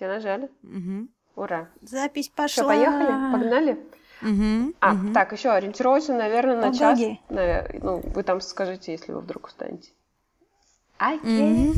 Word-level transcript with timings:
Все 0.00 0.08
нажали? 0.08 0.48
Угу. 0.62 1.08
Ура. 1.36 1.68
Запись 1.82 2.30
пошла. 2.30 2.64
поехали? 2.68 3.32
Погнали? 3.32 3.72
Угу. 4.22 4.72
А, 4.80 4.94
так, 5.12 5.32
еще 5.32 5.50
ориентировочно, 5.50 6.16
наверное, 6.16 6.56
на 6.56 6.72
час. 6.72 6.98
Погоди. 6.98 7.20
Навер- 7.28 7.80
Ну, 7.82 7.98
вы 7.98 8.22
там 8.22 8.40
скажите, 8.40 8.92
если 8.92 9.12
вы 9.12 9.20
вдруг 9.20 9.48
устанете. 9.48 9.90
Окей. 10.96 11.74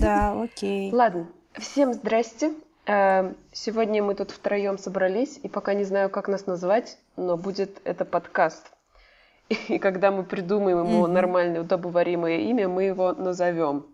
Да, 0.00 0.40
окей. 0.44 0.92
Ладно, 0.92 1.26
всем 1.54 1.94
здрасте. 1.94 2.54
Э, 2.86 3.34
Сегодня 3.50 4.04
мы 4.04 4.14
тут 4.14 4.30
втроем 4.30 4.78
собрались, 4.78 5.40
и 5.42 5.48
пока 5.48 5.74
не 5.74 5.82
знаю, 5.82 6.10
как 6.10 6.28
нас 6.28 6.46
назвать, 6.46 6.96
но 7.16 7.36
будет 7.36 7.80
это 7.82 8.04
подкаст. 8.04 8.70
И 9.48 9.80
когда 9.80 10.12
мы 10.12 10.22
придумаем 10.22 10.78
ему 10.84 11.08
нормальное, 11.08 11.62
удобоваримое 11.62 12.38
имя, 12.38 12.68
мы 12.68 12.84
его 12.84 13.12
назовем. 13.14 13.86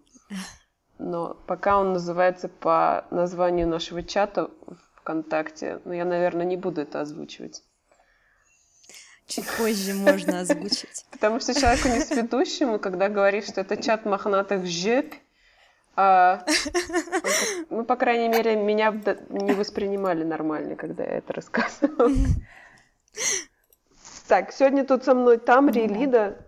Но 1.02 1.34
пока 1.46 1.78
он 1.78 1.94
называется 1.94 2.48
по 2.50 3.06
названию 3.10 3.66
нашего 3.66 4.02
чата 4.02 4.50
ВКонтакте, 4.96 5.80
но 5.86 5.94
я, 5.94 6.04
наверное, 6.04 6.44
не 6.44 6.58
буду 6.58 6.82
это 6.82 7.00
озвучивать. 7.00 7.62
Чуть 9.26 9.48
позже 9.56 9.94
можно 9.94 10.40
озвучить. 10.40 11.06
Потому 11.10 11.40
что 11.40 11.58
человеку 11.58 11.88
не 11.88 12.00
сведущему, 12.00 12.78
когда 12.78 13.08
говоришь, 13.08 13.46
что 13.46 13.62
это 13.62 13.82
чат 13.82 14.04
мохнатых 14.04 14.66
жеп, 14.66 15.14
а, 15.96 16.44
ну, 17.70 17.84
по 17.86 17.96
крайней 17.96 18.28
мере, 18.28 18.56
меня 18.56 18.92
не 19.30 19.52
воспринимали 19.52 20.22
нормально, 20.22 20.76
когда 20.76 21.04
я 21.04 21.18
это 21.18 21.32
рассказывала. 21.32 22.10
Так, 24.28 24.52
сегодня 24.52 24.84
тут 24.84 25.02
со 25.02 25.12
мной 25.12 25.38
Тамри 25.38 25.86
и 25.86 25.88
Лида. 25.88 26.46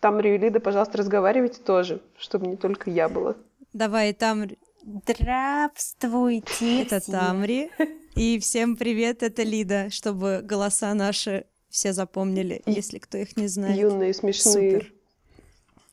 Тамри 0.00 0.36
и 0.36 0.38
Лида, 0.38 0.58
пожалуйста, 0.58 0.96
разговаривайте 0.96 1.60
тоже, 1.60 2.00
чтобы 2.16 2.46
не 2.46 2.56
только 2.56 2.88
я 2.88 3.10
была. 3.10 3.36
Давай, 3.72 4.12
Тамри. 4.12 4.58
Здравствуйте. 4.82 6.82
Это. 6.82 7.00
Тамри. 7.00 7.70
И 8.16 8.40
всем 8.40 8.76
привет, 8.76 9.22
это 9.22 9.44
Лида, 9.44 9.88
чтобы 9.90 10.40
голоса 10.42 10.92
наши 10.94 11.46
все 11.68 11.92
запомнили, 11.92 12.62
если 12.66 12.98
кто 12.98 13.18
их 13.18 13.36
не 13.36 13.46
знает. 13.46 13.78
Юные, 13.78 14.12
смешные. 14.12 14.80
Супер. 14.80 14.92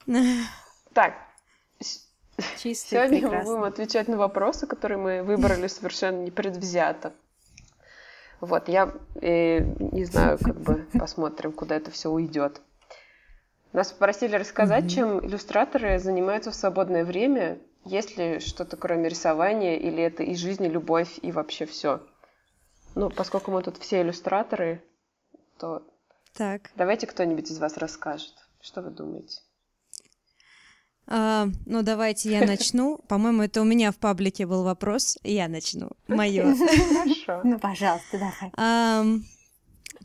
Так, 0.94 1.14
Чистый, 2.58 2.90
сегодня 2.90 3.16
мы 3.16 3.22
прекрасный. 3.22 3.52
будем 3.52 3.64
отвечать 3.64 4.08
на 4.08 4.18
вопросы, 4.18 4.66
которые 4.66 4.98
мы 4.98 5.22
выбрали 5.22 5.68
совершенно 5.68 6.24
непредвзято. 6.24 7.14
Вот, 8.42 8.68
я 8.68 8.96
э, 9.22 9.60
не 9.60 10.06
знаю, 10.06 10.40
как 10.40 10.60
бы 10.60 10.88
посмотрим, 10.94 11.52
куда 11.52 11.76
это 11.76 11.92
все 11.92 12.10
уйдет. 12.10 12.62
Нас 13.74 13.92
попросили 13.92 14.36
рассказать, 14.36 14.90
чем 14.90 15.26
иллюстраторы 15.26 16.00
занимаются 16.00 16.52
в 16.52 16.56
свободное 16.56 17.04
время, 17.04 17.60
есть 17.86 18.18
ли 18.18 18.40
что-то 18.40 18.78
кроме 18.78 19.10
рисования, 19.10 19.78
или 19.78 20.02
это 20.02 20.24
и 20.24 20.36
жизнь, 20.36 20.66
и 20.66 20.70
любовь, 20.70 21.20
и 21.22 21.32
вообще 21.32 21.66
все. 21.66 22.02
Ну, 22.96 23.10
поскольку 23.10 23.52
мы 23.52 23.62
тут 23.62 23.78
все 23.78 24.02
иллюстраторы, 24.02 24.84
то 25.60 25.84
Так, 26.34 26.72
давайте 26.76 27.08
кто-нибудь 27.08 27.50
из 27.52 27.60
вас 27.60 27.78
расскажет. 27.78 28.34
Что 28.62 28.82
вы 28.82 28.90
думаете? 28.90 29.42
а, 31.10 31.48
ну 31.66 31.84
давайте 31.84 32.32
я 32.32 32.46
начну. 32.46 32.98
По-моему, 33.08 33.44
это 33.44 33.62
у 33.62 33.64
меня 33.64 33.92
в 33.92 33.98
паблике 33.98 34.46
был 34.46 34.64
вопрос. 34.64 35.18
Я 35.24 35.48
начну. 35.48 35.92
Мое. 36.08 36.54
Хорошо. 36.54 37.42
Ну, 37.44 37.60
пожалуйста, 37.60 38.18
давай. 38.18 39.22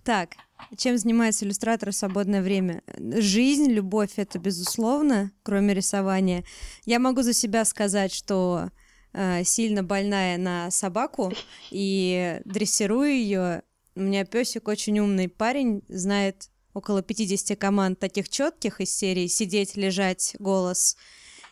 Так, 0.04 0.36
чем 0.76 0.98
занимается 0.98 1.44
иллюстратор 1.44 1.90
в 1.90 1.94
свободное 1.94 2.42
время? 2.42 2.82
Жизнь, 2.96 3.70
любовь 3.70 4.12
это 4.16 4.38
безусловно, 4.38 5.32
кроме 5.42 5.74
рисования. 5.74 6.44
Я 6.84 6.98
могу 6.98 7.22
за 7.22 7.32
себя 7.32 7.64
сказать, 7.64 8.12
что 8.12 8.70
э, 9.12 9.44
сильно 9.44 9.82
больная 9.82 10.38
на 10.38 10.70
собаку 10.70 11.32
и 11.70 12.40
дрессирую 12.44 13.10
ее. 13.10 13.62
У 13.94 14.00
меня 14.00 14.24
песик 14.24 14.68
очень 14.68 14.98
умный 14.98 15.28
парень, 15.28 15.82
знает 15.88 16.48
около 16.74 17.02
50 17.02 17.58
команд 17.58 17.98
таких 17.98 18.28
четких 18.28 18.80
из 18.80 18.94
серии 18.96 19.26
сидеть, 19.26 19.76
лежать, 19.76 20.34
голос 20.38 20.96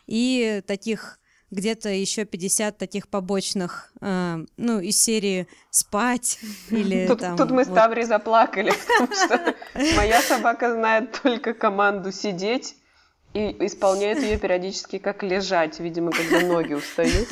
и 0.07 0.63
таких 0.65 1.20
где-то 1.51 1.89
еще 1.89 2.25
50 2.25 2.77
таких 2.77 3.07
побочных, 3.09 3.91
э, 4.01 4.37
ну, 4.57 4.79
из 4.79 4.99
серии 5.01 5.47
спать 5.69 6.39
или 6.69 7.07
Тут, 7.07 7.19
там... 7.19 7.37
тут 7.37 7.51
мы 7.51 7.65
с 7.65 7.67
вот. 7.67 7.75
Таврей 7.75 8.05
заплакали, 8.05 8.71
потому 8.87 9.13
что 9.13 9.55
моя 9.95 10.21
собака 10.21 10.73
знает 10.73 11.19
только 11.21 11.53
команду 11.53 12.11
сидеть 12.11 12.75
и 13.33 13.55
исполняет 13.65 14.21
ее 14.21 14.37
периодически 14.37 14.97
как 14.97 15.23
лежать, 15.23 15.79
видимо, 15.79 16.11
когда 16.11 16.41
ноги 16.41 16.73
устают. 16.73 17.29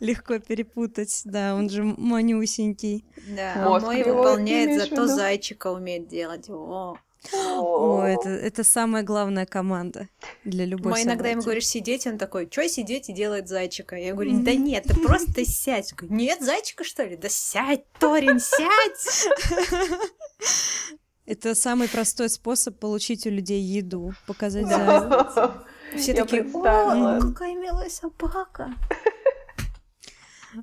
Легко 0.00 0.38
перепутать, 0.38 1.22
да, 1.24 1.54
он 1.54 1.70
же 1.70 1.84
манюсенький. 1.84 3.04
Да, 3.28 3.54
Мозг 3.68 3.84
а 3.84 3.86
мой 3.86 4.00
его 4.00 4.16
выполняет, 4.16 4.80
зато 4.80 5.02
виду? 5.02 5.06
зайчика 5.06 5.68
умеет 5.68 6.08
делать. 6.08 6.48
О. 6.50 6.96
О, 7.32 8.02
это, 8.04 8.28
это 8.28 8.64
самая 8.64 9.02
главная 9.02 9.46
команда 9.46 10.08
для 10.44 10.64
любой 10.66 10.92
Мы 10.92 11.02
иногда 11.02 11.28
ему 11.30 11.42
говоришь 11.42 11.66
сидеть, 11.66 12.06
он 12.06 12.18
такой, 12.18 12.48
что 12.50 12.68
сидеть 12.68 13.08
и 13.08 13.12
делает 13.12 13.48
зайчика? 13.48 13.96
Я 13.96 14.12
говорю, 14.12 14.42
да 14.42 14.54
нет, 14.54 14.84
ты 14.84 14.94
просто 15.00 15.44
сядь. 15.44 15.94
Нет, 16.02 16.42
зайчика 16.42 16.84
что 16.84 17.04
ли? 17.04 17.16
Да 17.16 17.28
сядь, 17.28 17.90
Торин, 17.98 18.40
сядь! 18.40 19.28
Это 21.26 21.54
самый 21.54 21.88
простой 21.88 22.28
способ 22.28 22.78
получить 22.78 23.26
у 23.26 23.30
людей 23.30 23.62
еду, 23.62 24.12
показать 24.26 24.68
Да. 24.68 25.64
Все 25.96 26.12
Я 26.12 26.24
такие, 26.24 26.42
о, 26.42 27.20
какая 27.20 27.54
милая 27.54 27.88
собака. 27.88 28.74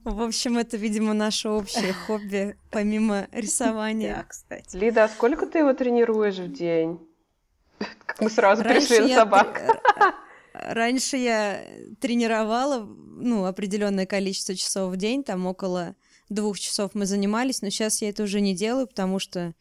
В 0.04 0.22
общем, 0.22 0.58
это, 0.58 0.78
видимо, 0.78 1.14
наше 1.14 1.50
общее 1.50 1.94
хобби, 2.08 2.56
помимо 2.70 3.28
Да, 3.32 3.38
рисования. 3.40 4.26
кстати. 4.28 4.76
Лида, 4.76 5.06
а 5.06 5.10
сколько 5.10 5.46
ты 5.46 5.60
его 5.60 5.74
тренируешь 5.74 6.38
в 6.38 6.52
день? 6.52 7.00
Как 8.06 8.22
мы 8.22 8.30
сразу 8.30 8.64
Раньше 8.64 8.88
пришли 8.88 9.08
на 9.10 9.16
собак. 9.16 9.62
Раньше 10.54 11.18
я 11.18 11.64
тренировала, 12.00 12.80
ну, 12.86 13.46
определенное 13.46 14.06
количество 14.06 14.54
часов 14.56 14.94
в 14.94 14.98
день, 14.98 15.24
там 15.24 15.46
около 15.46 15.96
двух 16.30 16.60
часов 16.60 16.92
мы 16.94 17.06
занимались, 17.06 17.62
но 17.62 17.70
сейчас 17.70 18.02
я 18.02 18.10
это 18.10 18.24
уже 18.24 18.42
не 18.42 18.54
делаю, 18.54 18.88
потому 18.88 19.20
что, 19.20 19.54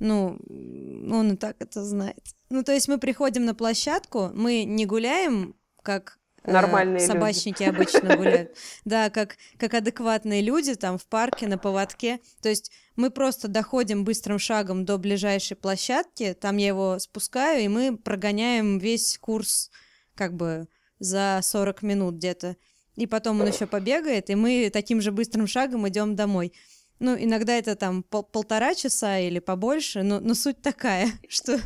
ну, 0.00 0.38
он 0.48 1.32
и 1.32 1.36
так 1.36 1.56
это 1.58 1.84
знает. 1.84 2.18
Ну, 2.50 2.62
то 2.62 2.72
есть 2.72 2.88
мы 2.88 2.98
приходим 2.98 3.44
на 3.44 3.54
площадку, 3.54 4.30
мы 4.34 4.64
не 4.64 4.86
гуляем, 4.86 5.54
как 5.82 6.18
э, 6.46 6.52
Нормальные 6.52 7.00
люди. 7.00 7.06
собачники 7.06 7.62
обычно 7.62 8.16
гуляют. 8.16 8.56
Да, 8.84 9.10
как, 9.10 9.36
как 9.58 9.74
адекватные 9.74 10.42
люди 10.42 10.74
там 10.74 10.98
в 10.98 11.06
парке, 11.06 11.46
на 11.46 11.58
поводке. 11.58 12.20
То 12.42 12.48
есть 12.48 12.70
мы 12.96 13.10
просто 13.10 13.48
доходим 13.48 14.04
быстрым 14.04 14.38
шагом 14.38 14.84
до 14.84 14.98
ближайшей 14.98 15.56
площадки, 15.56 16.36
там 16.38 16.56
я 16.56 16.68
его 16.68 16.98
спускаю, 16.98 17.64
и 17.64 17.68
мы 17.68 17.96
прогоняем 17.96 18.78
весь 18.78 19.18
курс 19.18 19.70
как 20.14 20.34
бы 20.34 20.68
за 20.98 21.40
40 21.42 21.82
минут 21.82 22.14
где-то. 22.14 22.56
И 22.96 23.06
потом 23.06 23.40
он 23.42 23.48
еще 23.48 23.66
побегает, 23.66 24.30
и 24.30 24.34
мы 24.34 24.70
таким 24.72 25.02
же 25.02 25.12
быстрым 25.12 25.46
шагом 25.46 25.86
идем 25.86 26.16
домой. 26.16 26.52
Ну, 26.98 27.14
иногда 27.14 27.52
это 27.52 27.76
там 27.76 28.02
пол- 28.02 28.22
полтора 28.22 28.74
часа 28.74 29.18
или 29.18 29.38
побольше, 29.38 30.02
но, 30.02 30.18
но 30.18 30.34
суть 30.34 30.62
такая, 30.62 31.10
что, 31.28 31.60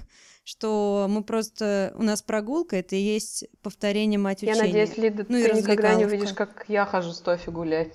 что 0.44 1.06
мы 1.08 1.22
просто... 1.22 1.92
У 1.96 2.02
нас 2.02 2.22
прогулка, 2.22 2.76
это 2.76 2.96
и 2.96 3.00
есть 3.00 3.46
повторение 3.62 4.18
мать 4.18 4.42
Я 4.42 4.52
учения. 4.52 4.66
надеюсь, 4.66 4.96
Лида, 4.96 5.26
Ну 5.28 5.42
ты 5.42 5.52
никогда 5.52 5.94
не 5.94 6.06
увидишь, 6.06 6.32
как 6.32 6.64
я 6.68 6.86
хожу 6.86 7.12
с 7.12 7.20
Тофи 7.20 7.50
гулять. 7.50 7.94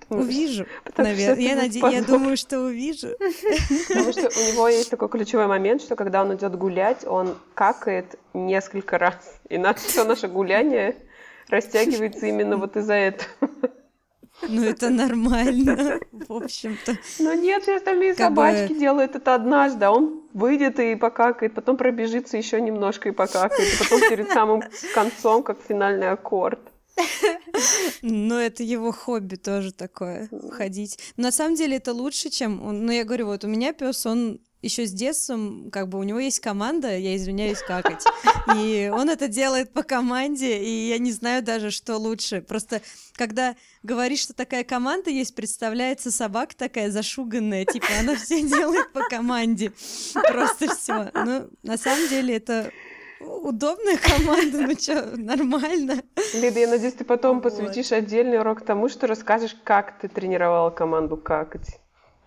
Потому 0.00 0.22
Увижу, 0.22 0.66
потому 0.84 1.08
что 1.08 1.14
наверное. 1.16 1.42
Я, 1.42 1.56
наде- 1.56 1.92
я 1.92 2.02
думаю, 2.02 2.36
что 2.36 2.60
увижу. 2.60 3.08
Потому 3.88 4.12
что 4.12 4.22
у 4.28 4.52
него 4.52 4.68
есть 4.68 4.90
такой 4.90 5.08
ключевой 5.08 5.46
момент, 5.46 5.82
что 5.82 5.96
когда 5.96 6.22
он 6.22 6.34
идет 6.34 6.56
гулять, 6.56 7.04
он 7.06 7.38
какает 7.54 8.18
несколько 8.34 8.98
раз. 8.98 9.40
И 9.48 9.58
на 9.58 9.72
все 9.74 10.04
наше 10.04 10.28
гуляние 10.28 10.96
растягивается 11.48 12.26
именно 12.26 12.56
вот 12.56 12.76
из-за 12.76 12.94
этого. 12.94 13.50
Ну, 14.48 14.62
это 14.64 14.90
нормально, 14.90 16.00
в 16.12 16.32
общем-то. 16.32 16.96
Но 17.18 17.34
нет, 17.34 17.62
все 17.62 17.76
остальные 17.76 18.14
Как 18.14 18.32
бы- 18.32 18.42
собачки 18.42 18.74
делают 18.78 19.14
это 19.16 19.34
однажды, 19.34 19.84
а 19.84 19.90
он 19.90 20.22
выйдет 20.32 20.78
и 20.80 20.94
покакает, 20.94 21.54
потом 21.54 21.76
пробежится 21.76 22.36
еще 22.36 22.60
немножко 22.60 23.08
и 23.08 23.12
покакает, 23.12 23.52
и 23.74 23.78
потом 23.78 24.00
перед 24.08 24.28
самым 24.30 24.62
концом, 24.94 25.42
как 25.42 25.58
финальный 25.68 26.10
аккорд. 26.10 26.60
Но 28.02 28.38
это 28.40 28.62
его 28.62 28.92
хобби 28.92 29.36
тоже 29.36 29.72
такое, 29.72 30.28
ходить. 30.50 30.98
На 31.16 31.32
самом 31.32 31.54
деле 31.54 31.76
это 31.76 31.92
лучше, 31.92 32.30
чем... 32.30 32.62
он- 32.66 32.84
Ну, 32.86 32.92
я 32.92 33.04
говорю, 33.04 33.26
вот 33.26 33.44
у 33.44 33.48
меня 33.48 33.72
пес, 33.72 34.06
он 34.06 34.40
еще 34.62 34.86
с 34.86 34.92
детства, 34.92 35.38
как 35.72 35.88
бы 35.88 35.98
у 35.98 36.02
него 36.02 36.18
есть 36.18 36.40
команда, 36.40 36.96
я 36.96 37.16
извиняюсь, 37.16 37.60
какать. 37.60 38.04
И 38.56 38.90
он 38.92 39.08
это 39.08 39.28
делает 39.28 39.72
по 39.72 39.82
команде, 39.82 40.58
и 40.58 40.88
я 40.88 40.98
не 40.98 41.12
знаю 41.12 41.42
даже, 41.42 41.70
что 41.70 41.96
лучше. 41.96 42.42
Просто 42.42 42.82
когда 43.14 43.56
говоришь, 43.82 44.20
что 44.20 44.34
такая 44.34 44.64
команда 44.64 45.10
есть, 45.10 45.34
представляется 45.34 46.10
собака 46.10 46.56
такая 46.56 46.90
зашуганная, 46.90 47.64
типа 47.64 47.86
она 48.00 48.16
все 48.16 48.42
делает 48.42 48.92
по 48.92 49.02
команде. 49.08 49.72
Просто 50.14 50.74
все. 50.74 51.10
Ну, 51.14 51.48
на 51.62 51.76
самом 51.76 52.08
деле 52.08 52.36
это 52.36 52.70
удобная 53.20 53.98
команда, 53.98 54.62
ну 54.62 54.74
что, 54.78 55.16
нормально. 55.16 56.02
Лида, 56.34 56.60
я 56.60 56.68
надеюсь, 56.68 56.94
ты 56.94 57.04
потом 57.04 57.40
Вот. 57.40 57.44
посвятишь 57.44 57.92
отдельный 57.92 58.38
урок 58.38 58.64
тому, 58.64 58.88
что 58.88 59.06
расскажешь, 59.06 59.56
как 59.64 59.98
ты 59.98 60.08
тренировала 60.08 60.70
команду 60.70 61.16
какать. 61.16 61.79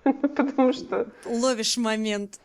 Потому 0.35 0.73
что... 0.73 1.11
Ловишь 1.25 1.77
момент. 1.77 2.39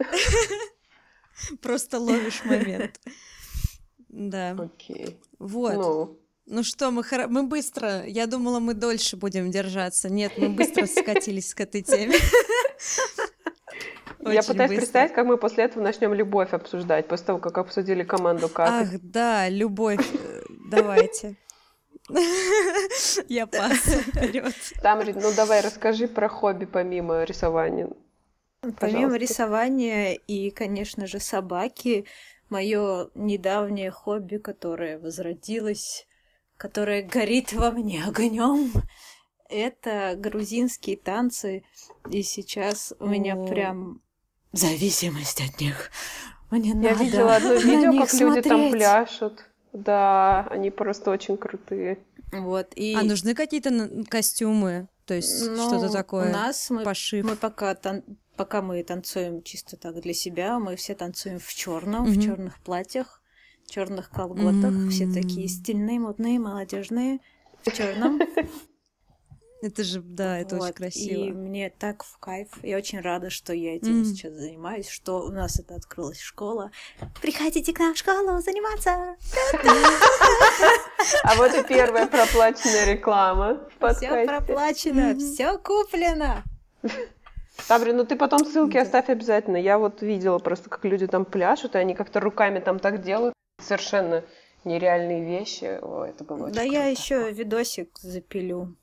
Просто 1.62 1.98
ловишь 1.98 2.44
момент. 2.44 3.00
Да. 4.08 4.56
Окей. 4.58 5.18
Вот. 5.38 5.74
Ну, 5.74 6.18
Ну 6.46 6.62
что, 6.64 6.90
мы, 6.90 7.02
хоро- 7.02 7.28
мы 7.28 7.42
быстро, 7.44 8.04
я 8.06 8.26
думала, 8.26 8.58
мы 8.58 8.74
дольше 8.74 9.16
будем 9.16 9.50
держаться. 9.50 10.08
Нет, 10.08 10.32
мы 10.38 10.48
быстро 10.48 10.86
скатились 10.86 11.54
к 11.54 11.60
этой 11.60 11.82
теме. 11.82 12.16
я 14.20 14.40
Очень 14.40 14.48
пытаюсь 14.48 14.70
быстро. 14.70 14.76
представить, 14.76 15.12
как 15.12 15.26
мы 15.26 15.36
после 15.36 15.64
этого 15.64 15.82
начнем 15.82 16.14
любовь 16.14 16.52
обсуждать, 16.52 17.06
после 17.08 17.26
того, 17.26 17.38
как 17.38 17.58
обсудили 17.58 18.02
команду 18.02 18.48
какать. 18.48 18.88
Ах, 18.94 19.00
да, 19.02 19.48
любовь. 19.48 20.06
э, 20.14 20.42
Давайте. 20.70 21.36
Я 23.28 23.46
пас. 23.46 23.76
Вперед. 23.78 24.54
Тамри, 24.82 25.12
ну 25.12 25.32
давай 25.34 25.60
расскажи 25.60 26.08
про 26.08 26.28
хобби 26.28 26.64
помимо 26.64 27.24
рисования. 27.24 27.88
Помимо 28.60 28.74
Пожалуйста. 28.80 29.16
рисования 29.18 30.12
и, 30.14 30.50
конечно 30.50 31.06
же, 31.06 31.20
собаки, 31.20 32.06
мое 32.50 33.10
недавнее 33.14 33.90
хобби, 33.90 34.38
которое 34.38 34.98
возродилось, 34.98 36.06
которое 36.56 37.02
горит 37.02 37.52
во 37.52 37.70
мне 37.70 38.02
огнем, 38.04 38.72
это 39.48 40.14
грузинские 40.16 40.96
танцы. 40.96 41.62
И 42.10 42.22
сейчас 42.22 42.92
у 42.98 43.06
меня 43.06 43.34
О. 43.34 43.46
прям 43.46 44.02
зависимость 44.52 45.40
от 45.40 45.60
них. 45.60 45.90
Мне 46.50 46.70
Я 46.70 46.74
надо 46.74 47.04
видела 47.04 47.36
одно 47.36 47.54
видео, 47.54 47.92
как 47.92 48.12
люди 48.14 48.40
там 48.42 48.68
смотреть. 48.68 48.72
пляшут. 48.72 49.47
Да, 49.84 50.46
они 50.50 50.70
просто 50.70 51.10
очень 51.10 51.36
крутые. 51.36 51.98
Вот, 52.32 52.72
и 52.74 52.94
А 52.96 53.02
нужны 53.04 53.34
какие-то 53.34 53.88
костюмы? 54.10 54.88
То 55.06 55.14
есть 55.14 55.48
ну, 55.48 55.56
что-то 55.56 55.90
такое? 55.90 56.28
У 56.28 56.32
нас 56.32 56.68
мы 56.70 56.84
Пошив. 56.84 57.24
Мы 57.24 57.36
пока, 57.36 57.74
тан- 57.74 58.04
пока 58.36 58.60
мы 58.60 58.82
танцуем 58.82 59.42
чисто 59.42 59.76
так 59.76 60.00
для 60.00 60.12
себя, 60.12 60.58
мы 60.58 60.76
все 60.76 60.94
танцуем 60.94 61.38
в 61.38 61.54
черном, 61.54 62.04
в 62.06 62.10
Мгм. 62.10 62.20
черных 62.20 62.58
платьях, 62.60 63.22
черных 63.66 64.10
колготах, 64.10 64.74
все 64.90 65.04
М. 65.04 65.12
такие 65.12 65.48
стильные, 65.48 65.98
модные, 66.00 66.38
молодежные, 66.38 67.20
в 67.62 67.72
черном. 67.72 68.20
Это 69.60 69.82
же, 69.82 70.00
да, 70.00 70.38
это 70.38 70.54
очень 70.54 70.64
Вот, 70.66 70.70
И 70.70 70.74
красиво. 70.74 71.24
мне 71.34 71.70
так 71.76 72.04
в 72.04 72.16
кайф. 72.18 72.48
Я 72.62 72.76
очень 72.76 73.00
рада, 73.00 73.28
что 73.28 73.52
я 73.52 73.74
этим 73.76 74.00
Мгм. 74.00 74.04
сейчас 74.04 74.32
занимаюсь, 74.34 74.88
что 74.88 75.24
у 75.24 75.30
нас 75.30 75.58
это 75.58 75.74
открылась 75.74 76.20
школа. 76.20 76.70
Приходите 77.20 77.72
к 77.72 77.78
нам 77.80 77.94
в 77.94 77.98
школу 77.98 78.40
заниматься. 78.40 79.16
А 81.24 81.34
вот 81.36 81.54
и 81.54 81.62
первая 81.64 82.06
проплаченная 82.06 82.86
реклама 82.94 83.60
в 83.80 83.94
Все 83.94 84.24
проплачено, 84.26 85.16
все 85.18 85.58
куплено. 85.58 86.42
Табри, 87.66 87.92
ну 87.92 88.04
ты 88.04 88.14
потом 88.16 88.44
ссылки 88.44 88.76
оставь 88.76 89.08
обязательно. 89.10 89.56
Я 89.56 89.78
вот 89.78 90.02
видела 90.02 90.38
просто, 90.38 90.70
как 90.70 90.84
люди 90.84 91.06
там 91.08 91.24
пляшут, 91.24 91.74
и 91.74 91.78
они 91.78 91.94
как-то 91.94 92.20
руками 92.20 92.60
там 92.60 92.78
так 92.78 93.02
делают. 93.02 93.34
Совершенно 93.60 94.22
нереальные 94.64 95.24
вещи. 95.24 95.78
О, 95.82 96.04
это 96.04 96.22
было 96.24 96.44
очень 96.46 96.54
Да 96.54 96.62
я 96.62 96.86
еще 96.86 97.32
видосик 97.32 97.98
запилю. 97.98 98.76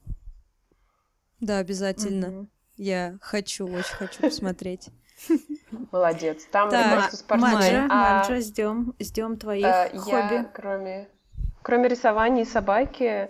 Да, 1.45 1.59
обязательно. 1.59 2.27
Мгм. 2.27 2.49
Я 2.75 3.17
хочу, 3.21 3.65
очень 3.67 3.95
хочу 3.95 4.19
посмотреть. 4.19 4.89
Молодец. 5.91 6.43
Там 6.51 6.71
Так, 6.71 6.93
просто 6.93 7.17
спортсмен. 7.17 7.53
Маджа, 7.53 7.87
А, 7.89 8.17
Маджа, 8.17 8.41
ждем, 8.41 8.95
ждем 8.99 9.37
твоих 9.37 9.65
э, 9.65 9.95
хобби. 9.95 10.33
Я, 10.33 10.49
кроме, 10.51 11.07
кроме 11.61 11.87
рисования 11.87 12.43
и 12.43 12.47
собаки, 12.47 13.29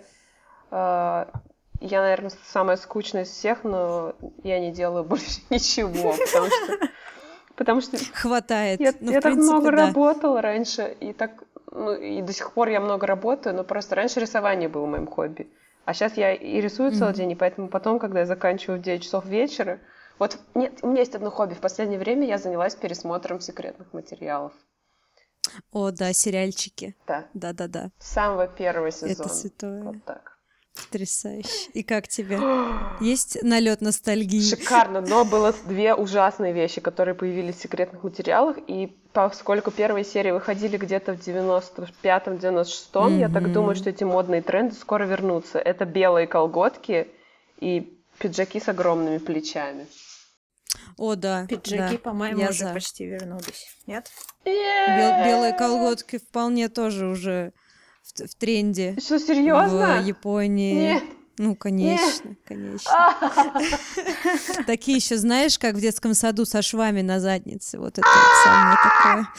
я, 0.70 2.00
наверное, 2.00 2.32
самая 2.46 2.78
скучная 2.78 3.24
из 3.24 3.28
всех, 3.28 3.64
но 3.64 4.14
я 4.42 4.58
не 4.58 4.72
делаю 4.72 5.04
больше 5.12 5.42
ничего, 5.50 6.14
потому 6.16 6.46
что, 6.46 6.88
потому 7.54 7.80
что 7.82 7.98
Хватает. 8.14 8.80
Я, 8.80 8.94
Ну, 8.98 9.12
я 9.12 9.20
так 9.20 9.34
принципе, 9.34 9.52
много 9.52 9.70
да. 9.72 9.86
работала 9.88 10.40
раньше, 10.40 10.96
и 11.00 11.12
так, 11.12 11.44
ну, 11.70 11.92
и 11.92 12.22
до 12.22 12.32
сих 12.32 12.52
пор 12.52 12.68
я 12.68 12.80
много 12.80 13.06
работаю, 13.06 13.54
но 13.54 13.62
просто 13.62 13.94
раньше 13.94 14.20
рисование 14.20 14.70
было 14.70 14.86
моим 14.86 15.06
хобби. 15.06 15.50
А 15.86 15.94
сейчас 15.94 16.18
я 16.18 16.34
и 16.34 16.60
рисую 16.60 16.92
целый 16.92 17.12
Мгм. 17.12 17.16
день, 17.16 17.30
и 17.32 17.34
поэтому 17.34 17.68
потом, 17.68 17.98
когда 17.98 18.20
я 18.20 18.26
заканчиваю 18.26 18.78
в 18.78 18.82
9 18.82 19.02
часов 19.02 19.24
вечера, 19.24 19.80
вот 20.18 20.38
нет, 20.54 20.80
у 20.82 20.88
меня 20.88 21.00
есть 21.00 21.14
одно 21.14 21.30
хобби. 21.30 21.54
В 21.54 21.60
последнее 21.60 21.98
время 21.98 22.26
я 22.26 22.38
занялась 22.38 22.74
пересмотром 22.74 23.40
секретных 23.40 23.92
материалов. 23.94 24.52
О, 25.72 25.90
да, 25.92 26.12
сериальчики. 26.12 26.94
Да, 27.06 27.24
Да-да-да. 27.34 27.90
с 27.98 28.12
самого 28.12 28.48
первого 28.48 28.90
сезона. 28.90 29.12
Это 29.12 29.28
святое. 29.28 29.82
Вот 29.84 30.04
так. 30.04 30.35
Потрясающе. 30.76 31.70
И 31.72 31.82
как 31.82 32.06
тебе? 32.08 32.38
Есть 33.00 33.42
налет 33.42 33.80
ностальгии? 33.80 34.42
Шикарно, 34.42 35.00
но 35.00 35.24
было 35.24 35.54
две 35.66 35.94
ужасные 35.94 36.52
вещи, 36.52 36.80
которые 36.80 37.14
появились 37.14 37.56
в 37.56 37.62
секретных 37.62 38.02
материалах, 38.02 38.58
и 38.66 38.94
поскольку 39.12 39.70
первые 39.70 40.04
серии 40.04 40.32
выходили 40.32 40.76
где-то 40.76 41.14
в 41.16 41.26
95-96, 41.26 43.18
я 43.18 43.28
так 43.28 43.52
думаю, 43.52 43.74
что 43.74 43.90
эти 43.90 44.04
модные 44.04 44.42
тренды 44.42 44.74
скоро 44.74 45.04
вернутся. 45.04 45.58
Это 45.58 45.86
белые 45.86 46.26
колготки 46.26 47.08
и 47.58 47.98
пиджаки 48.18 48.60
с 48.60 48.68
огромными 48.68 49.18
плечами. 49.18 49.86
О, 50.98 51.14
да. 51.14 51.46
Пиджаки, 51.46 51.96
да. 51.96 51.98
по-моему, 51.98 52.42
уже 52.42 52.66
за. 52.66 52.72
почти 52.74 53.06
вернулись. 53.06 53.76
Нет? 53.86 54.10
Бел- 54.44 55.24
белые 55.24 55.52
колготки 55.52 56.18
вполне 56.18 56.68
тоже 56.68 57.06
уже 57.06 57.52
в, 58.20 58.34
тренде. 58.34 58.96
Что, 58.98 59.18
серьезно? 59.18 60.00
В 60.02 60.06
Японии. 60.06 60.74
Нет. 60.74 61.02
Ну, 61.38 61.54
конечно, 61.54 62.34
конечно. 62.46 62.90
А, 62.90 63.14
Такие 64.66 64.96
еще, 64.96 65.18
знаешь, 65.18 65.58
как 65.58 65.74
в 65.74 65.80
детском 65.80 66.14
саду 66.14 66.46
со 66.46 66.62
швами 66.62 67.02
на 67.02 67.20
заднице. 67.20 67.78
Вот 67.78 67.98
это 67.98 68.08
самое 68.44 68.78
такое. 68.82 69.28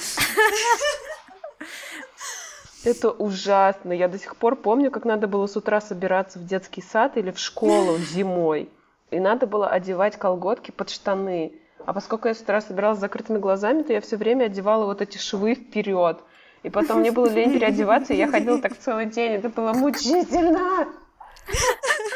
Это 2.84 3.10
ужасно. 3.10 3.92
Я 3.92 4.08
до 4.08 4.18
сих 4.18 4.38
пор 4.38 4.56
помню, 4.56 4.92
как 4.92 5.04
надо 5.04 5.28
было 5.28 5.48
с 5.48 5.58
утра 5.58 5.82
собираться 5.82 6.40
в 6.40 6.46
детский 6.46 6.82
сад 6.82 7.18
или 7.18 7.32
в 7.32 7.40
школу 7.40 7.98
зимой. 7.98 8.70
И 9.12 9.20
надо 9.20 9.48
было 9.48 9.68
одевать 9.68 10.18
колготки 10.18 10.72
под 10.72 10.90
штаны. 10.90 11.52
А 11.86 11.94
поскольку 11.94 12.28
я 12.28 12.34
с 12.34 12.42
утра 12.42 12.62
собиралась 12.62 13.00
с 13.00 13.02
закрытыми 13.02 13.40
глазами, 13.40 13.84
то 13.84 13.92
я 13.92 14.02
все 14.02 14.18
время 14.18 14.46
одевала 14.46 14.86
вот 14.86 15.02
эти 15.02 15.18
швы 15.18 15.56
вперед. 15.56 16.20
И 16.64 16.70
потом 16.70 17.00
мне 17.00 17.12
было 17.12 17.28
лень 17.30 17.54
переодеваться, 17.54 18.14
и 18.14 18.18
я 18.18 18.28
ходила 18.28 18.62
так 18.62 18.78
целый 18.78 19.06
день. 19.06 19.34
Это 19.34 19.50
было 19.50 19.74
мучительно. 19.74 20.88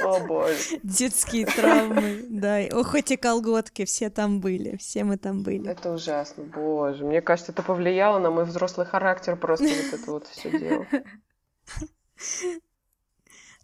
О 0.04 0.20
боже. 0.20 0.80
Детские 0.84 1.46
травмы, 1.46 2.26
да. 2.30 2.60
Ох, 2.74 2.96
эти 2.96 3.16
колготки, 3.16 3.86
все 3.86 4.10
там 4.10 4.42
были, 4.42 4.76
все 4.78 5.04
мы 5.04 5.18
там 5.18 5.44
были. 5.44 5.70
Это 5.70 5.94
ужасно, 5.94 6.44
боже. 6.44 7.06
Мне 7.06 7.22
кажется, 7.22 7.52
это 7.52 7.62
повлияло 7.62 8.20
на 8.20 8.32
мой 8.32 8.46
взрослый 8.46 8.86
характер 8.86 9.38
просто 9.38 9.66
вот 9.66 10.00
это 10.00 10.12
вот 10.12 10.28
все 10.28 10.58
дело. 10.58 10.86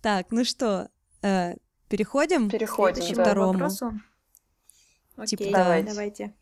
Так, 0.01 0.27
ну 0.31 0.45
что, 0.45 0.89
э, 1.23 1.55
переходим? 1.89 2.49
Переходим, 2.49 2.95
Следующему 2.95 3.17
да. 3.17 3.23
второму. 3.23 3.53
вопросу. 3.53 3.93
Типа, 5.25 5.43
Окей, 5.43 5.51
давайте. 5.51 5.89
давайте. 5.89 6.33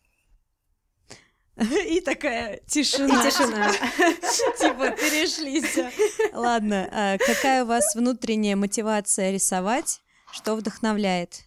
И 1.88 2.01
такая 2.01 2.55
И 2.55 2.65
тишина. 2.67 3.24
тишина. 3.24 3.71
Типа 4.59 4.91
перешли 4.91 5.62
всё. 5.62 5.89
Ладно, 6.33 6.89
а 6.91 7.17
какая 7.17 7.63
у 7.63 7.67
вас 7.67 7.95
внутренняя 7.95 8.55
мотивация 8.55 9.31
рисовать? 9.31 10.01
Что 10.31 10.55
вдохновляет? 10.55 11.43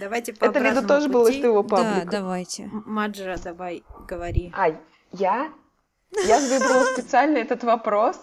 Давайте 0.00 0.32
по 0.32 0.46
Это 0.46 0.58
обратному 0.58 0.88
тоже 0.88 1.08
было 1.08 1.28
из 1.28 1.38
твоего 1.38 1.62
Да, 1.62 1.68
паблика. 1.76 2.10
давайте. 2.10 2.62
М- 2.64 2.82
Маджа, 2.86 3.36
давай, 3.44 3.84
говори. 4.08 4.50
А, 4.56 4.68
я? 5.12 5.52
Я 6.26 6.40
выбрала 6.40 6.84
специально 6.94 7.36
этот 7.38 7.62
вопрос, 7.62 8.16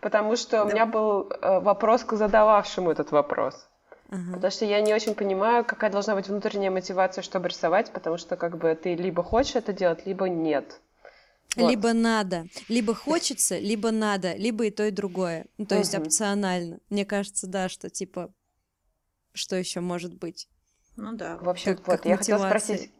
потому 0.00 0.36
что 0.36 0.62
у 0.62 0.66
Да. 0.66 0.72
меня 0.72 0.86
был 0.86 1.28
э, 1.40 1.60
вопрос 1.60 2.04
к 2.04 2.12
задававшему 2.14 2.90
этот 2.90 3.10
вопрос. 3.10 3.68
Ага. 4.12 4.34
Потому 4.34 4.50
что 4.50 4.66
я 4.66 4.82
не 4.82 4.92
очень 4.92 5.14
понимаю, 5.14 5.64
какая 5.64 5.90
должна 5.90 6.14
быть 6.14 6.28
внутренняя 6.28 6.70
мотивация, 6.70 7.22
чтобы 7.22 7.48
рисовать, 7.48 7.90
потому 7.92 8.18
что 8.18 8.36
как 8.36 8.58
бы 8.58 8.74
ты 8.74 8.94
либо 8.94 9.22
хочешь 9.22 9.56
это 9.56 9.72
делать, 9.72 10.04
либо 10.04 10.28
нет. 10.28 10.80
Вот. 11.56 11.70
Либо 11.70 11.94
надо, 11.94 12.44
либо 12.68 12.94
хочется, 12.94 13.58
либо 13.58 13.90
надо, 13.90 14.34
либо 14.34 14.66
и 14.66 14.70
то, 14.70 14.84
и 14.84 14.90
другое. 14.90 15.46
Ну, 15.56 15.64
то 15.64 15.76
есть 15.76 15.94
Мгм. 15.94 16.02
опционально. 16.02 16.78
Мне 16.90 17.06
кажется, 17.06 17.46
да, 17.46 17.70
что 17.70 17.88
типа, 17.88 18.30
что 19.32 19.56
еще 19.56 19.80
может 19.80 20.14
быть? 20.18 20.46
Ну 20.96 21.14
да. 21.14 21.38
В 21.38 21.48
общем, 21.48 21.76
Как- 21.76 21.86
вот, 21.86 21.96
как 21.96 22.04
я 22.04 22.16
хотела 22.18 22.38
мотивация. 22.42 22.66
спросить, 22.76 22.92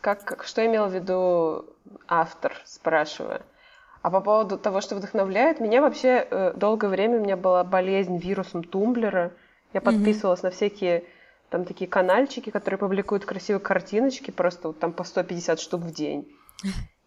как, 0.00 0.24
как- 0.24 0.44
что 0.44 0.64
имел 0.64 0.86
в 0.88 0.94
виду 0.94 1.66
автор, 2.08 2.54
спрашивая. 2.64 3.42
А 4.00 4.10
по 4.10 4.22
поводу 4.22 4.58
того, 4.58 4.80
что 4.80 4.96
вдохновляет, 4.96 5.60
меня 5.60 5.82
вообще 5.82 6.26
э, 6.30 6.54
долгое 6.56 6.88
время 6.88 7.18
у 7.18 7.22
меня 7.22 7.36
была 7.36 7.64
болезнь 7.64 8.16
вирусом 8.16 8.64
тумблера. 8.64 9.32
Я 9.74 9.80
подписывалась 9.80 10.42
на 10.42 10.50
всякие 10.50 11.04
там 11.50 11.64
такие 11.64 11.88
канальчики, 11.88 12.50
которые 12.50 12.78
публикуют 12.78 13.24
красивые 13.24 13.60
картиночки, 13.60 14.30
просто 14.30 14.68
вот 14.68 14.78
там 14.78 14.92
по 14.92 15.04
150 15.04 15.60
штук 15.60 15.82
в 15.82 15.92
день. 15.92 16.26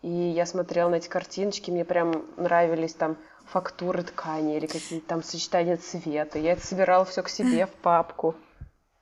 И 0.03 0.09
я 0.09 0.45
смотрела 0.45 0.89
на 0.89 0.95
эти 0.95 1.07
картиночки, 1.07 1.71
мне 1.71 1.83
прям 1.83 2.25
нравились 2.38 2.93
там 2.93 3.17
фактуры 3.47 4.03
ткани 4.03 4.57
или 4.57 4.67
какие-то 4.67 5.07
там 5.07 5.24
сочетания 5.24 5.77
цвета. 5.77 6.38
Я 6.38 6.51
это 6.53 6.65
собирала 6.65 7.05
все 7.05 7.24
к 7.24 7.29
себе 7.29 7.65
в 7.65 7.71
папку. 7.71 8.36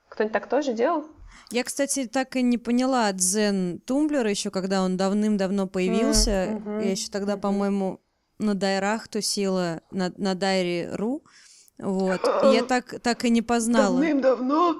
Кто-нибудь 0.08 0.32
так 0.32 0.48
тоже 0.48 0.72
делал? 0.72 1.04
Я, 1.50 1.64
кстати, 1.64 2.06
так 2.06 2.36
и 2.36 2.42
не 2.42 2.58
поняла 2.58 3.12
дзен 3.12 3.80
тумблера 3.80 4.30
еще, 4.30 4.50
когда 4.50 4.82
он 4.82 4.96
давным-давно 4.96 5.66
появился. 5.66 6.30
Mm-hmm. 6.30 6.84
Я 6.84 6.90
еще 6.92 7.10
тогда, 7.10 7.34
mm-hmm. 7.34 7.40
по-моему, 7.40 8.00
на 8.38 8.54
дайрах 8.54 9.08
тусила, 9.08 9.82
на, 9.90 10.12
на 10.16 10.34
дайре.ру. 10.34 11.24
Вот. 11.78 12.20
И 12.44 12.46
я 12.54 12.62
так, 12.62 13.00
так 13.00 13.24
и 13.24 13.30
не 13.30 13.42
познала. 13.42 13.96
Давным-давно? 13.96 14.76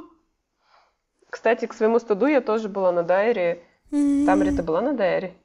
Кстати, 1.30 1.66
к 1.66 1.74
своему 1.74 1.98
студу 1.98 2.26
я 2.26 2.40
тоже 2.40 2.68
была 2.68 2.92
на 2.92 3.02
дайре. 3.02 3.62
Mm-hmm. 3.90 4.26
Тамри, 4.26 4.50
ты 4.50 4.62
была 4.62 4.80
на 4.80 4.92
дайре? 4.92 5.36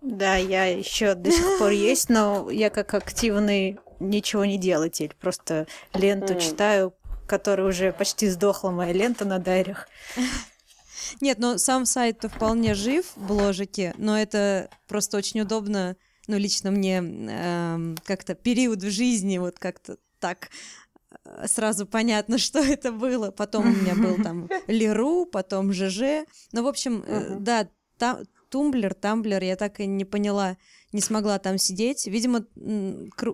Да, 0.00 0.36
я 0.36 0.64
еще 0.64 1.14
до 1.14 1.30
сих 1.30 1.58
пор 1.58 1.70
есть, 1.72 2.08
но 2.08 2.50
я 2.50 2.70
как 2.70 2.94
активный 2.94 3.78
ничего 4.00 4.44
не 4.44 4.58
делатель. 4.58 5.14
Просто 5.20 5.66
ленту 5.94 6.34
mm. 6.34 6.40
читаю, 6.40 6.94
которая 7.26 7.68
уже 7.68 7.92
почти 7.92 8.28
сдохла, 8.28 8.70
моя 8.70 8.92
лента 8.92 9.24
на 9.24 9.38
дайрях. 9.38 9.88
Нет, 11.20 11.38
ну 11.38 11.58
сам 11.58 11.86
сайт-то 11.86 12.28
вполне 12.28 12.74
жив 12.74 13.06
в 13.16 13.26
бложике, 13.26 13.94
но 13.96 14.18
это 14.18 14.68
просто 14.86 15.16
очень 15.16 15.40
удобно, 15.40 15.96
ну 16.26 16.36
лично 16.36 16.70
мне 16.70 17.02
э, 17.02 17.94
как-то 18.04 18.34
период 18.34 18.82
в 18.82 18.90
жизни 18.90 19.38
вот 19.38 19.58
как-то 19.58 19.96
так 20.20 20.50
сразу 21.46 21.86
понятно, 21.86 22.38
что 22.38 22.58
это 22.58 22.92
было. 22.92 23.30
Потом 23.30 23.66
у 23.66 23.72
меня 23.72 23.94
был 23.94 24.22
там 24.22 24.48
Леру, 24.66 25.26
потом 25.26 25.72
ЖЖ. 25.72 26.26
Ну, 26.52 26.62
в 26.62 26.68
общем, 26.68 27.04
э, 27.06 27.36
да, 27.38 27.68
там, 27.98 28.20
Тумблер, 28.48 28.94
Тамблер, 28.94 29.42
я 29.42 29.56
так 29.56 29.80
и 29.80 29.86
не 29.86 30.04
поняла, 30.04 30.56
не 30.92 31.00
смогла 31.00 31.38
там 31.38 31.58
сидеть. 31.58 32.06
Видимо, 32.06 32.44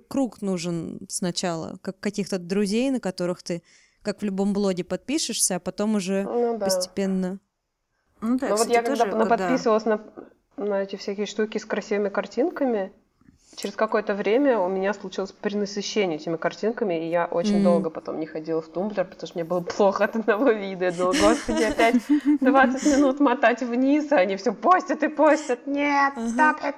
круг 0.08 0.42
нужен 0.42 1.06
сначала, 1.08 1.78
как 1.82 2.00
каких-то 2.00 2.38
друзей, 2.38 2.90
на 2.90 3.00
которых 3.00 3.42
ты, 3.42 3.62
как 4.02 4.22
в 4.22 4.24
любом 4.24 4.52
блоге, 4.52 4.84
подпишешься, 4.84 5.56
а 5.56 5.60
потом 5.60 5.94
уже 5.94 6.24
ну, 6.24 6.58
да. 6.58 6.66
постепенно. 6.66 7.38
Ну, 8.20 8.38
да, 8.38 8.48
ну 8.48 8.56
вот 8.56 8.68
я 8.68 8.82
когда, 8.82 9.04
когда 9.06 9.26
подписывалась 9.26 9.84
на, 9.84 10.04
на 10.56 10.82
эти 10.82 10.96
всякие 10.96 11.26
штуки 11.26 11.58
с 11.58 11.64
красивыми 11.64 12.08
картинками, 12.08 12.92
через 13.56 13.74
какое-то 13.74 14.14
время 14.14 14.58
у 14.58 14.68
меня 14.68 14.94
случилось 14.94 15.32
перенасыщение 15.32 16.18
этими 16.18 16.36
картинками, 16.36 17.06
и 17.06 17.10
я 17.10 17.26
очень 17.26 17.60
mm. 17.60 17.62
долго 17.62 17.90
потом 17.90 18.18
не 18.18 18.26
ходила 18.26 18.60
в 18.60 18.68
тумблер, 18.68 19.04
потому 19.04 19.26
что 19.26 19.38
мне 19.38 19.44
было 19.44 19.60
плохо 19.60 20.04
от 20.04 20.16
одного 20.16 20.50
вида. 20.50 20.86
Я 20.86 20.92
думала, 20.92 21.12
господи, 21.12 21.62
опять 21.62 21.96
20 22.40 22.86
минут 22.96 23.20
мотать 23.20 23.62
вниз, 23.62 24.10
а 24.12 24.16
они 24.16 24.36
все 24.36 24.52
постят 24.52 25.02
и 25.02 25.08
постят. 25.08 25.66
Нет, 25.66 26.14
stop 26.16 26.62
it. 26.62 26.74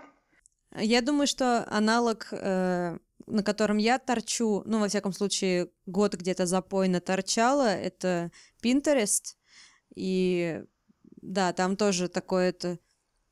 Я 0.79 1.01
думаю, 1.01 1.27
что 1.27 1.67
аналог, 1.71 2.29
э, 2.33 2.99
на 3.27 3.43
котором 3.43 3.79
я 3.79 3.99
торчу, 3.99 4.63
ну, 4.67 4.81
во 4.81 4.89
всяком 4.89 5.13
случае, 5.13 5.71
год 5.87 6.15
где-то 6.15 6.47
запойно 6.47 7.01
торчала, 7.01 7.69
это 7.69 8.31
Pinterest. 8.63 9.37
И 9.95 10.63
да, 11.23 11.53
там 11.53 11.77
тоже 11.77 12.09
такое-то 12.09 12.79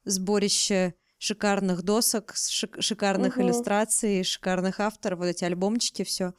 сборище 0.04 0.94
шикарных 1.25 1.83
досок, 1.83 2.35
шик- 2.35 2.81
шикарных 2.81 3.37
угу. 3.37 3.47
иллюстраций, 3.47 4.23
шикарных 4.25 4.78
авторов, 4.81 5.21
вот 5.21 5.26
эти 5.26 5.45
альбомчики, 5.45 6.04
все. 6.04 6.35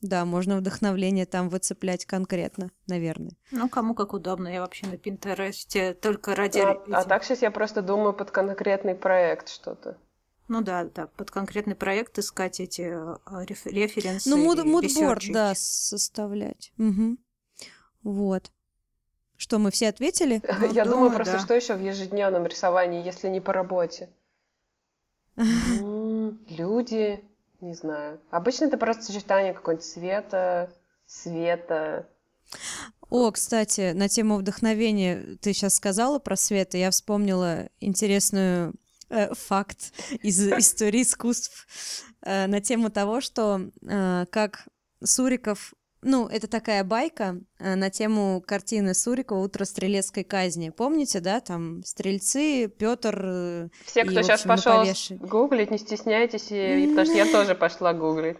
Да, 0.00 0.24
можно 0.24 0.56
вдохновление 0.56 1.26
там 1.26 1.48
выцеплять 1.48 2.04
конкретно, 2.04 2.70
наверное. 2.86 3.32
Ну, 3.50 3.68
кому 3.68 3.94
как 3.94 4.12
удобно. 4.12 4.48
Я 4.48 4.60
вообще 4.60 4.86
на 4.86 4.96
Пинтересте 4.96 5.94
только 5.94 6.34
ради... 6.34 6.58
А, 6.58 6.82
а 6.92 7.04
так 7.04 7.24
сейчас 7.24 7.42
я 7.42 7.50
просто 7.50 7.82
думаю 7.82 8.12
под 8.12 8.30
конкретный 8.30 8.94
проект 8.94 9.48
что-то. 9.48 9.98
Ну 10.48 10.60
да, 10.60 10.84
да, 10.84 11.08
под 11.08 11.30
конкретный 11.30 11.74
проект 11.74 12.18
искать 12.18 12.60
эти 12.60 12.82
э, 12.82 13.16
реф- 13.46 13.66
референсы. 13.66 14.30
Ну, 14.30 14.36
муд- 14.36 14.64
мудборд, 14.64 15.24
да, 15.32 15.54
составлять. 15.56 16.72
Угу. 16.78 17.16
Вот. 18.04 18.52
Что, 19.36 19.58
мы 19.58 19.70
все 19.70 19.88
ответили? 19.88 20.42
Ну, 20.60 20.72
Я 20.72 20.84
думаю, 20.84 21.10
просто 21.10 21.34
да. 21.34 21.40
что 21.40 21.54
еще 21.54 21.74
в 21.74 21.82
ежедневном 21.82 22.46
рисовании, 22.46 23.04
если 23.04 23.28
не 23.28 23.40
по 23.40 23.52
работе? 23.52 24.08
Люди, 25.36 27.22
не 27.60 27.74
знаю. 27.74 28.20
Обычно 28.30 28.66
это 28.66 28.78
просто 28.78 29.04
сочетание 29.04 29.52
какого-нибудь 29.52 29.86
цвета, 29.86 30.70
света. 31.06 32.08
О, 33.08 33.30
кстати, 33.30 33.92
на 33.92 34.08
тему 34.08 34.36
вдохновения 34.36 35.36
ты 35.40 35.52
сейчас 35.52 35.76
сказала 35.76 36.18
про 36.18 36.36
свет, 36.36 36.74
и 36.74 36.78
я 36.78 36.90
вспомнила 36.90 37.68
интересную 37.80 38.74
э, 39.10 39.32
факт 39.34 39.92
из 40.22 40.40
истории 40.58 41.02
искусств 41.02 41.66
э, 42.22 42.46
на 42.46 42.60
тему 42.60 42.90
того, 42.90 43.20
что 43.20 43.70
э, 43.82 44.26
как 44.30 44.66
Суриков 45.04 45.74
ну, 46.06 46.28
это 46.28 46.46
такая 46.46 46.84
байка 46.84 47.40
э, 47.58 47.74
на 47.74 47.90
тему 47.90 48.40
картины 48.46 48.94
Сурикова 48.94 49.40
«Утро 49.40 49.64
стрелецкой 49.64 50.22
казни». 50.22 50.70
Помните, 50.70 51.18
да, 51.20 51.40
там 51.40 51.82
стрельцы, 51.84 52.68
Петр. 52.68 53.20
Э, 53.22 53.68
Все, 53.84 54.04
кто 54.04 54.20
и, 54.20 54.22
сейчас 54.22 54.42
пошел 54.42 54.84
гуглить, 55.18 55.72
не 55.72 55.78
стесняйтесь, 55.78 56.46
и, 56.50 56.86
потому 56.88 57.06
что 57.06 57.16
я 57.16 57.30
тоже 57.30 57.54
пошла 57.56 57.92
гуглить. 57.92 58.36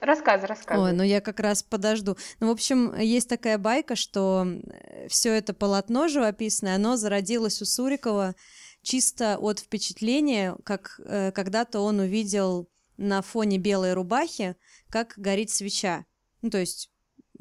Рассказывай, 0.00 0.48
рассказывай. 0.48 0.90
Ой, 0.90 0.96
ну 0.96 1.04
я 1.04 1.20
как 1.20 1.38
раз 1.38 1.62
подожду. 1.62 2.16
Ну, 2.40 2.48
в 2.48 2.50
общем, 2.50 2.98
есть 2.98 3.28
такая 3.28 3.56
байка, 3.58 3.94
что 3.94 4.44
э, 4.44 5.06
все 5.06 5.32
это 5.32 5.54
полотно 5.54 6.08
живописное, 6.08 6.74
оно 6.74 6.96
зародилось 6.96 7.62
у 7.62 7.64
Сурикова 7.64 8.34
чисто 8.82 9.38
от 9.38 9.60
впечатления, 9.60 10.56
как 10.64 11.00
э, 11.04 11.30
когда-то 11.30 11.78
он 11.78 12.00
увидел 12.00 12.68
на 12.96 13.22
фоне 13.22 13.58
белой 13.58 13.94
рубахи, 13.94 14.56
как 14.90 15.14
горит 15.16 15.50
свеча. 15.50 16.04
Ну, 16.42 16.50
то 16.50 16.58
есть 16.58 16.90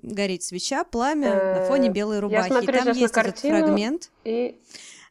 горит 0.02 0.44
свеча, 0.44 0.84
пламя 0.84 1.60
на 1.60 1.66
фоне 1.66 1.90
э, 1.90 1.92
белой 1.92 2.20
рубахи. 2.20 2.50
Я 2.52 2.60
смотрю 2.60 2.82
и 2.82 2.84
там 2.84 2.98
есть 2.98 3.18
этот 3.18 3.40
фрагмент. 3.40 4.12
И... 4.24 4.60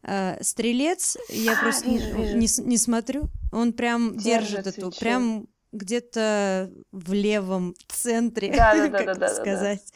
Э, 0.03 0.43
стрелец, 0.43 1.19
я 1.29 1.53
а, 1.59 1.61
просто 1.61 1.89
вижу, 1.89 2.17
вижу. 2.17 2.37
Не, 2.37 2.69
не 2.69 2.77
смотрю, 2.79 3.29
он 3.53 3.73
прям 3.73 4.17
держит, 4.17 4.65
держит 4.65 4.79
эту, 4.79 4.91
прям 4.99 5.47
где-то 5.73 6.71
в 6.91 7.13
левом 7.13 7.75
центре, 7.89 8.53
да, 8.53 8.75
да, 8.75 8.89
как 8.99 9.07
да, 9.07 9.15
да, 9.15 9.29
сказать, 9.29 9.85
да, 9.87 9.93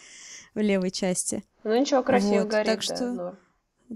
да. 0.54 0.60
в 0.60 0.62
левой 0.62 0.90
части. 0.90 1.42
Ну 1.64 1.78
ничего, 1.78 2.02
красиво 2.02 2.42
вот, 2.42 2.48
горит, 2.48 2.66
так 2.66 2.82
что, 2.82 3.14
да, 3.14 3.34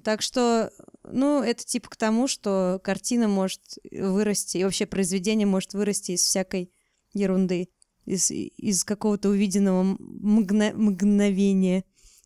так 0.03 0.23
что, 0.23 0.73
ну, 1.05 1.43
это 1.43 1.65
типа 1.65 1.91
к 1.91 1.97
тому, 1.97 2.27
что 2.27 2.81
картина 2.83 3.29
может 3.29 3.61
вырасти, 3.91 4.59
и 4.59 4.65
вообще 4.65 4.87
произведение 4.87 5.47
может 5.47 5.75
вырасти 5.75 6.13
из 6.13 6.23
всякой 6.23 6.73
ерунды 7.13 7.69
из, 8.09 8.31
из 8.31 8.85
какого-то 8.85 9.29
увиденного 9.29 9.83
мгно- 9.83 10.75
мгновения 10.75 11.85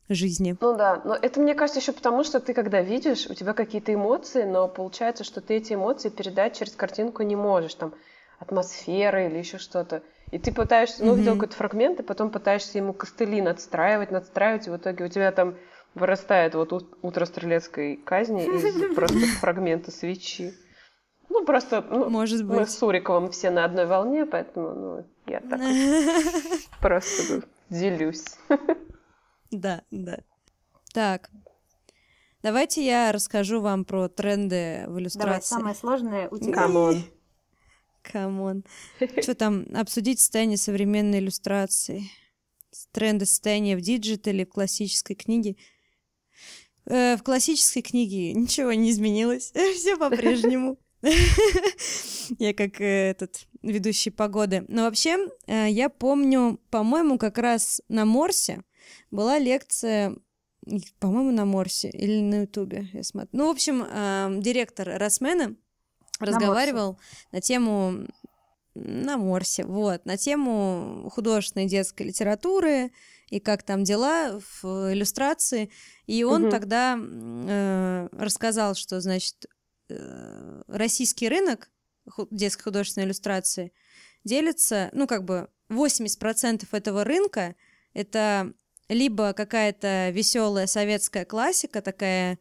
жизни. 0.09 0.57
Ну 0.61 0.77
да, 0.77 1.03
но 1.05 1.15
это 1.15 1.41
мне 1.41 1.55
кажется 1.55 1.81
еще 1.81 1.93
потому, 1.93 2.25
что 2.25 2.41
ты 2.41 2.55
когда 2.55 2.83
видишь, 2.83 3.27
у 3.27 3.35
тебя 3.35 3.53
какие-то 3.53 3.93
эмоции, 3.93 4.45
но 4.45 4.69
получается, 4.69 5.25
что 5.25 5.41
ты 5.41 5.55
эти 5.55 5.75
эмоции 5.75 6.09
передать 6.09 6.59
через 6.59 6.73
картинку 6.73 7.23
не 7.23 7.37
можешь, 7.37 7.75
там 7.75 7.95
атмосфера 8.39 9.27
или 9.27 9.39
еще 9.39 9.59
что-то. 9.59 10.03
И 10.31 10.39
ты 10.39 10.53
пытаешься, 10.53 11.05
ну, 11.05 11.13
mm-hmm. 11.13 11.19
видел 11.19 11.35
какой-то 11.35 11.57
фрагмент, 11.57 12.01
и 12.01 12.03
потом 12.03 12.31
пытаешься 12.31 12.79
ему 12.79 12.93
костыли 12.93 13.41
надстраивать, 13.41 14.11
надстраивать, 14.11 14.67
и 14.67 14.71
в 14.71 14.77
итоге 14.77 15.05
у 15.05 15.09
тебя 15.09 15.31
там 15.31 15.57
вырастает 15.95 16.55
вот 16.55 16.73
утро 17.03 17.25
стрелецкой 17.27 17.97
казни 17.97 18.45
из 18.45 18.95
просто 18.95 19.19
фрагмента 19.41 19.91
свечи. 19.91 20.55
Ну, 21.33 21.47
просто 21.47 21.83
ну, 21.89 22.11
Может 22.11 22.45
быть. 22.45 22.59
мы 22.59 22.67
с 22.67 22.77
Суриковым 22.77 23.31
все 23.31 23.51
на 23.51 23.65
одной 23.65 23.87
волне, 23.87 24.27
поэтому 24.27 24.75
ну, 24.75 25.07
я 25.27 25.41
так 25.41 25.61
просто 26.81 27.43
делюсь. 27.71 28.25
Да, 29.51 29.83
да. 29.91 30.19
Так, 30.93 31.31
давайте 32.43 32.85
я 32.85 33.13
расскажу 33.13 33.63
вам 33.63 33.87
про 33.87 34.09
тренды 34.09 34.85
в 34.89 34.99
иллюстрации. 34.99 35.55
Давай, 35.55 35.75
самое 35.75 35.75
сложное 35.75 36.29
у 36.29 36.39
тебя. 36.39 36.53
Come 36.53 36.81
on. 36.81 37.03
Come 38.03 38.38
on. 38.38 38.65
Что 39.23 39.35
там, 39.35 39.65
обсудить 39.75 40.21
состояние 40.21 40.59
современной 40.59 41.19
иллюстрации. 41.19 42.11
Тренды 42.93 43.25
состояния 43.25 43.75
в 43.75 43.81
диджитале, 43.81 44.45
в 44.45 44.51
классической 44.51 45.15
книге. 45.15 45.57
Э, 46.85 47.17
в 47.17 47.23
классической 47.23 47.81
книге 47.81 48.35
ничего 48.35 48.75
не 48.75 48.91
изменилось. 48.91 49.53
Все 49.53 49.97
по-прежнему. 49.97 50.79
Я 52.39 52.55
как 52.55 52.81
э, 52.81 53.11
этот 53.11 53.47
ведущий 53.63 54.11
погоды. 54.11 54.65
Но 54.69 54.85
вообще, 54.85 55.29
э, 55.47 55.69
я 55.69 55.89
помню, 55.89 56.61
по-моему, 56.71 57.19
как 57.19 57.39
раз 57.39 57.81
на 57.89 58.05
Морсе 58.05 58.63
была 59.11 59.39
лекция, 59.39 60.17
по-моему, 61.01 61.33
на 61.33 61.45
Морсе 61.45 61.91
или 61.91 62.21
на 62.21 62.43
Ютубе, 62.43 62.89
я 62.93 63.03
смотрю. 63.03 63.31
Ну, 63.33 63.49
в 63.49 63.51
общем, 63.51 63.85
э, 63.85 64.41
директор 64.41 64.97
Росмена 64.97 65.57
разговаривал 66.21 66.99
на, 67.33 67.37
на 67.37 67.41
тему 67.41 68.07
на 68.75 69.19
Морсе, 69.19 69.65
вот, 69.65 70.07
на 70.07 70.17
тему 70.17 71.11
художественной 71.13 71.67
детской 71.67 72.05
литературы 72.05 72.91
и 73.29 73.39
как 73.39 73.63
там 73.63 73.85
дела 73.85 74.41
в 74.41 74.93
иллюстрации. 74.93 75.71
И 76.07 76.25
он 76.25 76.45
угу. 76.45 76.51
тогда 76.51 76.99
э, 76.99 78.09
рассказал, 78.13 78.75
что, 78.75 79.01
значит, 79.01 79.47
российский 80.67 81.29
рынок 81.29 81.71
детской 82.31 82.65
художественной 82.65 83.07
иллюстрации 83.07 83.73
делится, 84.25 84.91
ну, 84.93 85.07
как 85.07 85.25
бы 85.25 85.49
80% 85.69 86.67
этого 86.71 87.05
рынка 87.05 87.55
это 87.95 88.53
либо 88.89 89.33
какая-то 89.33 90.11
веселая 90.11 90.67
советская 90.67 91.25
классика, 91.25 91.81
такая 91.81 92.39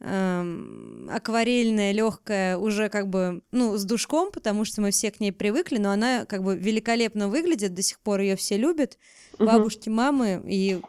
эм, 0.00 1.08
акварельная, 1.10 1.92
легкая, 1.92 2.56
уже 2.56 2.88
как 2.88 3.08
бы, 3.08 3.42
ну, 3.52 3.76
с 3.76 3.84
душком, 3.84 4.30
потому 4.32 4.64
что 4.64 4.80
мы 4.80 4.90
все 4.90 5.10
к 5.10 5.20
ней 5.20 5.32
привыкли, 5.32 5.78
но 5.78 5.90
она 5.90 6.24
как 6.24 6.42
бы 6.42 6.56
великолепно 6.56 7.28
выглядит, 7.28 7.74
до 7.74 7.82
сих 7.82 8.00
пор 8.00 8.20
ее 8.20 8.36
все 8.36 8.56
любят, 8.56 8.98
угу. 9.34 9.46
бабушки, 9.46 9.88
мамы, 9.88 10.42
и 10.46 10.80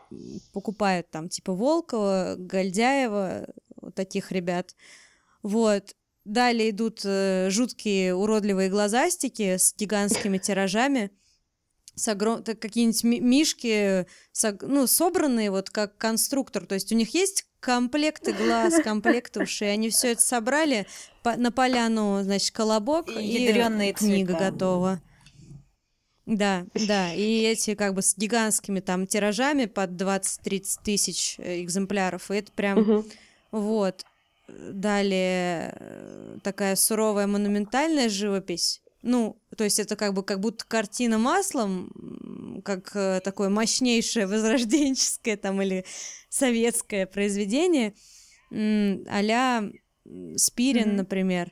покупают 0.53 1.10
там 1.10 1.29
типа 1.29 1.53
Волкова, 1.53 2.36
Гольдяева, 2.38 3.48
вот 3.81 3.95
таких 3.95 4.31
ребят. 4.31 4.75
Вот. 5.43 5.95
Далее 6.25 6.69
идут 6.69 7.01
э, 7.03 7.50
жуткие 7.50 8.15
уродливые 8.15 8.69
глазастики 8.69 9.57
с 9.57 9.75
гигантскими 9.77 10.38
тиражами 10.38 11.12
с 11.95 12.07
огром... 12.07 12.43
какие-нибудь 12.43 13.03
мишки, 13.03 14.05
с... 14.31 14.57
ну, 14.62 14.88
собранные 14.88 15.51
вот 15.51 15.69
как 15.69 15.97
конструктор, 15.97 16.65
то 16.65 16.75
есть 16.75 16.91
у 16.91 16.95
них 16.95 17.13
есть 17.13 17.45
комплекты 17.59 18.33
глаз, 18.33 18.75
комплекты 18.83 19.43
ушей, 19.43 19.73
они 19.73 19.89
все 19.89 20.13
это 20.13 20.21
собрали 20.21 20.88
по... 21.21 21.35
на 21.35 21.51
поляну, 21.51 22.23
значит, 22.23 22.51
колобок, 22.51 23.09
и, 23.09 23.50
и 23.50 23.93
книга 23.93 24.33
цвета. 24.33 24.51
готова. 24.51 25.01
Да, 26.25 26.65
да, 26.73 27.13
и 27.13 27.41
эти 27.41 27.75
как 27.75 27.93
бы 27.93 28.01
с 28.01 28.17
гигантскими 28.17 28.79
там 28.79 29.07
тиражами 29.07 29.65
под 29.65 29.91
20-30 29.91 30.79
тысяч 30.83 31.35
э, 31.38 31.62
экземпляров, 31.62 32.31
и 32.31 32.35
это 32.35 32.51
прям, 32.53 32.77
угу. 32.79 33.05
вот. 33.51 34.05
Далее 34.72 35.75
э, 35.79 36.38
такая 36.43 36.75
суровая 36.75 37.27
монументальная 37.27 38.10
живопись, 38.10 38.83
ну, 39.03 39.38
то 39.57 39.65
есть 39.65 39.79
это 39.79 39.98
как 39.98 40.13
бы 40.13 40.24
как 40.24 40.39
будто 40.39 40.65
картина 40.65 41.17
маслом, 41.17 42.62
как 42.63 42.95
э, 42.95 43.19
такое 43.22 43.50
мощнейшее 43.50 44.25
возрожденческое 44.27 45.36
там 45.36 45.62
или 45.62 45.86
советское 46.29 47.05
произведение, 47.05 47.93
а-ля 48.50 49.69
Спирин, 50.38 50.89
mm-hmm. 50.89 50.95
например. 50.95 51.51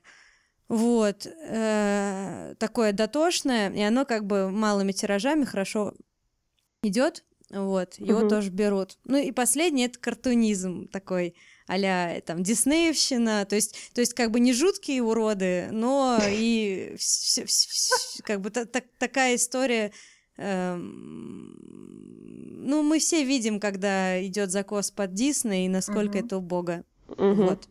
Вот. 0.69 1.25
Э, 1.25 2.55
такое 2.57 2.93
дотошное, 2.93 3.69
и 3.71 3.81
оно 3.81 4.05
как 4.05 4.25
бы 4.25 4.49
малыми 4.49 4.93
тиражами 4.93 5.43
хорошо 5.43 5.93
идет. 6.83 7.25
Вот, 7.49 7.95
его 7.99 8.21
mm-hmm. 8.21 8.29
тоже 8.29 8.49
берут. 8.49 8.97
Ну 9.03 9.17
и 9.17 9.31
последний 9.33 9.83
это 9.83 9.99
картунизм 9.99 10.87
такой 10.87 11.35
а 11.71 12.21
там 12.21 12.43
Диснеевщина, 12.43 13.45
то 13.45 13.55
есть, 13.55 13.91
то 13.93 14.01
есть 14.01 14.13
как 14.13 14.31
бы 14.31 14.39
не 14.39 14.53
жуткие 14.53 15.01
уроды, 15.03 15.69
но 15.71 16.19
и 16.27 16.95
как 18.23 18.41
бы 18.41 18.49
такая 18.49 19.35
история 19.35 19.91
эм, 20.37 21.61
ну, 22.63 22.83
мы 22.83 22.99
все 22.99 23.23
видим, 23.23 23.59
когда 23.59 24.23
идет 24.25 24.51
закос 24.51 24.91
под 24.91 25.13
Дисней, 25.13 25.65
и 25.65 25.69
насколько 25.69 26.17
uh-huh. 26.17 26.25
это 26.25 26.37
убого. 26.37 26.83
Uh-huh. 27.07 27.33
Вот. 27.33 27.67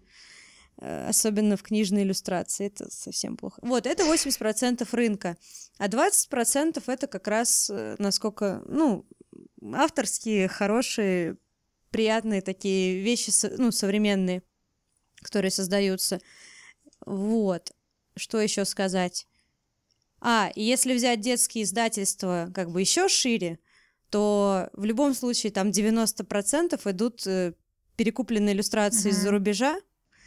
Э, 0.79 1.09
особенно 1.09 1.57
в 1.57 1.63
книжной 1.63 2.03
иллюстрации. 2.03 2.67
Это 2.67 2.91
совсем 2.91 3.37
плохо. 3.37 3.61
Вот, 3.63 3.87
это 3.87 4.03
80% 4.05 4.87
рынка. 4.93 5.37
А 5.79 5.89
20% 5.89 6.83
это 6.87 7.07
как 7.07 7.29
раз 7.29 7.71
э, 7.71 7.97
насколько, 7.99 8.63
ну, 8.67 9.07
авторские, 9.73 10.49
хорошие 10.49 11.37
приятные 11.91 12.41
такие 12.41 13.01
вещи, 13.01 13.31
ну, 13.57 13.71
современные, 13.71 14.43
которые 15.23 15.51
создаются. 15.51 16.21
Вот. 17.05 17.73
Что 18.17 18.41
еще 18.41 18.65
сказать? 18.65 19.27
А, 20.21 20.51
и 20.55 20.63
если 20.63 20.95
взять 20.95 21.21
детские 21.21 21.65
издательства 21.65 22.51
как 22.55 22.71
бы 22.71 22.81
еще 22.81 23.09
шире, 23.09 23.59
то 24.11 24.69
в 24.73 24.85
любом 24.85 25.15
случае 25.15 25.53
там 25.53 25.71
90% 25.71 26.91
идут 26.91 27.27
э, 27.27 27.55
перекупленные 27.97 28.55
иллюстрации 28.55 29.09
uh-huh. 29.09 29.13
из-за 29.13 29.31
рубежа, 29.31 29.81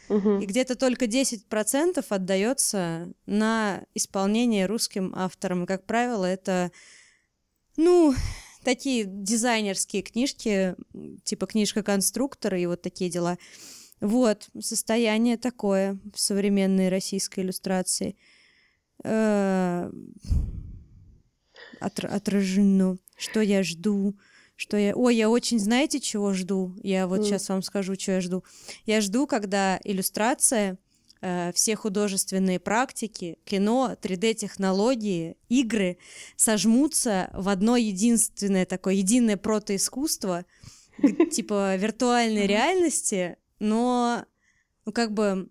uh-huh. 0.08 0.42
и 0.42 0.46
где-то 0.46 0.74
только 0.74 1.04
10% 1.04 2.04
отдается 2.08 3.12
на 3.26 3.84
исполнение 3.94 4.66
русским 4.66 5.12
авторам. 5.14 5.64
И, 5.64 5.66
как 5.66 5.84
правило, 5.84 6.24
это, 6.24 6.72
ну, 7.76 8.14
такие 8.64 9.04
дизайнерские 9.04 10.02
книжки, 10.02 10.74
типа 11.24 11.46
книжка 11.46 11.82
конструктора 11.82 12.58
и 12.58 12.66
вот 12.66 12.82
такие 12.82 13.10
дела. 13.10 13.38
Вот, 14.00 14.48
состояние 14.60 15.36
такое 15.36 15.98
в 16.12 16.20
современной 16.20 16.88
российской 16.88 17.40
иллюстрации. 17.40 18.16
Э, 19.04 19.90
отражено. 21.80 22.98
Что 23.16 23.40
я 23.40 23.62
жду? 23.62 24.16
Что 24.56 24.76
я... 24.76 24.94
Ой, 24.94 25.16
я 25.16 25.30
очень, 25.30 25.58
знаете, 25.58 26.00
чего 26.00 26.32
жду? 26.32 26.74
Я 26.82 27.06
вот 27.06 27.20
mm. 27.20 27.24
сейчас 27.24 27.48
вам 27.48 27.62
скажу, 27.62 27.94
что 27.94 28.12
я 28.12 28.20
жду. 28.20 28.44
Я 28.86 29.00
жду, 29.00 29.26
когда 29.26 29.80
иллюстрация 29.84 30.78
все 31.54 31.76
художественные 31.76 32.60
практики, 32.60 33.38
кино, 33.44 33.96
3D-технологии, 34.00 35.36
игры 35.48 35.98
сожмутся 36.36 37.30
в 37.32 37.48
одно 37.48 37.76
единственное 37.76 38.66
такое, 38.66 38.94
единое 38.94 39.36
протоискусство, 39.36 40.44
типа 41.32 41.76
виртуальной 41.76 42.46
реальности, 42.46 43.36
но 43.58 44.24
ну, 44.84 44.92
как 44.92 45.12
бы 45.12 45.48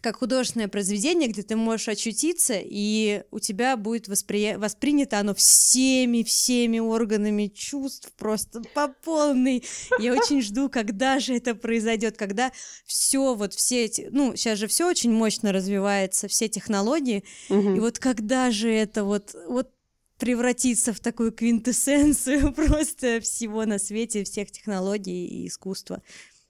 как 0.00 0.18
художественное 0.18 0.68
произведение, 0.68 1.28
где 1.28 1.42
ты 1.42 1.56
можешь 1.56 1.88
очутиться, 1.88 2.54
и 2.58 3.22
у 3.30 3.38
тебя 3.38 3.76
будет 3.76 4.08
воспри... 4.08 4.56
воспринято 4.56 5.18
оно 5.18 5.34
всеми, 5.34 6.22
всеми 6.22 6.78
органами 6.78 7.46
чувств 7.46 8.12
просто 8.16 8.62
по 8.74 8.88
полной. 8.88 9.64
Я 9.98 10.12
очень 10.12 10.42
жду, 10.42 10.68
когда 10.68 11.18
же 11.18 11.34
это 11.34 11.54
произойдет, 11.54 12.16
когда 12.16 12.52
все 12.84 13.34
вот 13.34 13.54
все 13.54 13.84
эти, 13.86 14.08
ну, 14.10 14.36
сейчас 14.36 14.58
же 14.58 14.66
все 14.66 14.88
очень 14.88 15.12
мощно 15.12 15.52
развивается, 15.52 16.28
все 16.28 16.48
технологии, 16.48 17.24
угу. 17.48 17.74
и 17.74 17.80
вот 17.80 17.98
когда 17.98 18.50
же 18.50 18.70
это 18.70 19.02
вот, 19.02 19.34
вот 19.48 19.70
превратиться 20.18 20.92
в 20.92 21.00
такую 21.00 21.32
квинтэссенцию 21.32 22.52
просто 22.54 23.20
всего 23.20 23.64
на 23.64 23.78
свете, 23.78 24.24
всех 24.24 24.50
технологий 24.50 25.26
и 25.26 25.48
искусства. 25.48 26.02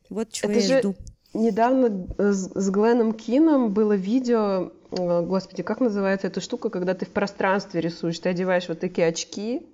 Вот 0.08 0.32
чего 0.32 0.50
это 0.50 0.60
я 0.60 0.66
же... 0.66 0.78
жду 0.80 0.96
недавно 1.34 2.06
с, 2.18 2.50
с 2.54 2.70
Гленном 2.70 3.12
Кином 3.12 3.72
было 3.72 3.94
видео, 3.94 4.72
э, 4.90 5.22
господи, 5.22 5.62
как 5.62 5.80
называется 5.80 6.26
эта 6.26 6.40
штука, 6.40 6.70
когда 6.70 6.94
ты 6.94 7.06
в 7.06 7.10
пространстве 7.10 7.80
рисуешь, 7.80 8.18
ты 8.18 8.28
одеваешь 8.28 8.68
вот 8.68 8.80
такие 8.80 9.08
очки, 9.08 9.66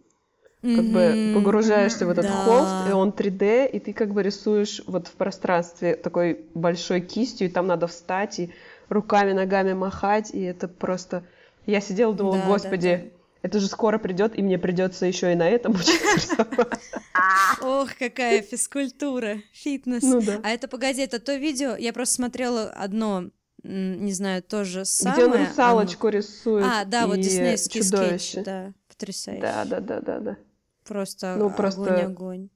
как 0.62 0.70
mm-hmm. 0.70 1.32
бы 1.32 1.40
погружаешься 1.40 2.06
в 2.06 2.10
этот 2.10 2.26
да. 2.26 2.32
холст, 2.32 2.88
и 2.88 2.92
он 2.92 3.10
3D, 3.10 3.68
и 3.68 3.80
ты 3.80 3.92
как 3.92 4.12
бы 4.12 4.22
рисуешь 4.22 4.82
вот 4.86 5.08
в 5.08 5.12
пространстве 5.12 5.96
такой 5.96 6.46
большой 6.54 7.00
кистью, 7.00 7.48
и 7.48 7.50
там 7.50 7.66
надо 7.66 7.88
встать 7.88 8.38
и 8.38 8.50
руками, 8.88 9.32
ногами 9.32 9.72
махать, 9.72 10.30
и 10.32 10.40
это 10.42 10.68
просто... 10.68 11.24
Я 11.66 11.80
сидела, 11.80 12.14
думала, 12.14 12.38
да, 12.38 12.46
господи, 12.46 13.11
это 13.42 13.58
же 13.58 13.66
скоро 13.66 13.98
придет, 13.98 14.38
и 14.38 14.42
мне 14.42 14.58
придется 14.58 15.04
еще 15.04 15.32
и 15.32 15.34
на 15.34 15.48
этом 15.48 15.74
учиться 15.74 16.46
Ох, 17.60 17.90
какая 17.98 18.42
физкультура, 18.42 19.38
фитнес. 19.52 20.02
Ну 20.02 20.22
да. 20.22 20.40
А 20.44 20.50
это, 20.50 20.68
погоди, 20.68 21.02
это 21.02 21.18
то 21.18 21.34
видео, 21.34 21.76
я 21.76 21.92
просто 21.92 22.14
смотрела 22.14 22.70
одно, 22.70 23.30
не 23.62 24.12
знаю, 24.12 24.42
тоже 24.42 24.84
самое. 24.84 25.26
Где 25.26 25.26
он 25.26 25.46
русалочку 25.48 26.08
рисует 26.08 26.64
А, 26.64 26.84
да, 26.84 27.06
вот 27.06 27.16
диснеевский 27.16 27.82
скетч, 27.82 28.34
да, 28.44 28.72
потрясающе. 28.88 29.42
Да, 29.42 29.64
да, 29.64 29.80
да, 29.80 30.00
да, 30.00 30.18
да. 30.20 30.36
Просто 30.84 31.36
ну, 31.36 31.50
просто... 31.50 31.82
огонь, 31.82 32.48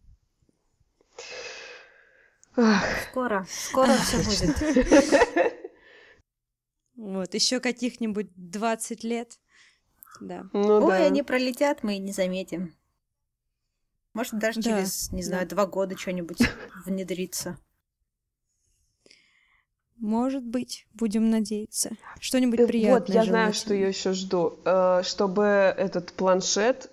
огонь. 2.55 2.73
Скоро, 3.11 3.47
скоро 3.51 3.93
все 3.99 4.19
будет. 4.19 5.57
Вот, 6.97 7.35
еще 7.35 7.61
каких-нибудь 7.61 8.29
20 8.37 9.05
лет. 9.05 9.39
Да. 10.21 10.47
Ну, 10.53 10.85
Ой, 10.85 10.99
да. 10.99 11.05
они 11.07 11.23
пролетят, 11.23 11.83
мы 11.83 11.97
и 11.97 11.99
не 11.99 12.13
заметим. 12.13 12.75
Может, 14.15 14.39
даже 14.39 14.61
да. 14.61 14.71
через, 14.71 15.13
не 15.13 15.23
знаю, 15.23 15.47
да. 15.47 15.55
два 15.55 15.67
года 15.67 15.97
что-нибудь 15.97 16.39
внедрится. 16.87 17.59
Может 19.99 20.45
быть, 20.45 20.87
будем 20.95 21.31
надеяться. 21.31 21.91
Что-нибудь 22.21 22.61
э, 22.61 22.67
приятное. 22.67 23.01
Вот, 23.01 23.09
я 23.09 23.25
знаю, 23.25 23.55
что 23.55 23.75
я 23.75 23.89
еще 23.89 24.13
жду. 24.13 24.59
Э, 24.65 25.03
чтобы 25.03 25.45
этот 25.45 26.13
планшет 26.13 26.91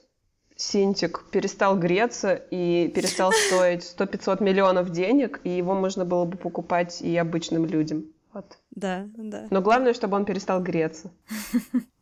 Синтик 0.55 1.25
перестал 1.31 1.77
греться 1.77 2.35
и 2.35 2.87
перестал 2.87 3.31
стоить 3.47 3.81
100-500 3.97 4.43
миллионов 4.43 4.91
денег, 4.91 5.41
и 5.43 5.49
его 5.49 5.73
можно 5.73 6.05
было 6.05 6.25
бы 6.25 6.37
покупать 6.37 7.01
и 7.01 7.15
обычным 7.17 7.65
людям. 7.65 8.05
Вот. 8.33 8.57
Да, 8.71 9.07
да. 9.15 9.47
Но 9.49 9.61
главное, 9.61 9.93
чтобы 9.93 10.15
он 10.15 10.25
перестал 10.25 10.61
греться. 10.61 11.11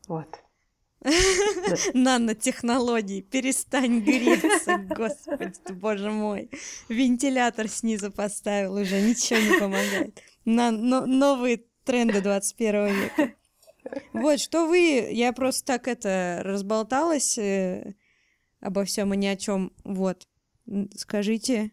Вот. 0.08 0.28
Нанотехнологии, 1.94 3.22
перестань 3.22 4.02
греться, 4.02 4.78
господи 4.78 5.74
боже 5.74 6.12
мой. 6.12 6.52
Вентилятор 6.90 7.68
снизу 7.68 8.12
поставил 8.12 8.76
уже, 8.76 9.02
ничего 9.02 9.40
не 9.40 9.60
помогает. 9.60 10.22
На, 10.46 10.70
но, 10.70 11.06
новые 11.08 11.64
тренды 11.86 12.22
21 12.22 12.88
века. 12.88 13.36
Вот, 14.14 14.40
что 14.40 14.68
вы... 14.68 15.10
Я 15.12 15.34
просто 15.34 15.66
так 15.66 15.88
это 15.88 16.42
разболталась 16.44 17.38
э, 17.38 17.96
обо 18.60 18.86
всем 18.86 19.14
и 19.14 19.18
ни 19.18 19.26
о 19.26 19.36
чем. 19.36 19.74
Вот. 19.84 20.28
Скажите 20.96 21.72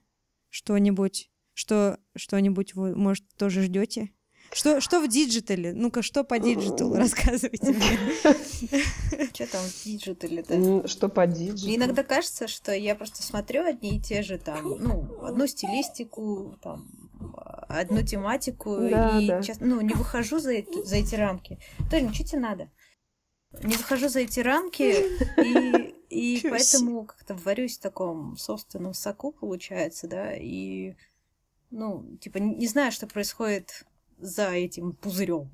что-нибудь, 0.49 1.31
что 1.53 1.99
что-нибудь 2.17 2.75
вы, 2.75 2.97
может, 2.97 3.27
тоже 3.37 3.63
ждете? 3.63 4.11
Что, 4.53 4.81
что 4.81 5.01
в 5.01 5.09
диджитале? 5.09 5.73
Ну-ка, 5.75 6.03
что 6.03 6.25
по 6.25 6.39
диджиталу? 6.39 6.95
Рассказывайте 6.97 7.71
мне. 7.71 7.99
Что 9.35 9.47
там 9.53 9.63
в 9.63 9.85
диджитале-то? 9.85 10.89
Что 10.89 11.09
по 11.09 11.27
диджиталу? 11.27 11.77
Иногда 11.77 12.03
кажется, 12.03 12.49
что 12.49 12.73
я 12.73 12.95
просто 12.95 13.23
смотрю 13.23 13.65
одни 13.65 13.97
и 13.99 14.01
те 14.01 14.23
же 14.23 14.39
там, 14.39 14.65
ну, 14.79 15.23
одну 15.25 15.47
стилистику, 15.47 16.57
там, 16.63 16.89
одну 17.69 18.03
тематику, 18.03 18.77
Да, 18.89 19.19
и 19.21 19.27
да. 19.29 19.43
честно, 19.43 19.67
ну, 19.67 19.81
не 19.83 19.95
выхожу 19.95 20.39
за, 20.39 20.53
эти- 20.53 20.83
за 20.85 20.97
эти 20.97 21.15
рамки. 21.15 21.59
Тоже 21.91 22.05
ничего 22.07 22.27
тебе 22.27 22.41
надо. 22.41 22.71
Не 23.63 23.77
выхожу 23.77 24.09
за 24.09 24.21
эти 24.21 24.41
рамки, 24.41 24.95
и, 25.43 25.95
и 26.09 26.39
Чё 26.41 26.51
поэтому 26.51 27.05
как-то 27.05 27.35
варюсь 27.35 27.79
в 27.79 27.83
таком 27.83 28.37
собственном 28.37 28.95
соку, 28.95 29.33
получается, 29.33 30.07
да, 30.09 30.35
и, 30.35 30.95
ну, 31.71 32.17
типа, 32.21 32.39
не 32.39 32.55
не 32.57 32.67
знаю, 32.67 32.93
что 32.93 33.07
происходит 33.07 33.85
за 34.21 34.51
этим 34.53 34.93
пузырем. 34.93 35.51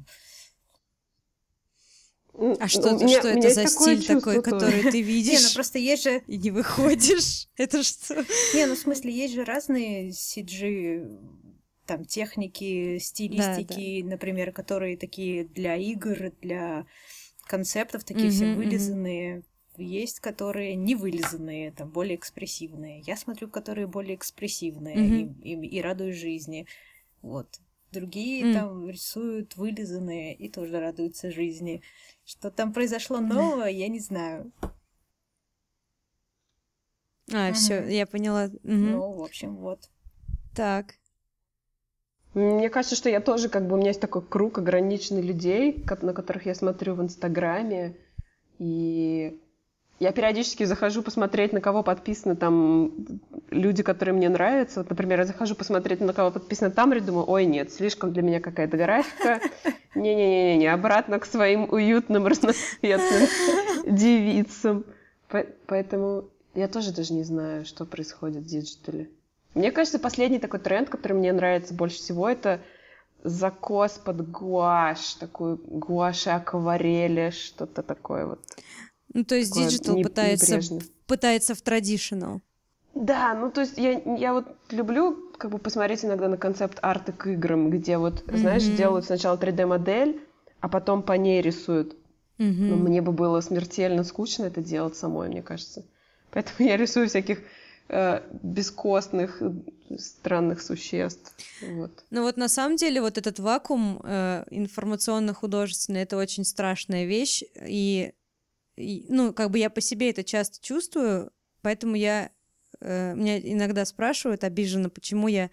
А 2.58 2.66
что, 2.68 2.90
меня- 2.92 3.20
что 3.20 3.28
это 3.28 3.48
за 3.50 3.66
стиль 3.66 4.04
такой, 4.04 4.34
тоже. 4.34 4.42
который 4.42 4.82
ты 4.82 5.00
Не, 5.02 5.06
ну 5.06 5.06
видишь 5.06 5.54
просто 5.54 5.78
есть 5.78 6.02
же 6.02 6.22
и 6.26 6.36
не 6.36 6.50
выходишь? 6.50 7.48
Это 7.56 7.82
что? 7.84 8.26
Не, 8.52 8.66
ну 8.66 8.74
в 8.74 8.78
смысле, 8.78 9.12
есть 9.12 9.34
же 9.34 9.44
разные 9.44 10.12
CG, 10.12 11.06
там, 11.86 12.04
техники, 12.04 12.98
стилистики, 12.98 14.02
например, 14.02 14.52
которые 14.52 14.96
такие 14.96 15.44
для 15.44 15.76
игр, 15.76 16.32
для 16.40 16.86
концептов, 17.46 18.04
такие 18.04 18.30
все 18.32 18.46
Мгм, 18.46 18.52
мгм. 18.52 18.58
вылизанные. 18.58 19.42
Есть, 19.76 20.20
которые 20.20 20.76
не 20.76 20.94
вылизанные, 20.94 21.72
там, 21.72 21.90
более 21.90 22.16
экспрессивные. 22.16 23.00
Я 23.06 23.16
смотрю, 23.16 23.48
которые 23.48 23.86
более 23.86 24.16
экспрессивные 24.16 24.96
Мгм. 24.96 25.34
и, 25.42 25.52
и, 25.54 25.66
и 25.78 25.80
радуюсь 25.80 26.16
жизни. 26.16 26.66
Вот. 27.22 27.60
Другие 27.94 28.44
М. 28.44 28.52
там 28.52 28.90
рисуют 28.90 29.56
вылизанные 29.56 30.34
и 30.34 30.48
тоже 30.48 30.80
радуются 30.80 31.30
жизни. 31.30 31.80
Что 32.24 32.50
там 32.50 32.72
произошло 32.72 33.20
нового, 33.20 33.66
я 33.66 33.88
не 33.88 34.00
знаю. 34.00 34.50
А, 37.32 37.52
все, 37.52 37.80
Мгм. 37.80 37.88
я 37.90 38.06
поняла. 38.06 38.46
Мгм. 38.64 38.90
Ну, 38.90 39.12
в 39.12 39.22
общем, 39.22 39.56
вот. 39.56 39.88
Так. 40.54 40.94
Мне 42.34 42.68
кажется, 42.68 42.96
что 42.96 43.08
я 43.08 43.20
тоже, 43.20 43.48
как 43.48 43.68
бы, 43.68 43.74
у 43.74 43.76
меня 43.76 43.88
есть 43.88 44.00
такой 44.00 44.22
круг 44.22 44.58
ограниченный 44.58 45.22
людей, 45.22 45.84
на 46.02 46.12
которых 46.12 46.46
я 46.46 46.54
смотрю 46.56 46.94
в 46.96 47.00
Инстаграме, 47.02 47.96
и 48.58 49.40
я 50.04 50.12
периодически 50.12 50.64
захожу 50.64 51.02
посмотреть, 51.02 51.54
на 51.54 51.62
кого 51.62 51.82
подписаны 51.82 52.36
там 52.36 52.92
люди, 53.50 53.82
которые 53.82 54.14
мне 54.14 54.28
нравятся. 54.28 54.80
Вот, 54.80 54.90
например, 54.90 55.20
я 55.20 55.24
захожу 55.24 55.54
посмотреть, 55.54 56.00
на 56.00 56.12
кого 56.12 56.30
подписано 56.30 56.70
Тамри, 56.70 57.00
думаю, 57.00 57.24
ой, 57.26 57.46
нет, 57.46 57.72
слишком 57.72 58.12
для 58.12 58.20
меня 58.20 58.40
какая-то 58.40 58.76
графика. 58.76 59.40
Не-не-не, 59.94 60.66
обратно 60.66 61.18
к 61.18 61.24
своим 61.24 61.72
уютным, 61.72 62.26
разноцветным 62.26 63.28
девицам. 63.86 64.84
По- 65.28 65.46
Поэтому 65.66 66.24
я 66.54 66.68
тоже 66.68 66.92
даже 66.92 67.14
не 67.14 67.24
знаю, 67.24 67.64
что 67.64 67.86
происходит 67.86 68.42
в 68.42 68.46
диджитале. 68.46 69.08
Мне 69.54 69.72
кажется, 69.72 69.98
последний 69.98 70.38
такой 70.38 70.60
тренд, 70.60 70.90
который 70.90 71.14
мне 71.14 71.32
нравится 71.32 71.72
больше 71.72 71.96
всего, 71.96 72.28
это 72.28 72.60
закос 73.22 73.92
под 73.92 74.30
гуашь, 74.30 75.14
такую 75.14 75.56
гуашь 75.56 76.26
и 76.26 76.30
акварели, 76.30 77.30
что-то 77.30 77.82
такое 77.82 78.26
вот. 78.26 78.40
Ну, 79.14 79.24
то 79.24 79.36
есть 79.36 79.54
диджитал 79.54 79.96
пытается, 80.02 80.60
пытается 81.06 81.54
в 81.54 81.62
традиционал. 81.62 82.42
Да, 82.94 83.34
ну 83.34 83.50
то 83.50 83.62
есть 83.62 83.76
я, 83.76 84.00
я 84.16 84.32
вот 84.32 84.46
люблю 84.70 85.30
как 85.36 85.50
бы 85.50 85.58
посмотреть 85.58 86.04
иногда 86.04 86.28
на 86.28 86.36
концепт 86.36 86.78
арты 86.82 87.12
к 87.12 87.26
играм, 87.26 87.70
где 87.70 87.98
вот, 87.98 88.22
знаешь, 88.32 88.64
Мгм. 88.66 88.76
делают 88.76 89.04
сначала 89.04 89.36
3D-модель, 89.36 90.20
а 90.60 90.68
потом 90.68 91.02
по 91.02 91.12
ней 91.12 91.42
рисуют. 91.42 91.96
Мгм. 92.38 92.68
Но 92.68 92.76
мне 92.76 93.02
бы 93.02 93.12
было 93.12 93.40
смертельно 93.40 94.04
скучно 94.04 94.44
это 94.44 94.60
делать 94.60 94.96
самой, 94.96 95.28
мне 95.28 95.42
кажется. 95.42 95.84
Поэтому 96.30 96.68
я 96.68 96.76
рисую 96.76 97.08
всяких 97.08 97.40
э, 97.88 98.20
бескостных, 98.42 99.42
странных 99.98 100.62
существ. 100.62 101.32
Вот. 101.60 102.04
Ну 102.10 102.22
вот 102.22 102.36
на 102.36 102.48
самом 102.48 102.76
деле 102.76 103.00
вот 103.00 103.18
этот 103.18 103.38
вакуум 103.38 104.00
э, 104.04 104.44
информационно-художественный 104.50 106.02
это 106.02 106.16
очень 106.16 106.44
страшная 106.44 107.06
вещь 107.06 107.42
и, 107.60 108.12
ну 108.76 109.32
как 109.32 109.50
бы 109.50 109.58
я 109.58 109.70
по 109.70 109.80
себе 109.80 110.10
это 110.10 110.24
часто 110.24 110.64
чувствую, 110.64 111.32
поэтому 111.62 111.94
я 111.94 112.30
э, 112.80 113.14
меня 113.14 113.38
иногда 113.38 113.84
спрашивают 113.84 114.44
обиженно, 114.44 114.90
почему 114.90 115.28
я 115.28 115.50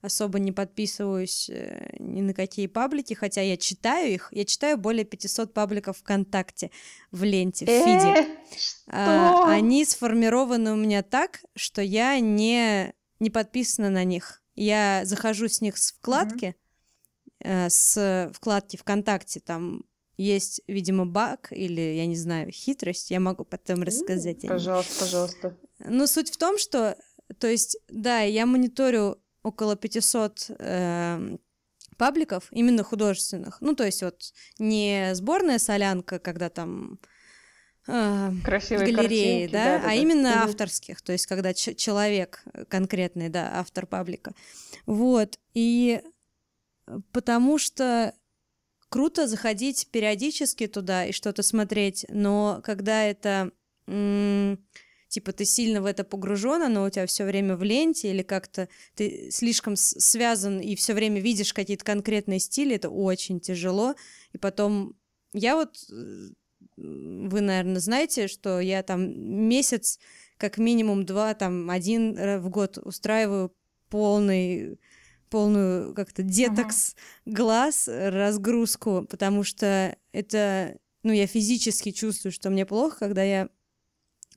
особо 0.00 0.38
не 0.38 0.52
подписываюсь 0.52 1.50
э, 1.50 1.96
ни 1.98 2.20
на 2.20 2.34
какие 2.34 2.66
паблики, 2.66 3.14
хотя 3.14 3.40
я 3.40 3.56
читаю 3.56 4.12
их, 4.12 4.28
я 4.30 4.44
читаю 4.44 4.78
более 4.78 5.04
500 5.04 5.52
пабликов 5.52 5.98
ВКонтакте 5.98 6.70
в 7.10 7.24
ленте, 7.24 7.64
в 7.64 7.68
фиде. 7.68 8.28
Э, 8.86 8.94
А, 8.96 9.50
они 9.52 9.84
сформированы 9.84 10.72
у 10.72 10.76
меня 10.76 11.02
так, 11.02 11.40
что 11.56 11.82
я 11.82 12.18
не, 12.20 12.94
не 13.18 13.30
подписана 13.30 13.90
на 13.90 14.04
них. 14.04 14.42
Я 14.54 15.02
захожу 15.04 15.48
с 15.48 15.60
них 15.60 15.76
с 15.78 15.92
вкладки, 15.92 16.54
э, 17.40 17.68
с 17.68 18.30
вкладки 18.34 18.76
ВКонтакте, 18.76 19.40
там 19.40 19.82
есть, 20.18 20.60
видимо, 20.66 21.06
баг 21.06 21.48
или, 21.52 21.80
я 21.80 22.06
не 22.06 22.16
знаю, 22.16 22.50
хитрость, 22.50 23.10
я 23.10 23.20
могу 23.20 23.44
потом 23.44 23.82
рассказать. 23.82 24.46
Пожалуйста, 24.46 24.94
пожалуйста. 24.98 25.56
Но 25.78 26.06
суть 26.06 26.30
в 26.30 26.36
том, 26.36 26.58
что, 26.58 26.96
то 27.38 27.46
есть, 27.46 27.78
да, 27.88 28.20
я 28.20 28.44
мониторю 28.44 29.18
около 29.42 29.76
500 29.76 30.46
эм, 30.58 31.40
пабликов, 31.96 32.48
именно 32.50 32.82
художественных. 32.82 33.60
Ну, 33.60 33.74
то 33.74 33.84
есть 33.84 34.02
вот 34.02 34.32
не 34.58 35.14
сборная 35.14 35.58
солянка, 35.58 36.18
когда 36.18 36.48
там 36.50 36.98
э, 37.86 38.30
Красивые 38.44 38.86
галереи, 38.88 39.46
картинки, 39.46 39.52
да, 39.52 39.64
да-да-да. 39.64 39.88
а 39.90 39.94
именно 39.94 40.28
Мгм. 40.30 40.50
авторских, 40.50 41.00
то 41.00 41.12
есть 41.12 41.26
когда 41.26 41.54
человек 41.54 42.42
конкретный, 42.68 43.28
да, 43.28 43.52
автор 43.54 43.86
паблика. 43.86 44.32
Вот, 44.84 45.38
и 45.54 46.02
потому 47.12 47.58
что 47.58 48.14
круто 48.88 49.26
заходить 49.26 49.88
периодически 49.90 50.66
туда 50.66 51.06
и 51.06 51.12
что-то 51.12 51.42
смотреть, 51.42 52.06
но 52.08 52.60
когда 52.64 53.04
это 53.04 53.52
м, 53.86 54.58
типа 55.08 55.32
ты 55.32 55.44
сильно 55.44 55.82
в 55.82 55.86
это 55.86 56.04
погружен, 56.04 56.62
оно 56.62 56.84
у 56.84 56.90
тебя 56.90 57.06
все 57.06 57.24
время 57.24 57.56
в 57.56 57.62
ленте 57.62 58.10
или 58.10 58.22
как-то 58.22 58.68
ты 58.94 59.30
слишком 59.30 59.76
связан 59.76 60.60
и 60.60 60.74
все 60.76 60.94
время 60.94 61.20
видишь 61.20 61.52
какие-то 61.52 61.84
конкретные 61.84 62.38
стили, 62.38 62.76
это 62.76 62.90
очень 62.90 63.40
тяжело. 63.40 63.94
И 64.32 64.38
потом 64.38 64.96
я 65.32 65.56
вот 65.56 65.76
э, 65.90 66.28
вы, 66.76 67.40
наверное, 67.40 67.80
знаете, 67.80 68.28
что 68.28 68.60
я 68.60 68.82
там 68.82 69.10
месяц, 69.48 69.98
как 70.36 70.58
минимум 70.58 71.04
два, 71.04 71.34
там 71.34 71.70
один 71.70 72.16
ра- 72.16 72.38
в 72.38 72.48
год 72.50 72.78
устраиваю 72.78 73.52
полный 73.90 74.78
полную 75.28 75.94
как-то 75.94 76.22
детокс 76.22 76.94
глаз, 77.26 77.88
э, 77.88 78.08
разгрузку, 78.10 79.06
потому 79.08 79.44
что 79.44 79.96
это, 80.12 80.78
ну, 81.02 81.12
я 81.12 81.26
физически 81.26 81.90
чувствую, 81.92 82.32
что 82.32 82.50
мне 82.50 82.66
плохо, 82.66 82.98
когда 82.98 83.22
я, 83.22 83.48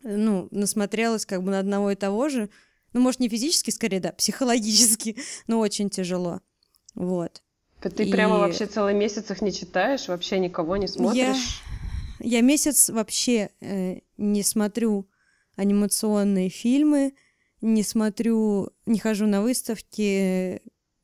ну, 0.03 0.47
насмотрелась 0.51 1.25
как 1.25 1.43
бы 1.43 1.51
на 1.51 1.59
одного 1.59 1.91
и 1.91 1.95
того 1.95 2.29
же, 2.29 2.49
ну, 2.93 3.01
может, 3.01 3.19
не 3.19 3.29
физически, 3.29 3.71
скорее, 3.71 3.99
да, 3.99 4.11
психологически, 4.11 5.17
но 5.47 5.59
очень 5.59 5.89
тяжело, 5.89 6.41
вот. 6.95 7.41
Ты 7.81 8.03
И- 8.03 8.11
прямо 8.11 8.37
вообще 8.37 8.67
целый 8.67 8.93
месяц 8.93 9.31
их 9.31 9.41
не 9.41 9.51
читаешь, 9.51 10.07
вообще 10.07 10.39
никого 10.39 10.77
не 10.77 10.87
смотришь? 10.87 11.61
Я 12.19 12.41
месяц 12.41 12.89
вообще 12.89 13.49
э, 13.61 14.01
не 14.17 14.43
смотрю 14.43 15.09
анимационные 15.55 16.49
фильмы, 16.49 17.15
не 17.61 17.83
смотрю, 17.83 18.69
не 18.85 18.99
хожу 18.99 19.25
на 19.27 19.41
выставки 19.41 20.61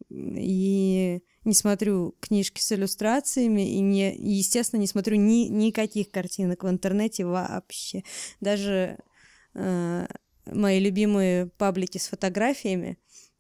и 0.10 1.22
не 1.44 1.54
смотрю 1.54 2.16
книжки 2.20 2.62
с 2.62 2.72
иллюстрациями 2.72 3.70
и, 3.70 3.80
не, 3.80 4.16
и, 4.16 4.32
естественно, 4.32 4.80
не 4.80 4.88
смотрю 4.88 5.16
ни, 5.18 5.48
никаких 5.48 6.12
картинок 6.12 6.64
в 6.64 6.70
интернете 6.70 7.26
вообще. 7.26 8.04
Даже 8.40 8.98
э, 9.54 10.08
мои 10.46 10.80
любимые 10.80 11.48
паблики 11.58 11.98
с 11.98 12.08
фотографиями, 12.08 12.98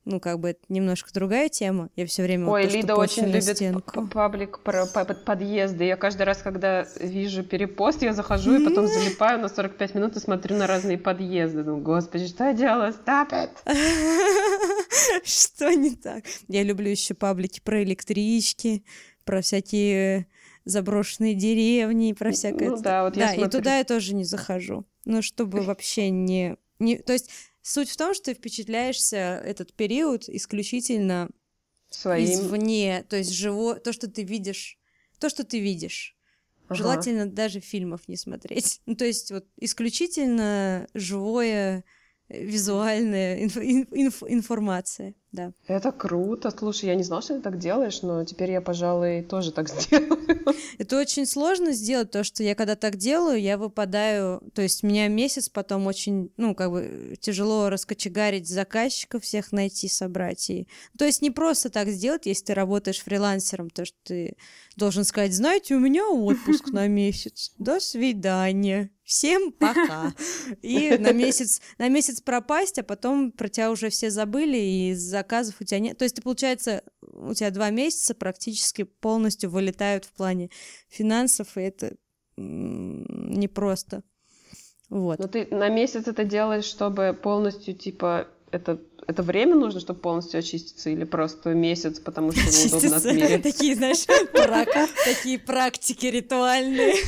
ну, 0.08 0.22
как 0.22 0.39
бы 0.39 0.50
это 0.50 0.62
немножко 0.70 1.12
другая 1.13 1.50
тема. 1.50 1.89
Я 1.96 2.06
все 2.06 2.24
время 2.24 2.46
вот 2.46 2.54
Ой, 2.54 2.63
то, 2.63 2.70
что 2.70 2.78
Лида 2.78 2.96
очень 2.96 3.26
любит 3.26 3.58
стенку. 3.58 4.08
паблик 4.08 4.60
про 4.60 4.86
по- 4.86 5.04
под- 5.04 5.26
подъезды. 5.26 5.84
Я 5.84 5.98
каждый 5.98 6.24
раз, 6.24 6.38
когда 6.38 6.88
вижу 7.00 7.43
перепост, 7.43 8.02
я 8.02 8.13
захожу 8.13 8.56
и 8.56 8.63
потом 8.63 8.88
залипаю 8.88 9.39
на 9.39 9.50
45 9.50 9.96
минут 9.96 10.15
и 10.15 10.20
смотрю 10.20 10.56
на 10.56 10.65
разные 10.65 10.98
подъезды. 10.98 11.63
Думаю, 11.63 11.84
господи, 11.84 12.28
что 12.28 12.46
я 12.46 12.54
делаю? 12.54 12.93
Stop 12.93 13.32
it! 13.32 13.50
Что 15.26 15.74
не 15.74 15.96
так? 15.96 16.24
Я 16.48 16.63
люблю 16.63 16.89
еще 16.89 17.13
паблики 17.13 17.60
про 17.60 17.84
электрички, 17.84 18.84
про 19.26 19.41
всякие 19.41 20.28
заброшенные 20.63 21.34
деревни, 21.34 22.13
про 22.13 22.32
всякое... 22.32 22.70
Ну 22.70 22.78
да, 22.78 23.04
вот 23.04 23.17
я 23.17 23.28
Да, 23.28 23.34
и 23.34 23.50
туда 23.50 23.78
я 23.78 23.84
тоже 23.84 24.15
не 24.15 24.24
захожу. 24.24 24.86
Ну, 25.06 25.22
чтобы 25.22 25.62
вообще 25.62 26.10
не... 26.10 26.56
не... 26.80 26.98
То 26.98 27.13
есть 27.13 27.30
суть 27.67 27.89
в 27.89 27.97
том, 27.97 28.13
что 28.13 28.25
ты 28.25 28.34
впечатляешься 28.34 29.41
этот 29.45 29.73
период 29.73 30.30
исключительно 30.30 31.30
Своим... 31.89 32.25
извне, 32.25 33.03
то 33.10 33.17
есть 33.17 33.32
живо... 33.32 33.75
то, 33.75 33.91
что 33.91 34.10
ты 34.10 34.23
видишь, 34.23 34.80
то, 35.19 35.30
что 35.30 35.43
ты 35.43 35.60
видишь. 35.60 36.15
Ага. 36.67 36.75
Желательно 36.75 37.25
даже 37.25 37.60
фильмов 37.60 38.08
не 38.08 38.15
смотреть. 38.17 38.82
Ну, 38.86 38.95
то 38.95 39.06
есть 39.06 39.32
вот 39.32 39.45
исключительно 39.58 40.88
живое, 40.93 41.84
э, 42.30 42.43
визуальная 42.43 43.45
инф- 43.45 43.62
ин- 43.62 43.88
инф- 43.91 44.27
информация, 44.27 45.13
да. 45.38 45.52
Это 45.67 45.91
круто. 45.91 46.52
Слушай, 46.52 46.86
я 46.86 46.95
не 46.95 47.04
знала, 47.04 47.21
что 47.21 47.36
ты 47.36 47.41
так 47.41 47.60
делаешь, 47.60 48.02
но 48.02 48.26
теперь 48.26 48.52
я, 48.52 48.60
пожалуй, 48.60 49.21
тоже 49.21 49.52
так 49.52 49.69
сделаю. 49.82 50.17
Это 50.80 51.00
очень 51.00 51.26
сложно 51.28 51.73
сделать, 51.73 52.12
то, 52.12 52.23
что 52.23 52.43
я 52.43 52.56
когда 52.56 52.76
так 52.76 52.95
делаю, 52.95 53.39
я 53.39 53.58
выпадаю, 53.58 54.41
то 54.54 54.62
есть 54.62 54.82
меня 54.82 55.08
месяц 55.08 55.50
потом 55.50 55.86
очень, 55.86 56.32
ну, 56.38 56.56
как 56.56 56.71
бы 56.71 57.15
тяжело 57.19 57.69
раскочегарить 57.69 58.50
заказчиков, 58.50 59.23
всех 59.23 59.52
найти, 59.52 59.88
собрать. 59.88 60.50
И... 60.50 60.67
То 60.97 61.06
есть 61.06 61.21
не 61.21 61.30
просто 61.30 61.69
так 61.69 61.89
сделать, 61.89 62.26
если 62.26 62.45
ты 62.45 62.54
работаешь 62.56 63.04
фрилансером, 63.04 63.69
то, 63.69 63.86
что 63.86 63.97
ты 64.04 64.38
должен 64.76 65.04
сказать, 65.04 65.34
знаете, 65.34 65.76
у 65.76 65.80
меня 65.80 66.08
отпуск 66.08 66.69
на 66.69 66.88
месяц, 66.88 67.54
до 67.60 67.80
свидания, 67.80 68.89
всем 69.08 69.54
пока. 69.54 70.13
И 70.62 70.98
на 70.98 71.13
месяц, 71.13 71.62
на 71.78 71.88
месяц 71.88 72.22
пропасть, 72.22 72.78
а 72.78 72.84
потом 72.84 73.32
про 73.32 73.48
тебя 73.48 73.72
уже 73.72 73.89
все 73.89 74.12
забыли, 74.12 74.58
и 74.58 74.93
заказов 74.93 75.56
у 75.62 75.63
тебя 75.63 75.80
нет. 75.80 75.98
То 75.98 76.04
есть, 76.04 76.17
ты, 76.17 76.22
получается, 76.22 76.84
у 77.02 77.34
тебя 77.34 77.50
два 77.50 77.70
месяца 77.70 78.13
практически 78.13 78.84
полностью 78.84 79.50
вылетают 79.50 80.06
в 80.06 80.12
плане 80.12 80.50
финансов, 80.89 81.58
и 81.58 81.62
это 81.62 81.96
непросто. 82.36 84.04
Вот. 84.89 85.20
Но 85.20 85.28
ты 85.28 85.48
на 85.52 85.70
месяц 85.70 86.08
это 86.08 86.24
делаешь, 86.24 86.65
чтобы 86.65 87.17
полностью, 87.22 87.76
типа, 87.76 88.28
это, 88.52 88.80
это 89.08 89.24
время 89.24 89.56
нужно, 89.56 89.80
чтобы 89.80 90.00
полностью 90.00 90.39
очиститься, 90.39 90.89
или 90.89 91.06
просто 91.06 91.54
месяц, 91.54 92.00
потому 92.00 92.32
что 92.32 92.41
неудобно 92.41 92.98
отмерить? 92.98 93.43
Такие, 93.43 93.76
знаешь, 93.76 94.06
такие 95.06 95.39
практики 95.39 96.06
ритуальные. 96.08 96.96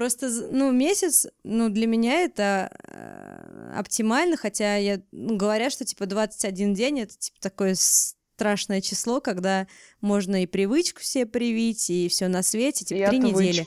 Просто, 0.00 0.30
ну, 0.50 0.72
месяц, 0.72 1.26
ну, 1.44 1.68
для 1.68 1.86
меня 1.86 2.22
это 2.22 2.70
э, 2.88 3.74
оптимально, 3.76 4.38
хотя 4.38 4.76
я, 4.76 5.02
ну, 5.12 5.36
говорят, 5.36 5.72
что, 5.72 5.84
типа, 5.84 6.06
21 6.06 6.72
день— 6.72 7.00
это, 7.02 7.18
типа, 7.18 7.36
такое 7.38 7.74
страшное 7.76 8.80
число, 8.80 9.20
когда 9.20 9.66
можно 10.00 10.42
и 10.42 10.46
привычку 10.46 11.02
себе 11.02 11.26
привить, 11.26 11.90
и 11.90 12.08
все 12.08 12.28
на 12.28 12.42
свете, 12.42 12.86
типа, 12.86 13.10
три 13.10 13.18
недели. 13.18 13.66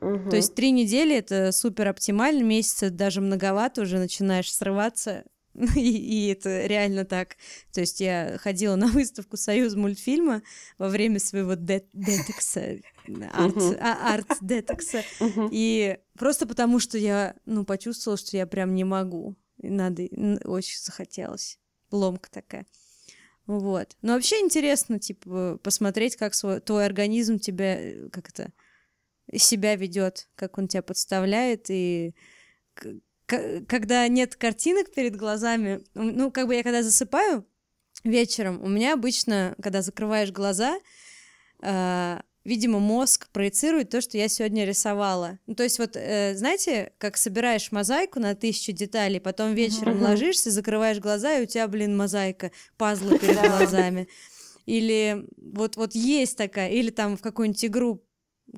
Мгм. 0.00 0.30
То 0.30 0.36
есть 0.36 0.54
три 0.54 0.70
недели 0.70 1.16
это 1.16 1.50
супер 1.50 1.88
оптимально, 1.88 2.44
месяца 2.44 2.88
даже 2.88 3.20
многовато, 3.20 3.82
уже 3.82 3.98
начинаешь 3.98 4.54
срываться, 4.54 5.24
и, 5.76 5.80
и 5.80 6.28
это 6.32 6.66
реально 6.66 7.04
так. 7.04 7.36
То 7.72 7.80
есть 7.80 8.00
я 8.00 8.38
ходила 8.38 8.76
на 8.76 8.86
выставку 8.86 9.36
Союз 9.36 9.74
мультфильма 9.74 10.42
во 10.78 10.88
время 10.88 11.18
своего 11.18 11.54
де- 11.54 11.86
Мгм. 13.38 13.76
а- 13.80 14.14
арт-детокса, 14.14 15.02
Мгм. 15.20 15.48
и 15.52 15.98
просто 16.18 16.46
потому, 16.46 16.78
что 16.78 16.98
я, 16.98 17.34
ну, 17.46 17.64
почувствовала, 17.64 18.16
что 18.16 18.36
я 18.36 18.46
прям 18.46 18.74
не 18.74 18.84
могу. 18.84 19.36
Надо, 19.58 20.02
очень 20.44 20.78
захотелось. 20.80 21.58
Ломка 21.90 22.30
такая. 22.30 22.66
Вот. 23.46 23.96
Но 24.02 24.14
вообще 24.14 24.40
интересно, 24.40 24.98
типа, 24.98 25.58
посмотреть, 25.62 26.16
как 26.16 26.34
свой, 26.34 26.60
твой 26.60 26.86
организм 26.86 27.38
тебя, 27.38 27.78
э, 27.80 28.08
как 28.08 28.28
это, 28.30 28.52
себя 29.34 29.76
ведет, 29.76 30.28
как 30.36 30.58
он 30.58 30.68
тебя 30.68 30.82
подставляет, 30.82 31.66
и 31.68 32.14
когда 33.26 34.06
нет 34.08 34.36
картинок 34.36 34.92
перед 34.92 35.16
глазами, 35.16 35.82
ну, 35.94 36.30
как 36.30 36.46
бы 36.46 36.54
я 36.54 36.62
когда 36.62 36.82
засыпаю 36.82 37.46
вечером, 38.04 38.62
у 38.62 38.68
меня 38.68 38.94
обычно, 38.94 39.54
когда 39.62 39.82
закрываешь 39.82 40.32
глаза, 40.32 40.78
а, 41.60 42.22
видимо, 42.44 42.80
мозг 42.80 43.28
проецирует 43.32 43.90
то, 43.90 44.00
что 44.00 44.18
я 44.18 44.28
сегодня 44.28 44.64
рисовала. 44.64 45.38
Ну, 45.46 45.54
то 45.54 45.62
есть 45.62 45.78
вот, 45.78 45.92
э, 45.94 46.34
знаете, 46.34 46.92
как 46.98 47.16
собираешь 47.16 47.70
мозаику 47.70 48.18
на 48.18 48.34
тысячу 48.34 48.72
деталей, 48.72 49.20
потом 49.20 49.54
вечером 49.54 49.96
Мгм. 49.96 50.04
ложишься, 50.04 50.50
закрываешь 50.50 50.98
глаза, 50.98 51.38
и 51.38 51.42
у 51.42 51.46
тебя, 51.46 51.68
блин, 51.68 51.96
мозаика, 51.96 52.50
пазлы 52.76 53.12
перед 53.20 53.36
глазами. 53.36 54.08
Или 54.66 55.24
вот, 55.36 55.76
вот 55.76 55.94
есть 55.94 56.36
такая, 56.36 56.70
или 56.70 56.90
там 56.90 57.16
в 57.16 57.20
какую-нибудь 57.22 57.64
игру 57.64 58.02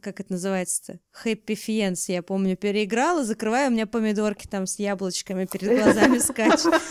как 0.03 0.21
это 0.21 0.33
называется-то? 0.33 0.99
Happy 1.25 1.55
Fiends, 1.57 2.05
я 2.09 2.23
помню, 2.23 2.57
переиграла, 2.57 3.25
закрываю, 3.25 3.69
у 3.71 3.73
меня 3.73 3.87
помидорки 3.87 4.47
там 4.47 4.67
с 4.67 4.79
яблочками 4.79 5.47
перед 5.47 5.79
глазами 5.83 6.19
скачут. 6.19 6.75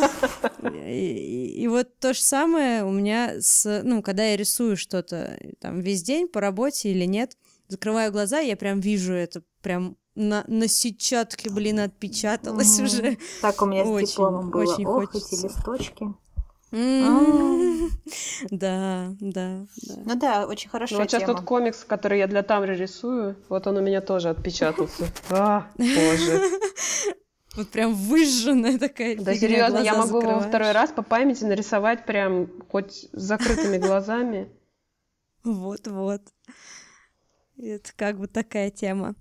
И, 0.64 0.88
и- 0.88 1.62
и 1.64 1.68
вот 1.68 1.98
то 2.00 2.14
же 2.14 2.22
самое 2.22 2.84
у 2.86 2.92
меня 2.92 3.36
с, 3.42 3.82
ну, 3.84 4.02
когда 4.02 4.24
я 4.26 4.38
рисую 4.38 4.76
что-то 4.78 5.38
там 5.60 5.80
весь 5.82 6.04
день 6.04 6.28
по 6.28 6.40
работе 6.42 6.90
или 6.90 7.06
нет, 7.06 7.38
закрываю 7.68 8.12
глаза, 8.12 8.40
я 8.40 8.56
прям 8.58 8.80
вижу 8.80 9.14
это, 9.14 9.44
прям 9.62 9.98
на, 10.16 10.44
на 10.48 10.68
сетчатке, 10.68 11.50
блин, 11.50 11.80
отпечаталось 11.80 12.80
уже. 12.80 13.18
Так 13.42 13.62
у 13.62 13.66
меня 13.66 13.84
Очень, 13.84 14.08
с 14.08 14.12
дипломом 14.12 14.50
было. 14.52 14.62
очень 14.62 14.86
Ох, 14.86 14.96
хочется. 15.10 15.36
эти 15.36 15.44
листочки. 15.46 16.06
Да, 18.50 19.14
да, 19.20 19.66
да. 19.88 19.96
Ну 20.06 20.16
да, 20.16 20.48
очень 20.48 20.68
Ну, 20.68 20.72
хорошая 20.72 21.00
вот 21.00 21.12
сейчас 21.12 21.24
тот 21.24 21.42
комикс, 21.42 21.84
который 21.84 22.18
я 22.20 22.28
для 22.28 22.42
Тамры 22.44 22.76
рисую, 22.76 23.38
вот 23.50 23.68
он 23.68 23.78
у 23.78 23.82
меня 23.82 24.02
тоже 24.02 24.30
отпечатался. 24.30 25.06
А, 25.30 25.68
боже. 25.78 26.42
Вот 27.56 27.70
прям 27.70 27.94
выжженная 27.94 28.80
такая 28.80 29.16
Да 29.16 29.36
серьезно, 29.36 29.78
я 29.78 29.94
могу 29.94 30.20
его 30.22 30.40
второй 30.40 30.72
раз 30.72 30.92
по 30.92 31.04
памяти 31.04 31.44
нарисовать 31.44 32.04
прям 32.08 32.50
хоть 32.72 33.08
с 33.14 33.22
закрытыми 33.22 33.78
глазами. 33.78 34.50
Вот-вот. 35.44 36.22
Это 37.60 37.92
как 37.96 38.18
бы 38.18 38.28
такая 38.28 38.72
тема. 38.72 39.14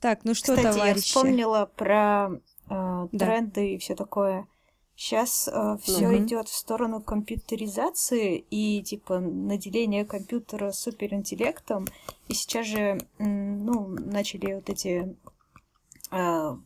Так, 0.00 0.24
ну 0.24 0.34
что, 0.34 0.56
Кстати, 0.56 0.66
я 0.66 0.72
товарищи? 0.72 1.02
вспомнила 1.06 1.66
про 1.66 2.30
э, 2.68 3.08
Да. 3.12 3.26
тренды 3.26 3.74
и 3.74 3.78
все 3.78 3.94
такое. 3.94 4.48
Сейчас 5.00 5.48
все 5.80 6.08
Мгм. 6.08 6.24
идет 6.26 6.48
в 6.48 6.56
сторону 6.56 7.00
компьютеризации 7.00 8.44
и 8.50 8.82
типа 8.82 9.20
наделения 9.20 10.04
компьютера 10.04 10.72
суперинтеллектом. 10.72 11.86
И 12.26 12.34
сейчас 12.34 12.66
же 12.66 12.98
ну, 13.20 13.86
начали 13.86 14.54
вот 14.54 14.68
эти 14.68 15.16
э, 16.10 16.56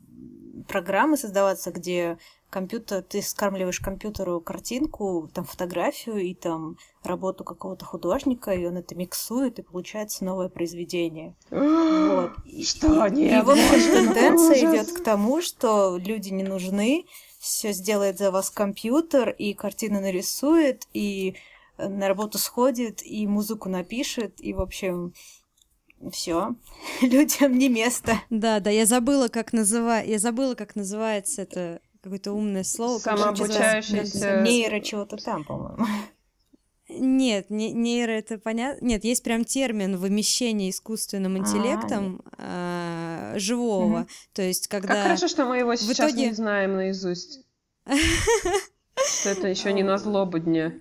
программы 0.66 1.18
создаваться, 1.18 1.72
где 1.72 2.16
компьютер, 2.48 3.02
ты 3.02 3.20
скармливаешь 3.20 3.80
компьютеру 3.80 4.40
картинку, 4.40 5.28
там 5.34 5.44
фотографию 5.44 6.16
и 6.16 6.32
там 6.32 6.78
работу 7.04 7.44
какого-то 7.44 7.84
художника, 7.84 8.52
и 8.52 8.64
он 8.64 8.78
это 8.78 8.94
миксует, 8.94 9.58
и 9.58 9.62
получается 9.62 10.24
новое 10.24 10.48
произведение. 10.48 11.34
Вот. 11.50 12.32
И- 12.46 12.64
Что? 12.64 13.06
и, 13.06 13.10
Нет, 13.10 13.42
и, 13.42 13.46
в 13.46 13.50
общем, 13.50 13.68
боже, 13.70 13.92
тенденция 13.92 14.58
идет 14.72 14.90
к 14.92 15.02
тому, 15.04 15.42
что 15.42 15.98
люди 15.98 16.30
не 16.30 16.42
нужны, 16.44 17.04
все 17.42 17.72
сделает 17.72 18.18
за 18.18 18.31
вас 18.31 18.50
компьютер, 18.50 19.31
и 19.31 19.52
картины 19.52 20.00
нарисует, 20.00 20.87
и 20.94 21.35
э, 21.76 21.88
на 21.88 22.07
работу 22.07 22.38
сходит, 22.38 23.05
и 23.05 23.26
музыку 23.26 23.68
напишет, 23.68 24.40
и, 24.40 24.52
в 24.52 24.61
общем, 24.61 25.12
все. 26.12 26.55
Людям 27.00 27.59
не 27.59 27.68
место. 27.68 28.20
Да, 28.31 28.61
да, 28.61 28.70
я 28.70 28.87
забыла, 28.87 29.26
как 29.26 29.52
называть, 29.52 30.07
я 30.07 30.20
забыла, 30.20 30.55
как 30.55 30.76
называется 30.76 31.42
это 31.42 31.81
какое-то 32.00 32.33
умное 32.33 32.62
слово. 32.62 33.00
Э, 34.22 34.42
Нейро 34.44 34.78
чего-то 34.78 35.16
там, 35.16 35.42
по-моему. 35.42 35.85
Нет, 36.98 37.50
не, 37.50 37.72
нейро 37.72 38.12
это 38.12 38.38
понятно. 38.38 38.85
Нет, 38.85 39.05
есть 39.05 39.22
прям 39.22 39.44
термин 39.44 39.96
вымещение 39.96 40.70
искусственным 40.70 41.37
А, 41.37 41.38
интеллектом 41.38 42.22
а, 42.38 43.35
живого. 43.37 43.98
Мгм. 44.00 44.09
То 44.33 44.42
есть, 44.42 44.68
Как 44.68 44.83
когда 44.83 45.02
хорошо, 45.02 45.28
что 45.28 45.44
мы 45.46 45.59
его 45.59 45.74
сейчас 45.76 46.11
итоге- 46.11 46.28
не 46.28 46.33
знаем 46.35 46.74
наизусть. 46.76 47.40
Что 49.20 49.31
это 49.31 49.48
еще 49.48 49.72
не 49.72 49.83
на 49.83 49.98
злобу 49.98 50.38
дня. 50.38 50.74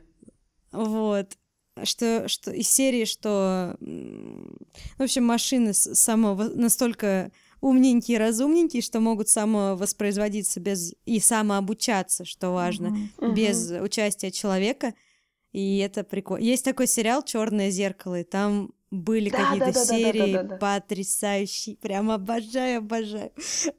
Вот. 0.71 1.38
Что, 1.84 2.28
что 2.28 2.52
из 2.52 2.67
серии, 2.69 3.06
что, 3.06 3.78
в 3.80 5.02
общем, 5.02 5.24
машины 5.26 5.74
самого 5.74 6.43
настолько 6.43 7.32
умненькие, 7.62 8.17
разумненькие, 8.19 8.82
что 8.82 9.00
могут 9.00 9.30
самовоспроизводиться 9.30 10.60
без 10.60 10.93
и 11.06 11.19
самообучаться, 11.19 12.26
что 12.26 12.52
важно. 12.52 12.89
Мгм. 13.17 13.34
без 13.34 13.71
участия 13.71 14.32
человека. 14.32 14.93
И 15.51 15.79
это 15.79 16.03
прикольно. 16.03 16.43
Есть 16.43 16.65
такой 16.65 16.87
сериал 16.87 17.23
Черное 17.23 17.69
зеркало, 17.69 18.19
и 18.19 18.23
там 18.23 18.71
были 18.89 19.29
Да, 19.29 19.37
какие-то 19.37 19.65
да, 19.65 19.71
да, 19.71 19.73
да, 19.73 19.79
да, 19.79 19.85
серии 19.85 20.33
да, 20.33 20.43
да, 20.43 20.49
да. 20.49 20.57
потрясающие. 20.57 21.77
Прям 21.77 22.11
обожаю, 22.11 22.79
обожаю. 22.79 23.31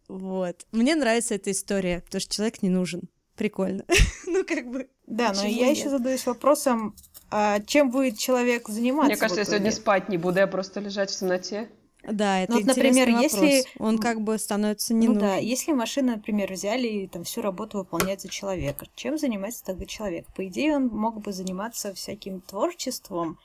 Вот. 0.08 0.66
Мне 0.72 0.94
нравится 0.94 1.34
эта 1.34 1.50
история, 1.50 2.00
потому 2.00 2.20
что 2.20 2.34
человек 2.34 2.62
не 2.62 2.70
нужен. 2.70 3.02
Прикольно. 3.36 3.84
Ну, 4.26 4.44
как 4.44 4.66
бы. 4.70 4.88
Да, 5.06 5.32
но 5.34 5.46
я 5.46 5.68
еще 5.68 5.90
задаюсь 5.90 6.24
вопросом, 6.24 6.94
А 7.30 7.60
чем 7.60 7.90
будет 7.90 8.16
человек 8.18 8.68
заниматься? 8.68 9.08
Мне 9.08 9.16
кажется, 9.16 9.42
я 9.42 9.44
сегодня 9.44 9.70
спать 9.70 10.08
не 10.08 10.16
буду, 10.16 10.38
я 10.38 10.46
просто 10.46 10.80
лежать 10.80 11.10
в 11.10 11.18
темноте. 11.18 11.68
Да, 12.04 12.40
это 12.40 12.52
ну, 12.52 12.58
вот, 12.58 12.66
например, 12.66 13.10
вопрос. 13.10 13.32
если 13.32 13.64
он 13.78 13.98
как 13.98 14.22
бы 14.22 14.36
становится 14.36 14.92
не 14.92 15.06
ну, 15.06 15.14
нужен. 15.14 15.28
да, 15.28 15.36
если 15.36 15.72
машина, 15.72 16.16
например, 16.16 16.52
взяли 16.52 16.88
и 16.88 17.06
там 17.06 17.22
всю 17.22 17.42
работу 17.42 17.78
выполняет 17.78 18.20
за 18.20 18.28
человека, 18.28 18.86
чем 18.96 19.18
занимается 19.18 19.64
тогда 19.64 19.84
человек? 19.84 20.26
По 20.34 20.46
идее, 20.46 20.76
он 20.76 20.88
мог 20.88 21.20
бы 21.20 21.32
заниматься 21.32 21.94
всяким 21.94 22.40
творчеством, 22.40 23.38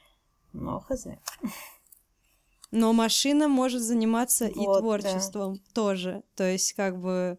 но 0.54 0.80
хз. 0.80 1.08
Но 2.72 2.94
машина 2.94 3.48
может 3.48 3.82
заниматься 3.82 4.52
вот, 4.54 4.80
и 4.80 4.82
творчеством 4.82 5.56
да. 5.56 5.62
тоже. 5.74 6.24
То 6.36 6.44
есть, 6.44 6.74
как 6.74 7.00
бы, 7.00 7.38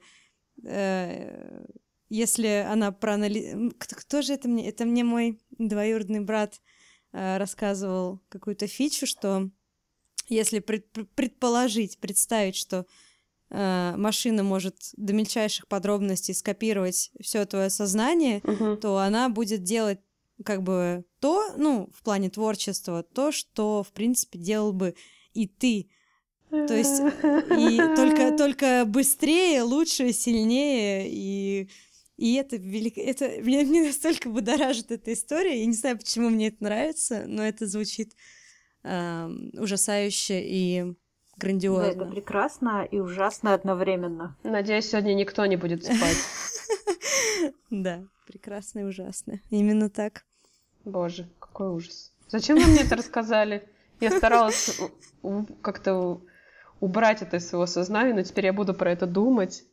э, 0.64 1.66
если 2.08 2.64
она 2.66 2.92
проанализирует... 2.92 3.74
Кто, 3.78 3.96
кто 3.96 4.22
же 4.22 4.32
это 4.34 4.48
мне? 4.48 4.68
Это 4.68 4.84
мне 4.84 5.04
мой 5.04 5.38
двоюродный 5.58 6.20
брат 6.20 6.60
э, 7.12 7.36
рассказывал 7.36 8.20
какую-то 8.30 8.66
фичу, 8.68 9.06
что 9.06 9.50
если 10.28 10.60
пред, 10.60 10.86
предположить, 11.14 11.98
представить, 11.98 12.56
что 12.56 12.86
э, 13.50 13.94
машина 13.96 14.42
может 14.42 14.76
до 14.96 15.12
мельчайших 15.12 15.68
подробностей 15.68 16.34
скопировать 16.34 17.10
все 17.20 17.44
твое 17.46 17.70
сознание, 17.70 18.40
угу. 18.44 18.76
то 18.76 18.98
она 18.98 19.28
будет 19.28 19.62
делать 19.62 20.00
как 20.44 20.62
бы 20.62 21.04
то, 21.20 21.52
ну, 21.56 21.90
в 21.92 22.02
плане 22.02 22.30
творчества, 22.30 23.02
то, 23.02 23.32
что, 23.32 23.82
в 23.82 23.92
принципе, 23.92 24.38
делал 24.38 24.72
бы 24.72 24.94
и 25.34 25.46
ты. 25.46 25.90
То 26.50 26.74
есть 26.74 27.00
и 27.00 27.76
только, 27.96 28.36
только 28.36 28.84
быстрее, 28.86 29.62
лучше, 29.62 30.12
сильнее, 30.12 31.08
и, 31.10 31.68
и 32.16 32.34
это 32.34 32.56
велико... 32.56 33.00
Это 33.00 33.40
меня, 33.42 33.64
меня 33.64 33.84
настолько 33.84 34.28
будоражит 34.28 34.90
эта 34.90 35.12
история. 35.12 35.58
Я 35.58 35.66
не 35.66 35.74
знаю, 35.74 35.98
почему 35.98 36.30
мне 36.30 36.48
это 36.48 36.62
нравится, 36.62 37.24
но 37.26 37.42
это 37.42 37.66
звучит 37.66 38.14
э, 38.84 39.28
ужасающе 39.54 40.42
и 40.42 40.94
грандиозно. 41.36 41.94
Да, 41.94 42.04
это 42.04 42.04
прекрасно 42.06 42.84
и 42.90 42.98
ужасно 42.98 43.54
одновременно. 43.54 44.36
Надеюсь, 44.42 44.90
сегодня 44.90 45.14
никто 45.14 45.44
не 45.46 45.56
будет 45.56 45.84
спать. 45.84 46.16
Да, 47.70 48.02
прекрасно 48.26 48.80
и 48.80 48.84
ужасно. 48.84 49.40
Именно 49.50 49.90
так. 49.90 50.24
Боже, 50.84 51.28
какой 51.38 51.68
ужас. 51.68 52.12
Зачем 52.28 52.58
вы 52.58 52.66
мне 52.66 52.82
это 52.82 52.96
рассказали? 52.96 53.68
Я 54.00 54.10
старалась 54.10 54.80
как-то 55.62 56.20
убрать 56.80 57.22
это 57.22 57.36
из 57.36 57.48
своего 57.48 57.66
сознания, 57.66 58.14
но 58.14 58.22
теперь 58.22 58.46
я 58.46 58.52
буду 58.52 58.74
про 58.74 58.90
это 58.90 59.06
думать. 59.06 59.64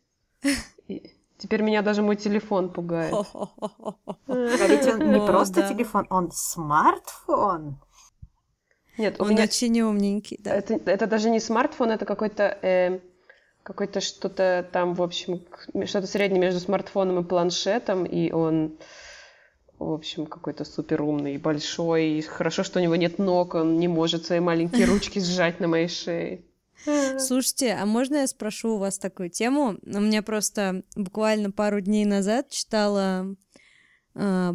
И 0.87 1.11
теперь 1.37 1.61
меня 1.61 1.81
даже 1.81 2.01
мой 2.01 2.15
телефон 2.15 2.71
пугает. 2.71 3.13
А 3.13 4.67
ведь 4.67 4.87
он 4.87 5.11
не 5.11 5.25
просто 5.25 5.67
телефон, 5.67 6.05
он 6.09 6.31
смартфон. 6.31 7.79
Нет, 8.97 9.15
он 9.19 9.29
меня... 9.29 9.43
очень 9.43 9.81
умненький, 9.81 10.39
да. 10.41 10.55
Это, 10.55 10.79
это 10.85 11.07
даже 11.07 11.29
не 11.29 11.39
смартфон, 11.39 11.91
это 11.91 12.05
какой-то 12.05 12.57
э, 12.61 12.99
какой-то 13.63 13.99
что-то 13.99 14.67
там, 14.71 14.93
в 14.93 15.01
общем, 15.01 15.41
что-то 15.85 16.07
среднее 16.07 16.39
между 16.39 16.59
смартфоном 16.59 17.19
и 17.19 17.27
планшетом, 17.27 18.05
и 18.05 18.31
он 18.31 18.77
в 19.79 19.91
общем, 19.91 20.25
какой-то 20.25 20.63
супер 20.63 21.01
умный, 21.01 21.37
большой. 21.37 22.05
И 22.11 22.21
хорошо, 22.21 22.63
что 22.63 22.79
у 22.79 22.81
него 22.81 22.95
нет 22.95 23.19
ног, 23.19 23.55
он 23.55 23.77
не 23.77 23.87
может 23.87 24.25
свои 24.25 24.39
маленькие 24.39 24.85
ручки 24.91 25.19
сжать 25.19 25.59
на 25.59 25.67
моей 25.67 25.87
шее. 25.87 26.43
Слушайте, 27.17 27.73
а 27.73 27.85
можно 27.85 28.17
я 28.17 28.27
спрошу 28.27 28.75
у 28.75 28.77
вас 28.77 28.99
такую 28.99 29.29
тему? 29.29 29.77
У 29.83 29.99
меня 29.99 30.21
просто 30.21 30.83
буквально 30.95 31.51
пару 31.51 31.81
дней 31.81 32.05
назад 32.05 32.49
читала 32.49 33.35
э, 34.13 34.53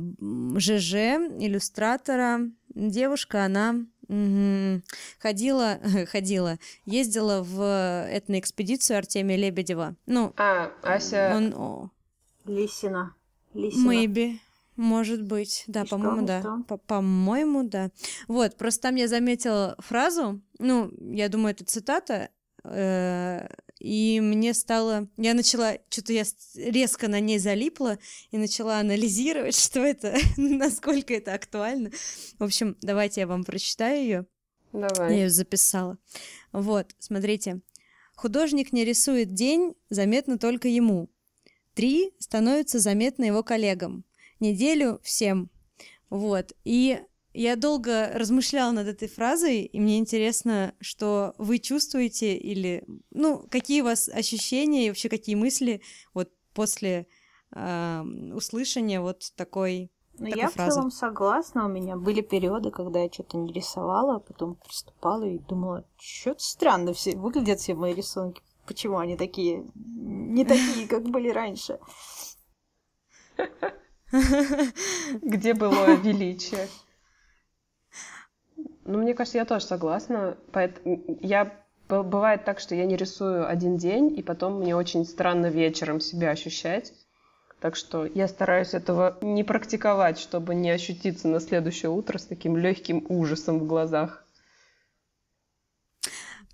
ЖЖ, 0.57 0.95
иллюстратора. 0.95 2.41
Девушка, 2.75 3.45
она 3.45 3.85
угу, 4.11 4.83
ходила, 5.19 5.79
ходила, 6.11 6.59
ездила 6.85 7.43
в 7.43 8.07
этноэкспедицию 8.11 8.99
Артемия 8.99 9.37
Лебедева. 9.37 9.97
Ну, 10.07 10.33
а, 10.37 10.73
Ася... 10.83 11.33
Он, 11.37 11.55
о. 11.55 11.91
Лисина. 12.45 13.15
Лисина. 13.55 13.91
Maybe. 13.91 14.39
Может 14.77 15.23
быть, 15.23 15.65
да, 15.67 15.85
по-моему, 15.85 16.27
да. 16.27 16.43
По-моему, 16.87 17.65
да. 17.65 17.91
Вот, 18.29 18.57
просто 18.57 18.83
там 18.83 18.95
я 18.95 19.09
заметила 19.09 19.77
фразу, 19.79 20.41
ну, 20.59 20.91
я 21.01 21.29
думаю, 21.29 21.53
это 21.53 21.65
цитата, 21.65 22.31
э, 22.65 23.47
и 23.81 24.21
мне 24.21 24.55
стало... 24.55 25.09
Я 25.17 25.35
начала... 25.35 25.79
Что-то 25.89 26.13
я 26.13 26.25
резко 26.55 27.09
на 27.09 27.19
ней 27.19 27.39
залипла 27.39 27.99
и 28.31 28.39
начала 28.39 28.79
анализировать, 28.79 29.55
что 29.59 29.81
это, 29.81 30.17
насколько 30.37 31.13
это 31.15 31.35
актуально. 31.35 31.91
В 32.39 32.45
общем, 32.45 32.77
давайте 32.83 33.23
я 33.23 33.27
вам 33.27 33.45
прочитаю 33.45 34.03
ее. 34.03 34.27
Давай. 34.73 35.15
Я 35.15 35.23
ее 35.25 35.31
записала. 35.31 35.99
Вот, 36.53 36.95
смотрите. 36.99 37.61
Художник 38.15 38.73
не 38.73 38.85
рисует 38.85 39.33
день, 39.33 39.75
заметно 39.89 40.39
только 40.39 40.69
ему. 40.69 41.09
Три 41.75 42.13
становится 42.19 42.79
заметно 42.79 43.25
его 43.25 43.43
коллегам 43.43 44.05
неделю 44.41 45.01
всем. 45.03 45.51
Вот. 46.09 46.53
И 46.65 47.01
я 47.33 47.57
долго 47.57 48.11
размышляла 48.15 48.73
над 48.73 48.89
этой 48.89 49.09
фразой, 49.09 49.63
и 49.63 49.81
мне 49.81 49.99
интересно, 49.99 50.75
что 50.81 51.35
вы 51.39 51.59
чувствуете 51.59 52.37
или, 52.37 52.85
ну, 53.11 53.47
какие 53.51 53.83
у 53.83 53.85
вас 53.85 54.09
ощущения 54.09 54.87
и 54.87 54.89
вообще 54.89 55.09
какие 55.09 55.37
мысли 55.37 55.81
вот 56.13 56.31
после 56.55 57.07
э, 57.55 58.03
услышания 58.35 59.01
вот 59.01 59.33
такой 59.37 59.91
ну, 60.19 60.27
я 60.27 60.49
фразы. 60.49 60.71
в 60.71 60.75
целом 60.75 60.91
согласна. 60.91 61.65
У 61.65 61.69
меня 61.69 61.97
были 61.97 62.21
периоды, 62.21 62.71
когда 62.71 63.01
я 63.01 63.11
что-то 63.11 63.39
не 63.39 63.53
рисовала, 63.53 64.17
а 64.17 64.21
потом 64.21 64.57
приступала 64.57 65.25
и 65.25 65.39
думала, 65.39 65.85
что-то 65.99 66.43
странно 66.43 66.93
все 66.93 67.17
выглядят 67.17 67.61
все 67.61 67.75
мои 67.75 67.95
рисунки. 67.95 68.43
Почему 68.67 68.99
они 68.99 69.17
такие, 69.17 69.65
не 69.75 70.45
такие, 70.45 70.87
как 70.89 71.05
были 71.05 71.31
раньше? 71.31 71.79
Где 75.23 75.55
было 75.55 75.95
величие? 75.95 76.69
Ну, 78.85 78.99
мне 78.99 79.15
кажется, 79.15 79.39
я 79.39 79.45
тоже 79.45 79.65
согласна. 79.65 80.37
Я 81.21 81.53
бывает 81.89 82.45
так, 82.45 82.61
что 82.61 82.75
я 82.75 82.87
не 82.87 82.97
рисую 82.97 83.49
один 83.49 83.77
день, 83.77 84.17
и 84.19 84.23
потом 84.23 84.61
мне 84.61 84.77
очень 84.77 85.05
странно 85.05 85.47
вечером 85.47 86.01
себя 86.01 86.31
ощущать. 86.31 86.93
Так 87.61 87.77
что 87.77 88.07
я 88.07 88.27
стараюсь 88.27 88.73
этого 88.73 89.19
не 89.21 89.45
практиковать, 89.45 90.19
чтобы 90.19 90.55
не 90.55 90.71
ощутиться 90.71 91.29
на 91.29 91.41
следующее 91.41 91.91
утро 91.91 92.17
с 92.17 92.25
таким 92.25 92.57
легким 92.57 93.05
ужасом 93.09 93.59
в 93.59 93.67
глазах. 93.67 94.25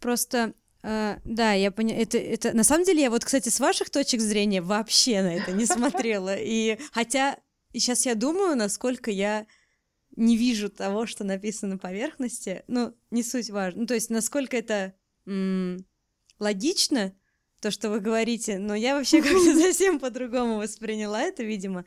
Просто 0.00 0.52
Uh, 0.82 1.18
да, 1.24 1.52
я 1.52 1.72
поняла. 1.72 1.98
Это, 1.98 2.16
это 2.16 2.56
на 2.56 2.62
самом 2.62 2.84
деле 2.84 3.02
я 3.02 3.10
вот, 3.10 3.24
кстати, 3.24 3.48
с 3.48 3.58
ваших 3.58 3.90
точек 3.90 4.20
зрения 4.20 4.62
вообще 4.62 5.20
на 5.20 5.34
это 5.34 5.50
не 5.50 5.66
смотрела. 5.66 6.36
И 6.38 6.78
хотя 6.92 7.38
сейчас 7.72 8.06
я 8.06 8.14
думаю, 8.14 8.56
насколько 8.56 9.10
я 9.10 9.46
не 10.16 10.36
вижу 10.36 10.68
того, 10.70 11.06
что 11.06 11.24
написано 11.24 11.74
на 11.74 11.78
поверхности. 11.78 12.64
Ну, 12.66 12.94
не 13.10 13.22
суть 13.22 13.50
важно. 13.50 13.82
Ну, 13.82 13.86
то 13.86 13.94
есть, 13.94 14.10
насколько 14.10 14.56
это 14.56 14.94
м- 15.26 15.86
логично, 16.38 17.14
то, 17.60 17.70
что 17.70 17.90
вы 17.90 18.00
говорите, 18.00 18.58
но 18.58 18.74
я 18.74 18.96
вообще 18.96 19.22
как-то 19.22 19.54
совсем 19.60 20.00
по-другому 20.00 20.58
восприняла 20.58 21.22
это, 21.22 21.42
видимо. 21.42 21.84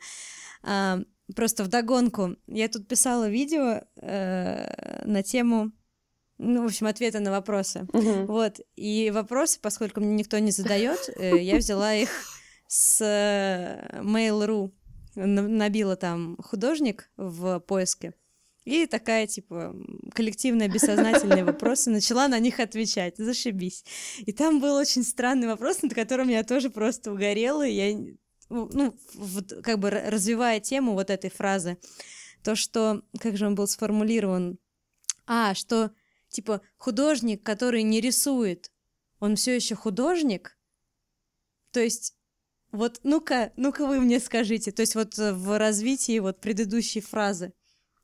А, 0.62 1.00
просто 1.34 1.64
вдогонку. 1.64 2.36
Я 2.46 2.68
тут 2.68 2.88
писала 2.88 3.28
видео 3.28 3.82
э, 3.96 5.04
на 5.06 5.22
тему 5.22 5.72
ну, 6.42 6.62
в 6.62 6.66
общем, 6.66 6.86
ответы 6.86 7.20
на 7.20 7.30
вопросы. 7.30 7.86
Вот. 8.26 8.60
И 8.74 9.10
вопросы, 9.12 9.58
поскольку 9.60 10.00
мне 10.00 10.14
никто 10.14 10.38
не 10.38 10.52
задает, 10.52 10.98
э, 11.16 11.36
я 11.38 11.58
взяла 11.58 11.94
их 11.94 12.08
с 12.66 12.98
э, 13.04 14.00
Mail.ru 14.02 14.72
набила 15.16 15.96
там 15.96 16.36
художник 16.42 17.10
в 17.16 17.60
поиске, 17.60 18.14
и 18.70 18.86
такая, 18.86 19.26
типа, 19.26 19.74
коллективная 20.14 20.68
бессознательные 20.68 21.44
вопросы, 21.44 21.90
начала 21.90 22.28
на 22.28 22.38
них 22.38 22.60
отвечать. 22.60 23.16
Зашибись. 23.18 23.84
И 24.18 24.32
там 24.32 24.60
был 24.60 24.76
очень 24.76 25.02
странный 25.02 25.48
вопрос, 25.48 25.82
над 25.82 25.94
которым 25.94 26.28
я 26.28 26.44
тоже 26.44 26.70
просто 26.70 27.12
угорела. 27.12 27.66
Я, 27.66 27.98
ну, 28.48 28.94
вот, 29.14 29.52
как 29.62 29.78
бы 29.78 29.90
развивая 29.90 30.60
тему 30.60 30.92
вот 30.92 31.10
этой 31.10 31.30
фразы, 31.30 31.78
то, 32.42 32.54
что, 32.54 33.02
как 33.18 33.36
же 33.36 33.46
он 33.46 33.54
был 33.54 33.66
сформулирован, 33.66 34.58
а, 35.26 35.54
что, 35.54 35.90
типа, 36.28 36.60
художник, 36.76 37.42
который 37.42 37.82
не 37.82 38.00
рисует, 38.00 38.70
он 39.18 39.36
все 39.36 39.54
еще 39.54 39.74
художник, 39.74 40.56
то 41.72 41.80
есть 41.80 42.14
вот 42.72 43.00
ну-ка, 43.02 43.52
ну-ка 43.56 43.86
вы 43.86 44.00
мне 44.00 44.20
скажите, 44.20 44.70
то 44.70 44.80
есть 44.80 44.94
вот 44.94 45.18
э, 45.18 45.32
в 45.32 45.58
развитии 45.58 46.18
вот 46.20 46.40
предыдущей 46.40 47.00
фразы. 47.00 47.52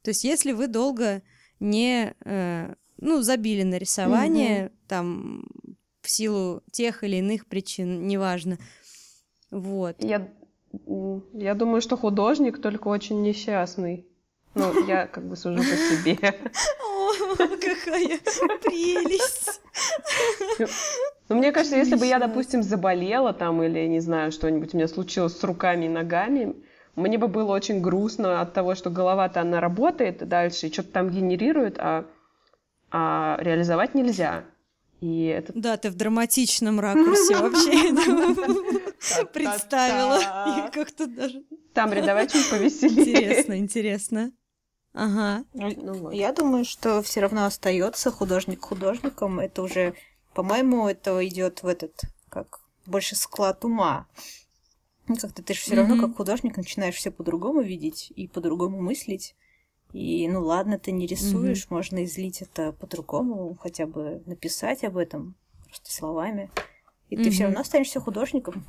То 0.06 0.10
есть 0.10 0.22
если 0.22 0.52
вы 0.52 0.68
долго 0.68 1.20
не, 1.58 2.14
э, 2.24 2.74
ну, 2.98 3.22
забили 3.22 3.64
на 3.64 3.76
рисование, 3.76 4.66
угу. 4.66 4.72
там, 4.86 5.44
в 6.00 6.08
силу 6.08 6.62
тех 6.70 7.02
или 7.02 7.16
иных 7.16 7.46
причин, 7.46 8.06
неважно, 8.06 8.56
вот. 9.50 9.96
Я, 9.98 10.28
я 11.32 11.54
думаю, 11.54 11.80
что 11.80 11.96
художник 11.96 12.62
только 12.62 12.86
очень 12.86 13.20
несчастный. 13.22 14.06
Ну, 14.54 14.86
я 14.86 15.08
как 15.08 15.28
бы 15.28 15.34
сужу 15.34 15.58
по 15.58 15.64
себе. 15.64 16.16
О, 16.22 17.36
какая 17.36 18.20
прелесть! 18.60 19.60
Ну, 21.28 21.34
мне 21.34 21.50
кажется, 21.50 21.76
если 21.76 21.96
бы 21.96 22.06
я, 22.06 22.20
допустим, 22.20 22.62
заболела 22.62 23.32
там 23.32 23.60
или, 23.60 23.88
не 23.88 23.98
знаю, 23.98 24.30
что-нибудь 24.30 24.72
у 24.72 24.76
меня 24.76 24.86
случилось 24.86 25.36
с 25.36 25.42
руками 25.42 25.86
и 25.86 25.88
ногами, 25.88 26.54
мне 26.96 27.18
бы 27.18 27.28
было 27.28 27.52
очень 27.52 27.80
грустно 27.80 28.40
от 28.40 28.54
того, 28.54 28.74
что 28.74 28.90
голова-то 28.90 29.42
она 29.42 29.60
работает 29.60 30.26
дальше 30.26 30.66
и 30.66 30.72
что-то 30.72 30.92
там 30.92 31.10
генерирует, 31.10 31.78
а, 31.78 32.06
а 32.90 33.36
реализовать 33.40 33.94
нельзя. 33.94 34.44
И 35.00 35.26
это... 35.26 35.52
Да, 35.54 35.76
ты 35.76 35.90
в 35.90 35.94
драматичном 35.94 36.80
ракурсе 36.80 37.36
вообще 37.36 37.92
представила. 39.32 40.70
Как-то 40.72 41.06
даже... 41.06 41.44
Там 41.74 41.92
рядовая 41.92 42.26
чуть 42.26 42.48
повеселее. 42.48 43.00
Интересно, 43.00 43.58
интересно. 43.58 44.32
Ага. 44.94 45.44
Ну, 45.52 45.74
ну, 45.76 45.92
вот. 45.94 46.14
Я 46.14 46.32
думаю, 46.32 46.64
что 46.64 47.02
все 47.02 47.20
равно 47.20 47.44
остается 47.44 48.10
художник 48.10 48.64
художником. 48.64 49.38
Это 49.38 49.62
уже, 49.62 49.92
по-моему, 50.32 50.88
это 50.88 51.26
идет 51.28 51.62
в 51.62 51.66
этот, 51.66 52.00
как 52.30 52.60
больше 52.86 53.14
склад 53.14 53.62
ума. 53.66 54.06
Ну, 55.08 55.16
как-то 55.16 55.42
ты 55.42 55.54
же 55.54 55.60
все 55.60 55.72
mm-hmm. 55.72 55.76
равно 55.76 56.00
как 56.00 56.16
художник 56.16 56.56
начинаешь 56.56 56.96
все 56.96 57.10
по-другому 57.10 57.62
видеть 57.62 58.12
и 58.16 58.26
по-другому 58.26 58.80
мыслить. 58.80 59.34
И 59.92 60.28
ну 60.28 60.42
ладно, 60.42 60.78
ты 60.78 60.90
не 60.90 61.06
рисуешь, 61.06 61.64
mm-hmm. 61.64 61.74
можно 61.74 62.04
излить 62.04 62.42
это 62.42 62.72
по-другому, 62.72 63.56
хотя 63.60 63.86
бы 63.86 64.22
написать 64.26 64.84
об 64.84 64.96
этом 64.96 65.36
просто 65.66 65.92
словами. 65.92 66.50
И 67.08 67.16
mm-hmm. 67.16 67.22
ты 67.24 67.30
все 67.30 67.44
равно 67.44 67.60
останешься 67.60 68.00
художником. 68.00 68.64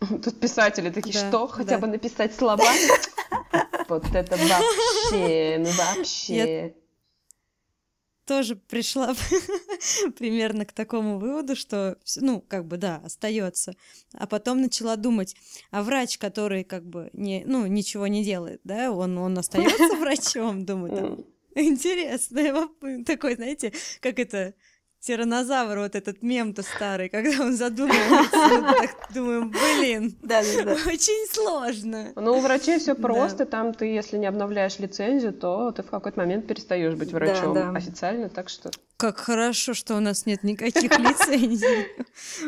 Тут 0.00 0.38
писатели 0.38 0.90
такие, 0.90 1.12
да, 1.12 1.28
что? 1.28 1.46
Хотя 1.48 1.76
да. 1.76 1.78
бы 1.78 1.86
написать 1.88 2.34
словами? 2.34 2.70
Вот 3.88 4.04
это 4.14 4.36
вообще, 4.36 5.56
ну 5.58 5.68
вообще. 5.72 6.76
Тоже 8.30 8.54
пришла 8.54 9.12
примерно 10.16 10.64
к 10.64 10.70
такому 10.70 11.18
выводу, 11.18 11.56
что, 11.56 11.98
ну, 12.14 12.40
как 12.40 12.64
бы, 12.64 12.76
да, 12.76 13.02
остается. 13.04 13.74
А 14.12 14.28
потом 14.28 14.60
начала 14.60 14.94
думать, 14.94 15.34
а 15.72 15.82
врач, 15.82 16.16
который, 16.16 16.62
как 16.62 16.86
бы, 16.86 17.10
не, 17.12 17.42
ну, 17.44 17.66
ничего 17.66 18.06
не 18.06 18.22
делает, 18.22 18.60
да, 18.62 18.92
он, 18.92 19.18
он 19.18 19.36
остается 19.36 19.96
врачом, 19.98 20.64
думаю, 20.64 21.26
интересно, 21.56 22.68
такой, 23.04 23.34
знаете, 23.34 23.72
как 24.00 24.20
это, 24.20 24.54
тиранозавр, 25.00 25.78
вот 25.78 25.94
этот 25.94 26.22
мем-то 26.22 26.62
старый, 26.62 27.08
когда 27.08 27.44
он 27.44 27.56
задумывается, 27.56 28.30
так 28.30 29.12
думаем, 29.14 29.50
блин, 29.50 30.16
очень 30.22 31.26
сложно. 31.32 32.12
Ну, 32.16 32.36
у 32.36 32.40
врачей 32.40 32.78
все 32.78 32.94
просто, 32.94 33.46
там 33.46 33.72
ты, 33.74 33.86
если 33.86 34.18
не 34.18 34.26
обновляешь 34.26 34.78
лицензию, 34.78 35.32
то 35.32 35.72
ты 35.72 35.82
в 35.82 35.90
какой-то 35.90 36.18
момент 36.18 36.46
перестаешь 36.46 36.94
быть 36.94 37.12
врачом 37.12 37.74
официально, 37.74 38.28
так 38.28 38.48
что... 38.48 38.70
Как 38.96 39.18
хорошо, 39.18 39.72
что 39.72 39.96
у 39.96 40.00
нас 40.00 40.26
нет 40.26 40.42
никаких 40.42 40.98
лицензий. 40.98 41.86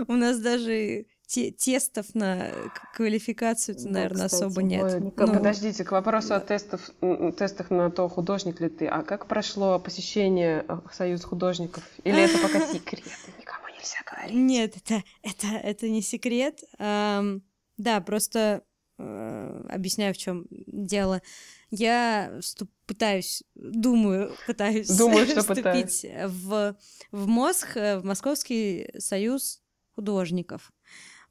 У 0.07 0.13
нас 0.13 0.39
даже 0.39 1.07
те 1.33 1.51
тестов 1.51 2.15
на 2.15 2.49
квалификацию, 2.95 3.75
да, 3.79 3.89
наверное, 3.89 4.27
кстати, 4.27 4.43
особо 4.43 4.63
нет. 4.63 4.83
Ой, 4.85 5.01
ну, 5.01 5.11
подождите, 5.11 5.83
к 5.83 5.93
вопросу 5.93 6.29
да. 6.29 6.37
о 6.37 6.41
тестов, 6.41 6.91
тестах 7.39 7.71
на 7.71 7.91
то, 7.91 8.07
художник 8.11 8.61
ли 8.61 8.69
ты. 8.69 8.87
А 8.87 9.03
как 9.03 9.27
прошло 9.27 9.79
посещение 9.79 10.63
э, 10.69 10.79
Союза 10.93 11.27
художников? 11.27 11.85
Или 12.05 12.25
это 12.25 12.39
пока 12.39 12.61
секрет? 12.73 13.03
Никому 13.39 13.69
нельзя 13.69 13.97
говорить. 14.11 14.35
Нет, 14.35 14.77
это, 14.77 15.03
это, 15.23 15.47
это 15.47 15.89
не 15.89 16.03
секрет. 16.03 16.63
Эм, 16.79 17.43
да, 17.79 18.03
просто 18.03 18.63
э, 18.99 19.67
объясняю, 19.71 20.13
в 20.13 20.19
чем 20.19 20.47
дело. 20.51 21.23
Я 21.71 22.37
вступ, 22.43 22.71
пытаюсь, 22.87 23.43
думаю, 23.55 24.37
пытаюсь 24.47 24.95
думаю, 24.99 25.25
что 25.25 25.41
вступить 25.41 26.03
пытаюсь. 26.03 26.31
в, 26.31 26.77
в 27.11 27.27
МОСХ, 27.27 27.77
э, 27.79 27.99
в 28.01 28.05
Московский 28.05 28.91
союз 28.99 29.63
художников. 29.95 30.73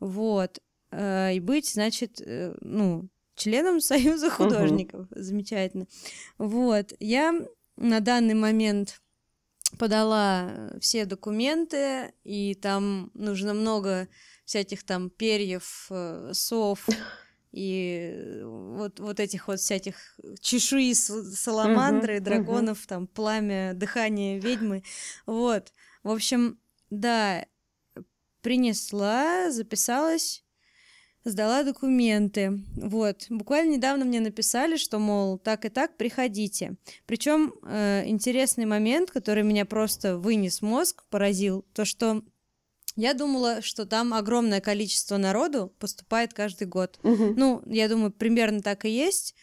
Вот. 0.02 0.60
Э, 0.92 1.34
и 1.34 1.40
быть, 1.40 1.72
значит, 1.72 2.20
э, 2.20 2.54
ну, 2.60 3.08
членом 3.36 3.80
Союза 3.80 4.30
художников. 4.30 5.08
Угу. 5.12 5.22
Замечательно. 5.22 5.88
Вот. 6.38 6.94
Я 7.00 7.34
на 7.78 8.02
данный 8.02 8.34
момент 8.34 9.02
подала 9.80 10.72
все 10.82 11.06
документы, 11.06 12.12
и 12.26 12.56
там 12.56 13.10
нужно 13.14 13.54
много 13.54 14.10
всяких 14.44 14.84
там 14.84 15.10
перьев, 15.10 15.88
э, 15.90 16.32
сов 16.34 16.90
и 17.52 18.42
вот, 18.44 19.00
вот 19.00 19.20
этих 19.20 19.48
вот 19.48 19.60
всяких 19.60 19.96
чешуи 20.40 20.94
саламандры, 20.94 22.18
uh-huh, 22.18 22.22
драконов, 22.22 22.80
uh-huh. 22.80 22.88
там 22.88 23.08
пламя, 23.08 23.74
дыхание 23.74 24.40
ведьмы. 24.40 24.84
Вот. 25.26 25.74
В 26.04 26.12
общем, 26.12 26.60
да, 26.90 27.46
принесла, 28.42 29.52
записалась, 29.52 30.44
сдала 31.24 31.64
документы. 31.64 32.64
Вот. 32.76 33.26
Буквально 33.30 33.76
недавно 33.76 34.06
мне 34.06 34.20
написали, 34.20 34.78
что, 34.78 35.00
мол, 35.00 35.38
так 35.38 35.66
и 35.66 35.70
так, 35.70 35.98
приходите. 35.98 36.76
Причем 37.06 37.54
э, 37.64 38.04
интересный 38.08 38.66
момент, 38.66 39.12
который 39.12 39.44
меня 39.44 39.66
просто 39.66 40.18
вынес 40.18 40.62
мозг, 40.62 41.04
поразил, 41.10 41.66
то, 41.74 41.86
что 41.86 42.24
я 42.96 43.14
думала, 43.14 43.62
что 43.62 43.86
там 43.86 44.14
огромное 44.14 44.60
количество 44.60 45.18
народу 45.18 45.74
поступает 45.80 46.34
каждый 46.34 46.68
год. 46.68 47.00
Угу. 47.04 47.34
Ну, 47.38 47.62
я 47.66 47.88
думаю, 47.88 48.12
примерно 48.12 48.62
так 48.62 48.86
и 48.86 48.90
есть. 48.90 49.36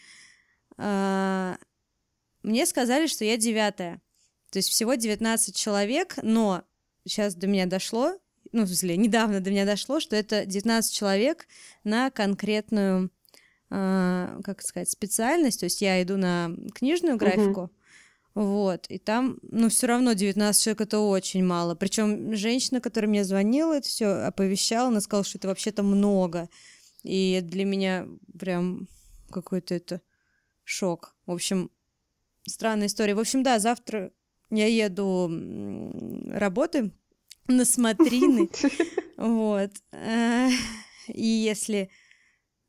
А, 0.77 1.57
мне 2.43 2.67
сказали, 2.67 3.07
что 3.07 3.25
я 3.25 3.37
девятая. 3.37 4.01
То 4.51 4.59
есть 4.59 4.69
всего 4.71 4.95
19 4.95 5.55
человек, 5.57 6.17
но 6.23 6.65
сейчас 7.05 7.35
до 7.35 7.47
меня 7.47 7.67
дошло, 7.67 8.19
ну, 8.53 8.65
в 8.65 8.67
смысле, 8.67 8.97
недавно 8.97 9.41
до 9.41 9.51
меня 9.51 9.65
дошло, 9.65 10.01
что 10.01 10.17
это 10.17 10.47
19 10.47 10.93
человек 10.93 11.47
на 11.85 12.11
конкретную, 12.11 13.11
э, 13.71 14.41
как 14.45 14.63
сказать, 14.63 14.91
специальность. 14.91 15.61
То 15.61 15.67
есть 15.67 15.83
я 15.83 16.03
иду 16.03 16.17
на 16.17 16.51
книжную 16.75 17.17
графику, 17.17 17.63
угу. 17.63 17.71
Вот, 18.39 18.87
и 18.89 18.99
там, 18.99 19.41
ну, 19.43 19.69
все 19.69 19.89
равно 19.89 20.13
19 20.13 20.63
человек 20.63 20.83
это 20.83 21.01
очень 21.01 21.45
мало. 21.45 21.75
Причем 21.75 22.37
женщина, 22.37 22.81
которая 22.81 23.09
мне 23.09 23.25
звонила, 23.25 23.73
это 23.73 23.89
все 23.89 24.07
оповещала, 24.07 24.89
она 24.89 25.01
сказала, 25.01 25.25
что 25.25 25.39
это 25.39 25.49
вообще-то 25.49 25.83
много. 25.83 26.49
И 27.03 27.41
для 27.43 27.65
меня 27.65 28.07
прям 28.39 28.87
какой-то 29.31 29.75
это 29.75 30.03
шок. 30.63 31.17
В 31.27 31.33
общем, 31.33 31.69
странная 32.47 32.87
история. 32.87 33.17
В 33.17 33.19
общем, 33.19 33.43
да, 33.43 33.59
завтра 33.59 34.13
я 34.51 34.67
еду 34.67 35.29
работы 36.31 36.93
на 37.49 37.65
смотрины. 37.65 38.49
Вот. 39.17 39.73
Э, 39.91 40.49
и 41.09 41.27
если 41.27 41.91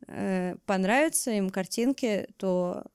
э, 0.08 0.56
понравятся 0.66 1.30
им 1.30 1.52
картинки, 1.52 2.28
то 2.38 2.86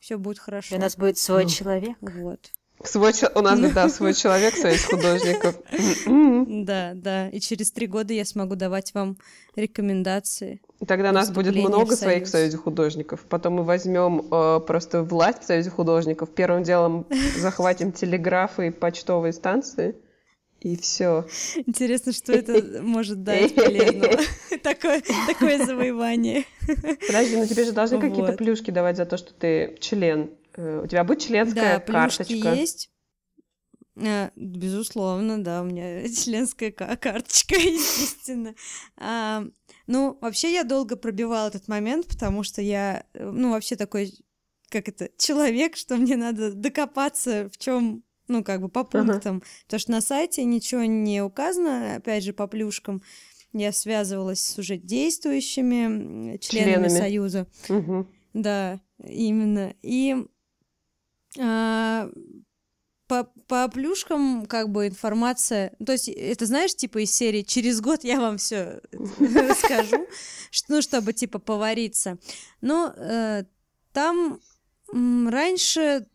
все 0.00 0.18
будет 0.18 0.40
хорошо. 0.40 0.74
У 0.74 0.80
нас 0.80 0.96
будет 0.96 1.16
свой 1.16 1.44
ну, 1.44 1.48
человек. 1.48 1.96
Вот. 2.00 2.50
Свой, 2.82 3.12
у 3.34 3.40
нас, 3.40 3.58
да, 3.72 3.88
свой 3.88 4.12
человек, 4.12 4.54
союз 4.56 4.84
художников. 4.84 5.54
Да, 6.64 6.92
да. 6.94 7.28
И 7.28 7.40
через 7.40 7.70
три 7.70 7.86
года 7.86 8.12
я 8.12 8.24
смогу 8.24 8.54
давать 8.56 8.92
вам 8.92 9.16
рекомендации. 9.54 10.60
Тогда 10.86 11.12
нас 11.12 11.30
будет 11.30 11.54
много 11.54 11.94
в 11.94 11.98
своих 11.98 12.24
в 12.24 12.28
Союзе 12.28 12.56
художников. 12.56 13.20
Потом 13.28 13.54
мы 13.54 13.64
возьмем 13.64 14.26
э, 14.30 14.60
просто 14.66 15.02
власть 15.02 15.42
в 15.42 15.46
Союзе 15.46 15.70
художников. 15.70 16.30
Первым 16.34 16.64
делом 16.64 17.06
захватим 17.38 17.92
телеграфы 17.92 18.68
и 18.68 18.70
почтовые 18.70 19.32
станции. 19.32 19.96
И 20.60 20.76
все. 20.76 21.26
Интересно, 21.66 22.12
что 22.12 22.32
это 22.32 22.82
может 22.82 23.22
дать 23.22 23.54
полезного. 23.54 24.18
Такое, 24.62 25.02
такое 25.28 25.64
завоевание. 25.64 26.44
Подожди, 27.06 27.36
но 27.36 27.46
тебе 27.46 27.64
же 27.64 27.72
должны 27.72 27.98
вот. 27.98 28.08
какие-то 28.08 28.32
плюшки 28.32 28.70
давать 28.70 28.96
за 28.96 29.06
то, 29.06 29.16
что 29.16 29.32
ты 29.32 29.76
член. 29.80 30.30
Э, 30.56 30.80
у 30.82 30.86
тебя 30.86 31.04
будет 31.04 31.20
членская 31.20 31.78
да, 31.78 31.80
карточка? 31.80 32.34
есть. 32.34 32.90
А, 33.98 34.30
безусловно, 34.36 35.42
да, 35.42 35.62
у 35.62 35.64
меня 35.64 36.08
членская 36.24 36.70
карточка, 36.70 37.56
естественно. 37.56 38.54
А, 38.96 39.44
ну, 39.86 40.18
вообще 40.20 40.52
я 40.52 40.64
долго 40.64 40.96
пробивала 40.96 41.48
этот 41.48 41.68
момент, 41.68 42.08
потому 42.08 42.42
что 42.42 42.60
я, 42.60 43.04
э, 43.14 43.30
ну, 43.30 43.52
вообще 43.52 43.76
такой, 43.76 44.12
как 44.68 44.88
это, 44.88 45.10
человек, 45.16 45.76
что 45.76 45.96
мне 45.96 46.16
надо 46.16 46.52
докопаться, 46.52 47.48
в 47.52 47.58
чем 47.58 48.02
ну, 48.28 48.44
как 48.44 48.60
бы 48.60 48.68
по 48.68 48.84
пунктам. 48.84 49.38
Uh-huh. 49.38 49.44
Потому 49.64 49.80
что 49.80 49.90
на 49.92 50.00
сайте 50.00 50.44
ничего 50.44 50.84
не 50.84 51.22
указано, 51.22 51.96
опять 51.96 52.24
же, 52.24 52.32
по 52.32 52.46
плюшкам. 52.46 53.02
Я 53.52 53.72
связывалась 53.72 54.40
с 54.40 54.58
уже 54.58 54.76
действующими 54.76 56.36
членами, 56.38 56.74
членами. 56.74 56.88
Союза. 56.88 57.46
Uh-huh. 57.68 58.06
Да, 58.34 58.80
именно. 59.02 59.74
И 59.82 60.16
а, 61.38 62.10
по, 63.06 63.24
по 63.46 63.68
плюшкам 63.68 64.46
как 64.46 64.70
бы 64.70 64.88
информация, 64.88 65.74
то 65.84 65.92
есть 65.92 66.08
это 66.08 66.46
знаешь, 66.46 66.74
типа 66.74 67.04
из 67.04 67.12
серии 67.12 67.42
через 67.42 67.80
год 67.80 68.04
я 68.04 68.20
вам 68.20 68.36
все 68.38 68.80
скажу, 69.64 70.06
ну 70.68 70.82
чтобы 70.82 71.12
типа 71.12 71.38
повариться. 71.38 72.18
Но 72.60 72.92
э, 72.96 73.44
там 73.92 74.40
Раньше, 74.92 76.06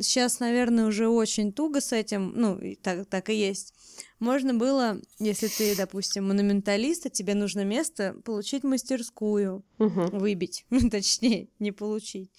сейчас, 0.00 0.40
наверное, 0.40 0.86
уже 0.86 1.08
очень 1.08 1.52
туго 1.52 1.80
с 1.80 1.92
этим, 1.92 2.32
ну, 2.34 2.60
так, 2.82 3.06
так 3.06 3.30
и 3.30 3.34
есть. 3.34 3.74
Можно 4.18 4.54
было, 4.54 5.00
если 5.18 5.48
ты, 5.48 5.76
допустим, 5.76 6.28
монументалист, 6.28 7.06
а 7.06 7.10
тебе 7.10 7.34
нужно 7.34 7.64
место, 7.64 8.14
получить 8.24 8.64
мастерскую, 8.64 9.64
Мгм. 9.78 10.18
выбить, 10.18 10.64
точнее, 10.90 11.48
не 11.58 11.72
получить. 11.72 12.30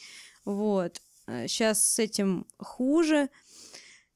Вот. 0.45 1.01
Сейчас 1.27 1.83
с 1.83 1.99
этим 1.99 2.45
хуже. 2.57 3.29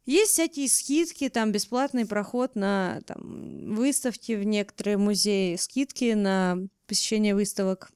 Есть 0.06 0.32
всякие 0.34 0.68
скидки, 0.70 1.30
там 1.30 1.52
бесплатный 1.52 2.06
проход 2.06 2.56
на 2.56 3.02
там, 3.06 3.76
выставки 3.76 4.32
в 4.34 4.44
некоторые 4.44 4.98
музеи, 4.98 5.56
скидки 5.56 6.14
на 6.14 6.58
посещение 6.88 7.36
выставок, 7.36 7.92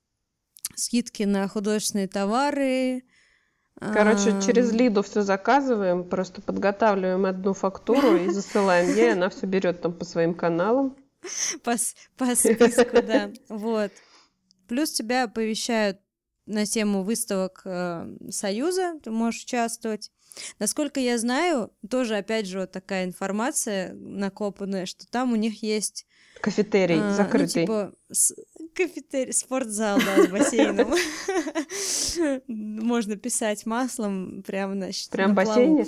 скидки 0.75 1.23
на 1.23 1.47
художественные 1.47 2.07
товары. 2.07 3.03
Короче, 3.79 4.39
через 4.45 4.71
Лиду 4.71 5.01
все 5.03 5.23
заказываем, 5.23 6.03
просто 6.03 6.41
подготавливаем 6.41 7.25
одну 7.25 7.53
фактуру 7.53 8.15
и 8.15 8.29
засылаем 8.29 8.95
ей, 8.95 9.13
она 9.13 9.29
все 9.29 9.45
берет 9.45 9.81
там 9.81 9.93
по 9.93 10.05
своим 10.05 10.33
каналам. 10.33 10.95
По, 11.63 11.75
по 12.17 12.35
списку, 12.35 13.01
да. 13.01 13.31
Вот. 13.49 13.91
Плюс 14.67 14.91
тебя 14.91 15.23
оповещают 15.25 15.99
на 16.45 16.65
тему 16.65 17.03
выставок 17.03 17.61
э, 17.65 18.05
Союза, 18.29 18.99
ты 19.03 19.11
можешь 19.11 19.43
участвовать. 19.43 20.11
Насколько 20.59 20.99
я 20.99 21.17
знаю, 21.17 21.71
тоже, 21.89 22.17
опять 22.17 22.47
же, 22.47 22.59
вот 22.61 22.71
такая 22.71 23.05
информация 23.05 23.93
накопанная, 23.93 24.85
что 24.85 25.07
там 25.07 25.31
у 25.31 25.35
них 25.35 25.61
есть 25.63 26.05
Кафетерий 26.41 26.97
ну, 26.99 27.13
закрытый. 27.13 27.63
типа, 27.63 27.93
с- 28.11 28.33
кафетерий, 28.73 29.33
спортзал, 29.33 29.99
да, 29.99 30.23
с 30.23 30.27
бассейном. 30.27 30.93
Можно 32.47 33.15
писать 33.15 33.65
маслом 33.65 34.43
прямо, 34.45 34.73
значит, 34.73 35.09
Прям 35.09 35.31
в 35.31 35.35
на 35.35 35.35
бассейне? 35.35 35.87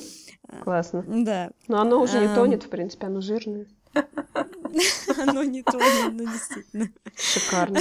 Классно. 0.63 1.03
Да, 1.07 1.51
Но 1.67 1.81
оно 1.81 2.01
уже 2.01 2.19
не 2.19 2.33
тонет, 2.33 2.63
в 2.63 2.69
принципе, 2.69 3.07
оно 3.07 3.21
жирное. 3.21 3.65
оно 5.17 5.43
не 5.43 5.63
тонет, 5.63 6.13
но 6.13 6.23
действительно. 6.31 6.89
Шикарно. 7.15 7.79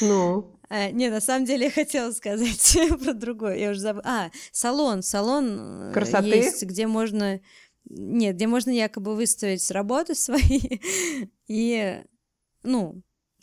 Ну, 0.00 0.52
А, 0.68 0.90
не, 0.90 1.08
на 1.08 1.20
самом 1.20 1.44
деле 1.46 1.66
я 1.66 1.70
хотела 1.70 2.12
сказать 2.12 2.78
про 3.02 3.12
другое. 3.14 3.56
Я 3.56 3.70
уже 3.70 3.80
забыла. 3.80 4.04
А, 4.06 4.30
салон. 4.52 5.02
Салон 5.02 5.90
э, 5.90 5.92
Красоты? 5.92 6.28
есть, 6.28 6.62
где 6.64 6.86
можно... 6.86 7.40
Нет, 7.88 8.34
где 8.34 8.46
можно 8.48 8.70
якобы 8.70 9.14
выставить 9.14 9.70
работы 9.70 10.14
свои. 10.14 10.80
И, 11.46 12.02
ну, 12.64 13.00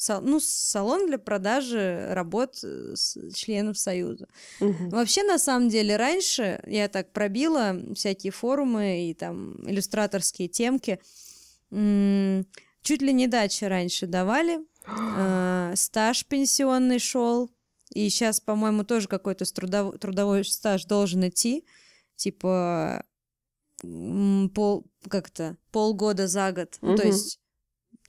ну, 0.10 0.40
салон 0.40 1.08
для 1.08 1.18
продажи 1.18 2.08
работ 2.12 2.60
э, 2.64 2.94
членов 3.34 3.78
Союза. 3.78 4.28
мгм. 4.60 4.90
Вообще, 4.90 5.24
на 5.24 5.38
самом 5.40 5.70
деле, 5.70 5.96
раньше 5.98 6.62
я 6.68 6.88
так 6.88 7.12
пробила 7.14 7.76
всякие 7.96 8.32
форумы 8.32 9.10
и 9.10 9.14
там 9.14 9.54
иллюстраторские 9.70 10.48
темки. 10.48 11.00
Чуть 11.72 13.02
ли 13.02 13.14
не 13.14 13.28
дачи 13.28 13.64
раньше 13.64 14.08
давали. 14.08 14.60
э, 14.88 15.74
Стаж 15.76 16.26
пенсионный 16.26 17.00
шел. 17.00 17.50
И 17.94 18.10
сейчас, 18.10 18.40
по-моему, 18.40 18.84
тоже 18.84 19.08
какой-то 19.08 19.46
трудов- 19.46 19.98
трудовой 20.00 20.44
стаж 20.44 20.86
должен 20.86 21.28
идти. 21.28 21.66
Типа 22.16 23.06
пол, 24.54 24.86
как-то 25.10 25.58
полгода 25.72 26.28
за 26.28 26.52
год. 26.52 26.78
Ну, 26.82 26.96
То 26.96 27.04
есть 27.08 27.40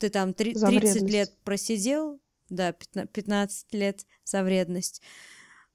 ты 0.05 0.11
там 0.11 0.35
три- 0.35 0.55
За 0.55 0.67
30 0.67 0.83
вредность. 0.83 1.13
лет 1.15 1.33
просидел, 1.45 2.21
да, 2.51 2.73
пятна- 2.73 3.07
15 3.07 3.73
лет 3.73 4.05
за 4.25 4.43
вредность. 4.43 5.01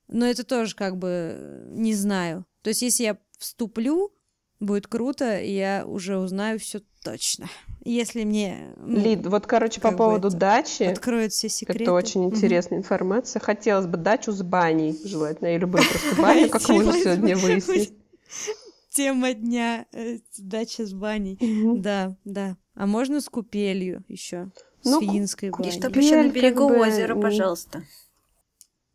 Но 0.07 0.25
это 0.27 0.43
тоже 0.43 0.75
как 0.75 0.97
бы 0.97 1.07
э, 1.33 1.65
не 1.69 1.95
знаю. 1.95 2.45
То 2.61 2.69
есть 2.69 2.83
если 2.83 3.03
я 3.05 3.17
вступлю, 3.39 4.13
будет 4.59 4.85
круто, 4.85 5.39
и 5.39 5.51
я 5.51 5.83
уже 5.87 6.19
узнаю 6.19 6.59
все 6.59 6.81
точно. 7.03 7.47
Если 7.85 8.23
мне 8.23 8.75
ну, 8.77 8.99
Лид, 8.99 9.25
вот, 9.25 9.47
короче, 9.47 9.81
по 9.81 9.91
поводу 9.91 10.27
это 10.27 10.37
дачи, 10.37 10.83
откроют 10.83 11.31
все 11.31 11.49
секреты. 11.49 11.83
это 11.83 11.93
очень 11.93 12.25
интересная 12.25 12.77
информация. 12.77 13.39
Хотелось 13.39 13.87
бы 13.87 13.97
дачу 13.97 14.31
с 14.31 14.43
баней, 14.43 14.95
желательно. 15.05 15.47
Я 15.47 15.57
люблю 15.57 15.81
просто 15.81 16.15
баню, 16.21 16.49
как 16.49 16.69
мы 16.69 16.85
уже 16.87 16.91
сегодня 17.03 17.35
выяснили. 17.35 17.89
Тема 18.91 19.33
дня 19.33 19.85
э, 19.91 20.19
дача 20.37 20.85
с 20.85 20.93
баней. 20.93 21.39
Да, 21.79 22.15
да. 22.25 22.57
А 22.79 22.85
можно 22.85 23.19
с 23.19 23.27
купелью 23.27 24.05
еще. 24.07 24.47
С 24.81 24.89
Ну, 24.89 25.01
финской 25.01 25.49
И 25.49 25.51
баней. 25.51 25.71
чтоб 25.73 25.93
еще 25.97 26.15
на 26.15 26.23
как 26.23 26.33
берегу 26.33 26.69
бы, 26.69 26.79
озера, 26.79 27.13
пожалуйста. 27.13 27.83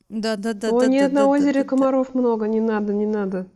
Да, 0.09 0.37
да, 0.37 0.55
да. 0.55 0.71
О, 0.71 0.81
да, 0.81 0.87
нет, 0.87 1.13
да, 1.13 1.21
на 1.21 1.25
да, 1.27 1.27
озере 1.29 1.53
да, 1.53 1.63
да. 1.65 1.69
комаров 1.69 2.15
много, 2.15 2.47
не 2.49 2.61
надо, 2.61 2.95
не 2.95 3.05
надо. 3.05 3.47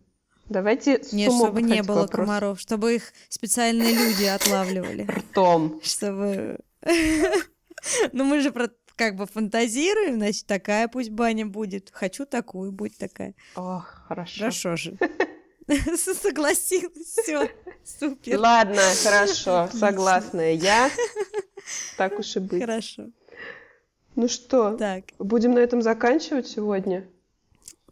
Давайте 0.51 1.03
с 1.03 1.15
Нет, 1.15 1.33
чтобы 1.33 1.63
не 1.63 1.83
было 1.83 2.01
вопросу. 2.03 2.25
комаров, 2.25 2.61
чтобы 2.61 2.97
их 2.97 3.15
специальные 3.31 3.95
люди 3.95 4.25
отлавливали. 4.25 5.07
Ртом. 5.09 5.81
Чтобы... 5.83 6.59
Ну, 8.13 8.25
мы 8.25 8.41
же 8.41 8.51
про 8.51 8.69
как 8.97 9.15
бы 9.15 9.25
фантазируем, 9.27 10.17
значит, 10.17 10.47
такая 10.47 10.89
пусть 10.89 11.11
баня 11.11 11.47
будет. 11.47 11.91
Хочу 11.93 12.27
такую, 12.27 12.73
будь 12.73 12.99
такая. 12.99 13.35
О, 13.55 13.79
хорошо. 13.79 14.41
Хорошо 14.41 14.77
же. 14.77 14.99
Согласилась, 16.23 17.07
все, 17.07 17.51
супер, 17.85 18.39
Ладно, 18.39 18.81
хорошо, 19.03 19.69
согласна 19.73 20.53
я. 20.53 20.91
Так 21.97 22.19
уж 22.19 22.37
и 22.37 22.41
быть. 22.41 22.63
хорошо. 22.63 23.05
Ну 24.15 24.29
что, 24.29 24.77
Так, 24.77 25.05
будем 25.19 25.53
на 25.53 25.59
этом 25.59 25.83
заканчивать 25.83 26.49
сегодня? 26.49 27.07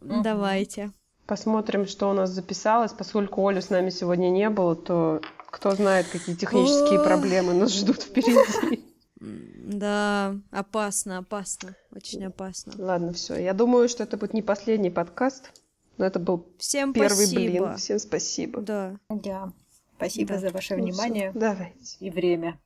Давайте. 0.01 0.91
Посмотрим, 1.25 1.87
что 1.87 2.09
у 2.09 2.13
нас 2.13 2.29
записалось. 2.29 2.93
Поскольку 2.93 3.47
Оли 3.47 3.59
с 3.59 3.69
нами 3.69 3.89
сегодня 3.89 4.29
не 4.29 4.49
было, 4.49 4.75
то 4.75 5.21
кто 5.47 5.71
знает, 5.71 6.07
какие 6.07 6.35
технические 6.35 7.03
проблемы 7.03 7.53
нас 7.53 7.73
ждут 7.73 8.01
впереди. 8.01 8.83
Да, 9.19 10.35
опасно, 10.51 11.17
опасно, 11.17 11.75
очень 11.91 12.25
опасно. 12.25 12.73
Ладно, 12.77 13.13
все. 13.13 13.35
Я 13.35 13.53
думаю, 13.53 13.89
что 13.89 14.03
это 14.03 14.15
будет 14.15 14.33
не 14.33 14.41
последний 14.41 14.89
подкаст, 14.89 15.51
но 15.97 16.05
это 16.05 16.19
был 16.19 16.47
Всем 16.57 16.93
первый 16.93 17.25
спасибо. 17.25 17.41
блин. 17.65 17.77
Всем 17.77 17.99
спасибо. 17.99 18.61
Да. 18.61 18.97
Да. 19.09 19.51
Спасибо 19.97 20.33
Да. 20.35 20.39
за 20.39 20.49
ваше 20.51 20.75
Ну 20.75 20.83
внимание 20.83 21.31
Давайте. 21.33 21.97
и 21.99 22.09
время. 22.09 22.59